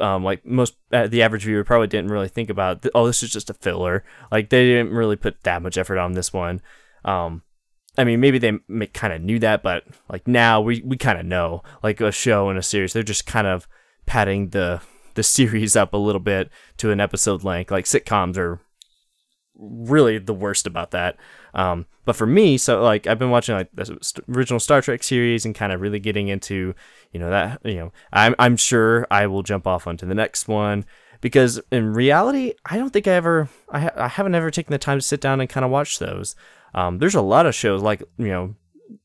Um, 0.00 0.24
like 0.24 0.44
most 0.44 0.74
uh, 0.92 1.06
the 1.06 1.22
average 1.22 1.44
viewer 1.44 1.62
probably 1.62 1.86
didn't 1.86 2.10
really 2.10 2.28
think 2.28 2.50
about. 2.50 2.84
oh, 2.94 3.06
this 3.06 3.22
is 3.22 3.30
just 3.30 3.50
a 3.50 3.54
filler. 3.54 4.04
Like 4.32 4.50
they 4.50 4.64
didn't 4.64 4.92
really 4.92 5.16
put 5.16 5.42
that 5.44 5.62
much 5.62 5.78
effort 5.78 5.98
on 5.98 6.12
this 6.12 6.32
one. 6.32 6.60
Um, 7.04 7.42
I 7.96 8.04
mean, 8.04 8.20
maybe 8.20 8.38
they 8.38 8.58
kind 8.88 9.12
of 9.12 9.22
knew 9.22 9.38
that, 9.38 9.62
but 9.62 9.84
like 10.08 10.26
now 10.26 10.60
we 10.60 10.82
we 10.84 10.96
kind 10.96 11.18
of 11.18 11.26
know. 11.26 11.62
Like 11.82 12.00
a 12.00 12.10
show 12.10 12.48
and 12.48 12.58
a 12.58 12.62
series, 12.62 12.92
they're 12.92 13.02
just 13.02 13.26
kind 13.26 13.46
of 13.46 13.68
padding 14.06 14.50
the 14.50 14.80
the 15.14 15.22
series 15.22 15.76
up 15.76 15.92
a 15.92 15.98
little 15.98 16.20
bit 16.20 16.50
to 16.78 16.90
an 16.90 17.00
episode 17.00 17.44
length. 17.44 17.70
Like 17.70 17.84
sitcoms 17.84 18.36
are 18.36 18.60
really 19.56 20.18
the 20.18 20.34
worst 20.34 20.66
about 20.66 20.90
that. 20.90 21.16
Um, 21.54 21.86
but 22.04 22.16
for 22.16 22.26
me, 22.26 22.58
so 22.58 22.82
like 22.82 23.06
I've 23.06 23.18
been 23.18 23.30
watching 23.30 23.54
like 23.54 23.70
the 23.72 23.98
original 24.28 24.60
Star 24.60 24.82
Trek 24.82 25.02
series 25.02 25.46
and 25.46 25.54
kind 25.54 25.72
of 25.72 25.80
really 25.80 26.00
getting 26.00 26.28
into, 26.28 26.74
you 27.12 27.20
know, 27.20 27.30
that 27.30 27.60
you 27.64 27.76
know, 27.76 27.92
I'm 28.12 28.34
I'm 28.38 28.56
sure 28.56 29.06
I 29.10 29.26
will 29.26 29.42
jump 29.42 29.66
off 29.66 29.86
onto 29.86 30.06
the 30.06 30.14
next 30.14 30.48
one 30.48 30.84
because 31.20 31.60
in 31.70 31.94
reality, 31.94 32.54
I 32.66 32.76
don't 32.76 32.92
think 32.92 33.06
I 33.06 33.12
ever 33.12 33.48
I, 33.70 33.80
ha- 33.80 33.92
I 33.96 34.08
haven't 34.08 34.34
ever 34.34 34.50
taken 34.50 34.72
the 34.72 34.78
time 34.78 34.98
to 34.98 35.02
sit 35.02 35.20
down 35.20 35.40
and 35.40 35.48
kind 35.48 35.64
of 35.64 35.70
watch 35.70 35.98
those. 35.98 36.34
Um, 36.74 36.98
there's 36.98 37.14
a 37.14 37.22
lot 37.22 37.46
of 37.46 37.54
shows 37.54 37.82
like 37.82 38.02
you 38.18 38.28
know 38.28 38.54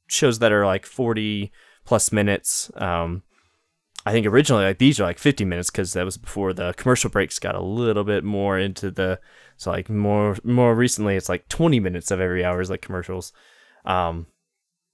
shows 0.07 0.39
that 0.39 0.51
are 0.51 0.65
like 0.65 0.85
40 0.85 1.51
plus 1.85 2.11
minutes. 2.11 2.71
Um, 2.75 3.23
I 4.05 4.11
think 4.11 4.25
originally 4.25 4.63
like 4.63 4.79
these 4.79 4.99
are 4.99 5.03
like 5.03 5.19
50 5.19 5.45
minutes 5.45 5.69
because 5.69 5.93
that 5.93 6.05
was 6.05 6.17
before 6.17 6.53
the 6.53 6.73
commercial 6.73 7.09
breaks 7.09 7.37
got 7.37 7.55
a 7.55 7.61
little 7.61 8.03
bit 8.03 8.23
more 8.23 8.57
into 8.57 8.89
the 8.89 9.19
so 9.57 9.71
like 9.71 9.89
more 9.89 10.37
more 10.43 10.73
recently 10.73 11.15
it's 11.15 11.29
like 11.29 11.47
20 11.49 11.79
minutes 11.79 12.09
of 12.11 12.19
every 12.19 12.43
hour 12.43 12.61
is 12.61 12.69
like 12.69 12.81
commercials. 12.81 13.33
Um, 13.85 14.27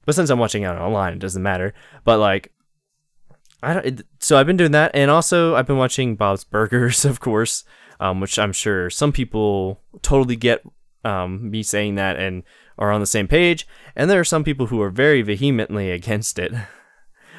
but 0.05 0.15
since 0.15 0.29
I'm 0.29 0.39
watching 0.39 0.63
it 0.63 0.67
online, 0.67 1.13
it 1.13 1.19
doesn't 1.19 1.41
matter. 1.41 1.73
But 2.03 2.19
like, 2.19 2.51
I 3.63 3.73
don't. 3.73 4.01
So 4.19 4.37
I've 4.37 4.45
been 4.45 4.57
doing 4.57 4.71
that, 4.71 4.91
and 4.93 5.09
also 5.09 5.55
I've 5.55 5.65
been 5.65 5.77
watching 5.77 6.15
Bob's 6.15 6.43
Burgers, 6.43 7.05
of 7.05 7.19
course, 7.19 7.63
um, 7.99 8.21
which 8.21 8.37
I'm 8.37 8.53
sure 8.53 8.89
some 8.89 9.11
people 9.11 9.81
totally 10.01 10.35
get 10.35 10.63
um, 11.03 11.49
me 11.49 11.63
saying 11.63 11.95
that 11.95 12.17
and 12.17 12.43
are 12.77 12.91
on 12.91 12.99
the 12.99 13.05
same 13.05 13.27
page, 13.27 13.67
and 13.95 14.09
there 14.09 14.19
are 14.19 14.25
some 14.25 14.43
people 14.43 14.67
who 14.67 14.81
are 14.81 14.89
very 14.89 15.21
vehemently 15.21 15.91
against 15.99 16.39
it. 16.39 16.53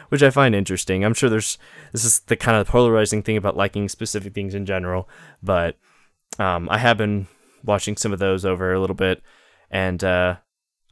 which 0.09 0.23
I 0.23 0.31
find 0.31 0.55
interesting. 0.55 1.05
I'm 1.05 1.15
sure 1.15 1.29
there's 1.29 1.59
this 1.93 2.05
is 2.05 2.21
the 2.21 2.37
kind 2.37 2.57
of 2.57 2.69
polarizing 2.69 3.23
thing 3.23 3.37
about 3.37 3.57
liking 3.57 3.89
specific 3.89 4.35
things 4.35 4.55
in 4.55 4.65
general, 4.67 5.09
but 5.43 5.77
um, 6.39 6.69
I 6.71 6.79
have 6.79 6.97
been 6.97 7.27
watching 7.65 7.97
some 7.97 8.13
of 8.13 8.19
those 8.19 8.45
over 8.45 8.73
a 8.73 8.81
little 8.81 8.95
bit, 8.95 9.23
and 9.71 10.03
uh, 10.05 10.37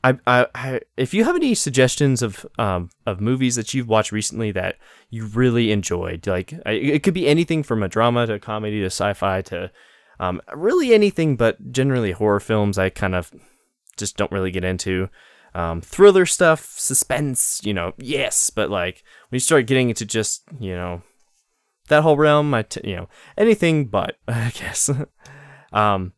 I, 0.03 0.19
I, 0.27 0.47
I, 0.55 0.81
if 0.97 1.15
you 1.15 1.25
have 1.25 1.37
any 1.37 1.55
suggestions 1.55 2.23
of 2.23 2.45
um, 2.59 2.91
of 3.07 3.21
movies 3.21 3.57
that 3.57 3.73
you've 3.73 3.89
watched 3.89 4.13
recently 4.13 4.51
that 4.53 4.77
you 5.11 5.27
really 5.27 5.73
enjoyed, 5.73 6.27
like 6.27 6.53
it 6.67 7.03
could 7.03 7.15
be 7.15 7.29
anything 7.29 7.63
from 7.63 7.83
a 7.83 7.89
drama 7.89 8.27
to 8.27 8.35
a 8.35 8.39
comedy 8.39 8.81
to 8.81 8.87
sci-fi 8.87 9.43
to 9.43 9.71
um, 10.21 10.43
really 10.55 10.93
anything, 10.93 11.37
but 11.37 11.73
generally 11.73 12.13
horror 12.13 12.41
films. 12.41 12.79
I 12.79 12.91
kind 12.91 13.15
of 13.15 13.33
just 13.97 14.17
don't 14.17 14.33
really 14.33 14.51
get 14.51 14.65
into. 14.65 15.09
Um, 15.55 15.81
thriller 15.81 16.27
stuff, 16.27 16.75
suspense, 16.77 17.61
you 17.65 17.73
know, 17.73 17.93
yes, 17.97 18.51
but 18.51 18.71
like 18.71 19.05
when 19.29 19.37
you 19.37 19.41
start 19.41 19.67
getting 19.67 19.89
into 19.89 20.05
just, 20.05 20.43
you 20.59 20.75
know, 20.75 21.03
that 21.89 22.03
whole 22.03 22.17
realm, 22.17 22.53
I, 22.55 22.63
t- 22.63 22.81
you 22.83 22.97
know, 22.97 23.09
anything 23.39 23.87
but, 23.87 24.17
I 24.29 24.51
guess. 24.55 24.91
um, 25.73 26.13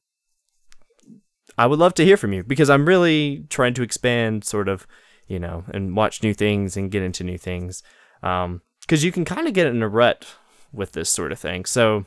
I 1.59 1.66
would 1.66 1.79
love 1.79 1.95
to 1.95 2.05
hear 2.05 2.16
from 2.16 2.33
you 2.33 2.43
because 2.43 2.70
I'm 2.70 2.87
really 2.87 3.45
trying 3.51 3.74
to 3.74 3.83
expand, 3.83 4.45
sort 4.45 4.68
of, 4.68 4.87
you 5.27 5.39
know, 5.39 5.64
and 5.72 5.97
watch 5.97 6.22
new 6.22 6.35
things 6.35 6.77
and 6.77 6.91
get 6.91 7.03
into 7.03 7.24
new 7.24 7.39
things. 7.39 7.83
Um, 8.22 8.62
because 8.81 9.03
you 9.05 9.11
can 9.11 9.24
kind 9.24 9.49
of 9.49 9.55
get 9.55 9.66
in 9.66 9.83
a 9.83 9.89
rut 9.89 10.27
with 10.72 10.93
this 10.93 11.11
sort 11.11 11.33
of 11.33 11.39
thing. 11.39 11.64
So 11.64 12.05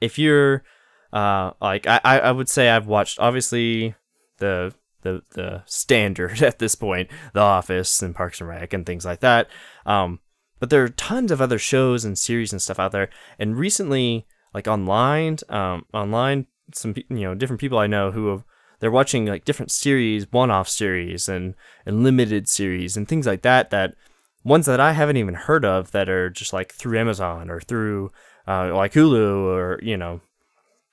if 0.00 0.18
you're, 0.18 0.64
uh, 1.12 1.52
like 1.60 1.86
I, 1.86 2.00
I 2.04 2.32
would 2.32 2.48
say 2.48 2.70
I've 2.70 2.86
watched 2.86 3.18
obviously 3.20 3.94
the 4.38 4.74
the 5.02 5.22
the 5.32 5.62
standard 5.66 6.42
at 6.42 6.58
this 6.58 6.74
point, 6.74 7.10
The 7.32 7.40
Office 7.40 8.02
and 8.02 8.14
Parks 8.14 8.40
and 8.40 8.48
Rec 8.48 8.72
and 8.72 8.84
things 8.84 9.04
like 9.04 9.20
that. 9.20 9.48
Um, 9.86 10.20
but 10.60 10.70
there 10.70 10.82
are 10.82 10.88
tons 10.88 11.30
of 11.30 11.40
other 11.40 11.58
shows 11.58 12.04
and 12.04 12.18
series 12.18 12.52
and 12.52 12.60
stuff 12.60 12.78
out 12.78 12.92
there. 12.92 13.10
And 13.38 13.56
recently, 13.56 14.26
like 14.52 14.66
online, 14.66 15.38
um, 15.48 15.84
online, 15.92 16.46
some 16.72 16.94
you 16.96 17.20
know 17.20 17.34
different 17.34 17.60
people 17.60 17.78
I 17.78 17.86
know 17.86 18.10
who 18.10 18.28
have 18.28 18.44
they're 18.80 18.90
watching 18.90 19.26
like 19.26 19.44
different 19.44 19.70
series, 19.70 20.30
one-off 20.32 20.68
series 20.68 21.28
and 21.28 21.54
and 21.86 22.02
limited 22.02 22.48
series 22.48 22.96
and 22.96 23.08
things 23.08 23.26
like 23.26 23.42
that. 23.42 23.70
That 23.70 23.94
ones 24.42 24.66
that 24.66 24.80
I 24.80 24.92
haven't 24.92 25.16
even 25.16 25.34
heard 25.34 25.64
of 25.64 25.92
that 25.92 26.08
are 26.08 26.30
just 26.30 26.52
like 26.52 26.72
through 26.72 26.98
Amazon 26.98 27.50
or 27.50 27.60
through 27.60 28.12
uh, 28.46 28.74
like 28.74 28.92
Hulu 28.92 29.44
or 29.44 29.80
you 29.82 29.96
know 29.96 30.20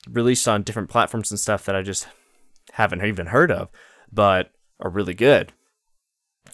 released 0.10 0.48
on 0.48 0.64
different 0.64 0.90
platforms 0.90 1.32
and 1.32 1.40
stuff 1.40 1.66
that 1.66 1.76
I 1.76 1.82
just 1.82 2.08
haven't 2.72 3.06
even 3.06 3.28
heard 3.28 3.52
of 3.52 3.70
but 4.12 4.52
are 4.80 4.90
really 4.90 5.14
good. 5.14 5.54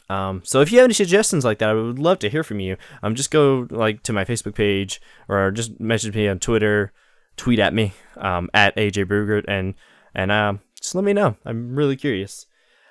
Um, 0.09 0.41
so 0.43 0.61
if 0.61 0.71
you 0.71 0.79
have 0.79 0.85
any 0.85 0.93
suggestions 0.93 1.43
like 1.43 1.59
that, 1.59 1.69
I 1.69 1.73
would 1.73 1.99
love 1.99 2.19
to 2.19 2.29
hear 2.29 2.43
from 2.43 2.59
you. 2.59 2.77
Um, 3.01 3.15
just 3.15 3.31
go 3.31 3.67
like 3.69 4.03
to 4.03 4.13
my 4.13 4.25
Facebook 4.25 4.55
page 4.55 5.01
or 5.27 5.51
just 5.51 5.79
message 5.79 6.15
me 6.15 6.27
on 6.27 6.39
Twitter, 6.39 6.93
tweet 7.35 7.59
at 7.59 7.73
me 7.73 7.93
um, 8.17 8.49
at 8.53 8.75
AJ 8.75 9.05
Brueggert, 9.05 9.45
and 9.47 9.73
and 10.13 10.31
uh, 10.31 10.53
just 10.79 10.95
let 10.95 11.03
me 11.03 11.13
know. 11.13 11.35
I'm 11.45 11.75
really 11.75 11.95
curious. 11.95 12.45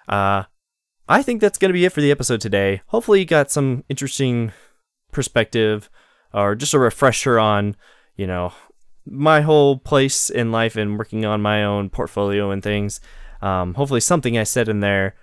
Uh, 0.08 0.44
I 1.08 1.22
think 1.22 1.40
that's 1.40 1.58
gonna 1.58 1.72
be 1.72 1.84
it 1.84 1.92
for 1.92 2.00
the 2.00 2.10
episode 2.10 2.40
today. 2.40 2.82
Hopefully, 2.86 3.20
you 3.20 3.26
got 3.26 3.50
some 3.50 3.84
interesting 3.88 4.52
perspective 5.12 5.88
or 6.34 6.54
just 6.54 6.74
a 6.74 6.78
refresher 6.78 7.38
on 7.38 7.76
you 8.16 8.26
know 8.26 8.52
my 9.06 9.40
whole 9.40 9.78
place 9.78 10.28
in 10.30 10.50
life 10.52 10.76
and 10.76 10.98
working 10.98 11.24
on 11.24 11.40
my 11.40 11.64
own 11.64 11.88
portfolio 11.90 12.50
and 12.50 12.62
things. 12.62 13.00
Um, 13.40 13.74
hopefully, 13.74 14.00
something 14.00 14.36
I 14.36 14.44
said 14.44 14.68
in 14.68 14.80
there 14.80 15.14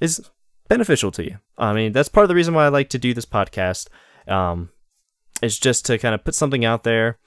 is 0.00 0.30
beneficial 0.68 1.10
to 1.12 1.24
you. 1.24 1.38
I 1.58 1.72
mean, 1.72 1.92
that's 1.92 2.08
part 2.08 2.24
of 2.24 2.28
the 2.28 2.34
reason 2.34 2.54
why 2.54 2.64
I 2.64 2.68
like 2.68 2.88
to 2.90 2.98
do 2.98 3.14
this 3.14 3.26
podcast. 3.26 3.88
Um, 4.26 4.70
is 5.42 5.58
just 5.58 5.84
to 5.86 5.98
kind 5.98 6.14
of 6.14 6.24
put 6.24 6.34
something 6.34 6.64
out 6.64 6.84
there, 6.84 7.18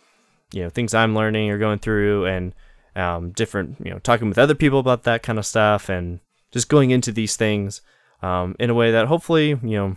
you 0.52 0.64
know, 0.64 0.70
things 0.70 0.94
I'm 0.94 1.14
learning 1.14 1.52
or 1.52 1.58
going 1.58 1.80
through, 1.80 2.26
and 2.26 2.54
um, 2.96 3.32
different, 3.32 3.78
you 3.84 3.92
know, 3.92 4.00
talking 4.00 4.30
with 4.30 4.38
other 4.38 4.56
people 4.56 4.80
about 4.80 5.04
that 5.04 5.24
kind 5.24 5.38
of 5.38 5.46
stuff, 5.46 5.90
and 5.90 6.20
just 6.52 6.70
going 6.70 6.92
into 6.92 7.12
these 7.12 7.36
things 7.36 7.82
um, 8.22 8.56
in 8.60 8.70
a 8.70 8.74
way 8.74 8.92
that 8.92 9.08
hopefully, 9.08 9.50
you 9.50 9.78
know, 9.78 9.96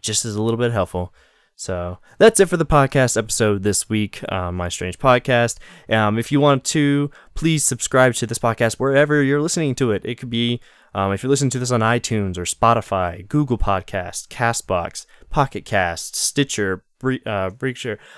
just 0.00 0.24
is 0.24 0.34
a 0.34 0.42
little 0.42 0.58
bit 0.58 0.72
helpful. 0.72 1.14
So 1.60 1.98
that's 2.16 2.40
it 2.40 2.48
for 2.48 2.56
the 2.56 2.64
podcast 2.64 3.18
episode 3.18 3.64
this 3.64 3.86
week, 3.86 4.24
uh, 4.32 4.50
My 4.50 4.70
Strange 4.70 4.98
Podcast. 4.98 5.58
Um, 5.90 6.18
if 6.18 6.32
you 6.32 6.40
want 6.40 6.64
to, 6.64 7.10
please 7.34 7.64
subscribe 7.64 8.14
to 8.14 8.26
this 8.26 8.38
podcast 8.38 8.76
wherever 8.76 9.22
you're 9.22 9.42
listening 9.42 9.74
to 9.74 9.90
it. 9.92 10.00
It 10.02 10.14
could 10.14 10.30
be 10.30 10.62
um, 10.94 11.12
if 11.12 11.22
you're 11.22 11.28
listening 11.28 11.50
to 11.50 11.58
this 11.58 11.70
on 11.70 11.80
iTunes 11.80 12.38
or 12.38 12.44
Spotify, 12.44 13.28
Google 13.28 13.58
Podcast, 13.58 14.28
Castbox, 14.28 15.04
Pocket 15.28 15.66
Cast, 15.66 16.16
Stitcher, 16.16 16.82
Bre- 16.98 17.16
uh, 17.26 17.50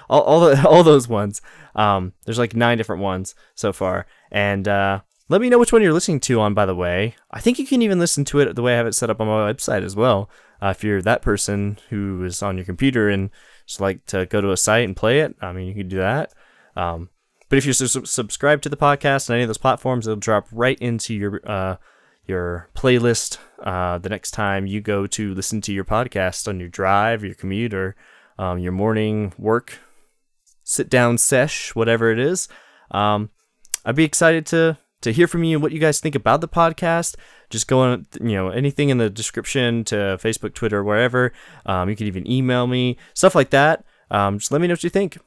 all 0.09 0.21
all, 0.21 0.41
the, 0.43 0.65
all 0.69 0.85
those 0.85 1.09
ones. 1.09 1.43
Um, 1.75 2.13
there's 2.25 2.39
like 2.39 2.55
nine 2.55 2.79
different 2.79 3.03
ones 3.03 3.35
so 3.57 3.73
far, 3.73 4.07
and 4.31 4.69
uh, 4.69 5.01
let 5.29 5.41
me 5.41 5.49
know 5.49 5.59
which 5.59 5.73
one 5.73 5.83
you're 5.83 5.93
listening 5.93 6.21
to 6.21 6.41
on. 6.41 6.55
By 6.55 6.65
the 6.65 6.77
way, 6.77 7.17
I 7.33 7.41
think 7.41 7.59
you 7.59 7.67
can 7.67 7.83
even 7.83 7.99
listen 7.99 8.25
to 8.27 8.39
it 8.39 8.55
the 8.55 8.63
way 8.63 8.75
I 8.75 8.77
have 8.77 8.87
it 8.87 8.95
set 8.95 9.11
up 9.11 9.21
on 9.21 9.27
my 9.27 9.53
website 9.53 9.83
as 9.83 9.97
well. 9.97 10.31
Uh, 10.63 10.69
if 10.69 10.85
you're 10.85 11.03
that 11.03 11.23
person 11.23 11.79
who 11.91 12.25
is 12.25 12.43
on 12.43 12.57
your 12.57 12.65
computer 12.65 13.09
and 13.09 13.31
just 13.67 13.81
like 13.81 14.05
to 14.07 14.27
go 14.27 14.41
to 14.41 14.53
a 14.53 14.57
site 14.57 14.85
and 14.85 14.97
play 14.97 15.21
it, 15.21 15.35
I 15.41 15.53
mean, 15.53 15.67
you 15.67 15.75
can 15.75 15.89
do 15.89 15.97
that. 15.97 16.33
Um, 16.77 17.11
but 17.49 17.59
if 17.59 17.67
you 17.67 17.73
su- 17.73 18.07
subscribe 18.07 18.63
to 18.63 18.69
the 18.69 18.77
podcast 18.77 19.29
on 19.29 19.35
any 19.35 19.43
of 19.43 19.49
those 19.49 19.59
platforms, 19.59 20.07
it'll 20.07 20.17
drop 20.17 20.47
right 20.53 20.79
into 20.79 21.15
your 21.15 21.41
uh, 21.45 21.77
your 22.27 22.69
playlist 22.75 23.39
uh, 23.63 23.99
the 23.99 24.09
next 24.09 24.31
time 24.31 24.67
you 24.67 24.81
go 24.81 25.07
to 25.09 25.35
listen 25.35 25.61
to 25.63 25.73
your 25.73 25.85
podcast 25.85 26.47
on 26.47 26.61
your 26.61 26.69
drive, 26.69 27.25
your 27.25 27.35
commute, 27.35 27.75
or 27.75 27.97
um, 28.39 28.59
your 28.59 28.73
morning 28.73 29.33
work 29.37 29.81
sit 30.65 30.89
down 30.89 31.19
sesh, 31.19 31.75
whatever 31.75 32.11
it 32.11 32.19
is. 32.19 32.49
Um, 32.91 33.31
I'd 33.85 33.97
be 33.97 34.05
excited 34.05 34.47
to 34.47 34.79
to 35.03 35.13
hear 35.13 35.27
from 35.27 35.43
you 35.43 35.57
and 35.57 35.63
what 35.63 35.73
you 35.73 35.81
guys 35.81 36.01
think 36.01 36.15
about 36.15 36.41
the 36.41 36.49
podcast. 36.49 37.17
Just 37.53 37.69
go 37.69 37.81
on, 37.81 38.07
you 38.21 38.33
know, 38.33 38.49
anything 38.49 38.89
in 38.89 38.97
the 38.97 39.11
description 39.11 39.85
to 39.85 40.19
Facebook, 40.21 40.55
Twitter, 40.55 40.83
wherever. 40.83 41.33
Um, 41.67 41.91
you 41.91 41.95
can 41.95 42.07
even 42.07 42.29
email 42.29 42.67
me, 42.67 42.97
stuff 43.15 43.35
like 43.35 43.51
that. 43.51 43.85
Um, 44.11 44.39
just 44.39 44.51
let 44.51 44.61
me 44.61 44.67
know 44.67 44.73
what 44.73 44.83
you 44.83 44.91
think. 44.91 45.19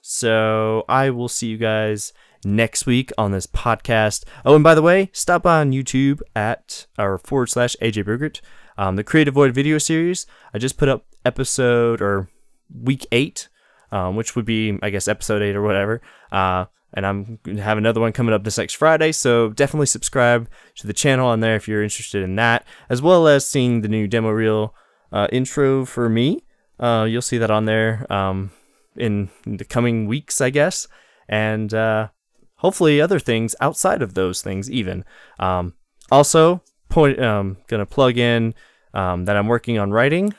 So 0.00 0.84
I 0.88 1.10
will 1.10 1.28
see 1.28 1.48
you 1.48 1.58
guys 1.58 2.12
next 2.44 2.86
week 2.86 3.10
on 3.18 3.32
this 3.32 3.46
podcast. 3.46 4.24
Oh, 4.44 4.54
and 4.54 4.64
by 4.64 4.76
the 4.76 4.82
way, 4.82 5.10
stop 5.12 5.44
on 5.44 5.72
YouTube 5.72 6.20
at 6.36 6.86
our 6.98 7.18
forward 7.18 7.48
slash 7.48 7.76
AJ 7.82 8.04
Brueggert. 8.04 8.40
Um, 8.78 8.96
the 8.96 9.04
Creative 9.04 9.34
Void 9.34 9.52
video 9.52 9.78
series. 9.78 10.24
I 10.54 10.58
just 10.58 10.78
put 10.78 10.88
up 10.88 11.04
episode 11.24 12.00
or 12.00 12.30
week 12.72 13.06
eight, 13.12 13.48
um, 13.90 14.16
which 14.16 14.34
would 14.36 14.44
be, 14.44 14.78
I 14.82 14.90
guess, 14.90 15.08
episode 15.08 15.42
eight 15.42 15.56
or 15.56 15.62
whatever. 15.62 16.00
Uh, 16.30 16.66
and 16.94 17.06
I'm 17.06 17.38
to 17.44 17.56
have 17.56 17.78
another 17.78 18.00
one 18.00 18.12
coming 18.12 18.34
up 18.34 18.44
this 18.44 18.58
next 18.58 18.74
Friday. 18.74 19.12
So 19.12 19.50
definitely 19.50 19.86
subscribe 19.86 20.48
to 20.76 20.86
the 20.86 20.92
channel 20.92 21.28
on 21.28 21.40
there 21.40 21.56
if 21.56 21.68
you're 21.68 21.82
interested 21.82 22.22
in 22.22 22.36
that, 22.36 22.66
as 22.88 23.00
well 23.00 23.26
as 23.26 23.48
seeing 23.48 23.80
the 23.80 23.88
new 23.88 24.06
demo 24.06 24.30
reel 24.30 24.74
uh, 25.10 25.28
intro 25.32 25.84
for 25.84 26.08
me. 26.08 26.44
Uh, 26.78 27.06
you'll 27.08 27.22
see 27.22 27.38
that 27.38 27.50
on 27.50 27.64
there 27.64 28.10
um, 28.12 28.50
in, 28.96 29.30
the 29.46 29.64
coming 29.64 30.06
weeks, 30.06 30.40
I 30.40 30.50
guess, 30.50 30.88
and 31.28 31.72
uh, 31.72 32.08
hopefully 32.56 33.00
other 33.00 33.18
things 33.18 33.54
outside 33.60 34.02
of 34.02 34.14
those 34.14 34.42
things 34.42 34.70
even. 34.70 35.04
Um, 35.38 35.74
also, 36.10 36.62
point 36.88 37.22
um, 37.22 37.58
gonna 37.68 37.86
plug 37.86 38.18
in 38.18 38.54
um, 38.94 39.24
that 39.26 39.36
I'm 39.36 39.46
working 39.46 39.78
on 39.78 39.92
writing, 39.92 40.34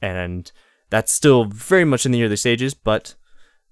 and 0.00 0.50
that's 0.90 1.12
still 1.12 1.44
very 1.44 1.84
much 1.84 2.06
in 2.06 2.12
the 2.12 2.22
early 2.22 2.36
stages, 2.36 2.74
but 2.74 3.14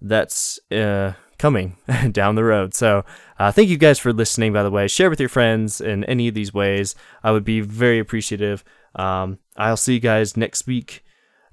that's 0.01 0.59
uh, 0.73 1.13
coming 1.43 1.77
down 2.13 2.37
the 2.37 2.45
road. 2.45 2.73
So, 2.73 3.05
uh, 3.37 3.51
thank 3.51 3.69
you 3.69 3.77
guys 3.77 3.99
for 3.99 4.13
listening, 4.13 4.53
by 4.53 4.63
the 4.63 4.71
way. 4.71 4.87
Share 4.87 5.11
with 5.11 5.19
your 5.19 5.29
friends 5.29 5.81
in 5.81 6.05
any 6.05 6.29
of 6.29 6.35
these 6.35 6.55
ways. 6.55 6.95
I 7.25 7.33
would 7.33 7.43
be 7.45 7.61
very 7.61 7.99
appreciative. 7.99 8.63
Um, 8.95 9.41
I'll 9.57 9.77
see 9.77 9.95
you 9.95 10.01
guys 10.01 10.37
next 10.37 10.69
week 10.69 11.05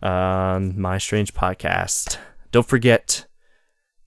on 0.03 0.79
My 0.79 0.99
Strange 0.99 1.33
Podcast. 1.33 2.19
Don't 2.51 2.67
forget 2.67 3.25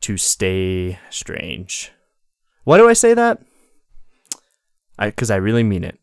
to 0.02 0.16
stay 0.16 1.00
strange. 1.10 1.90
Why 2.62 2.78
do 2.78 2.88
I 2.88 2.92
say 2.92 3.12
that? 3.14 3.42
Because 4.96 5.32
I, 5.32 5.34
I 5.34 5.38
really 5.38 5.64
mean 5.64 5.82
it. 5.82 5.98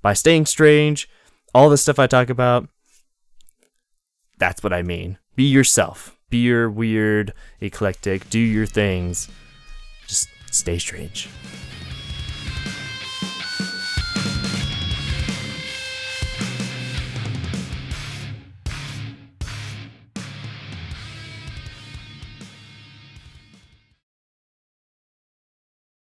By 0.00 0.14
staying 0.14 0.46
strange, 0.46 1.10
all 1.54 1.68
the 1.68 1.76
stuff 1.76 1.98
I 1.98 2.06
talk 2.06 2.30
about, 2.30 2.68
That's 4.38 4.62
what 4.62 4.72
I 4.72 4.80
mean. 4.80 5.18
Be 5.36 5.44
yourself. 5.44 6.16
Be 6.30 6.38
your 6.38 6.70
weird, 6.70 7.34
eclectic. 7.60 8.30
Do 8.30 8.38
your 8.38 8.66
things. 8.66 9.28
Just 10.06 10.28
stay 10.50 10.78
strange. 10.78 11.28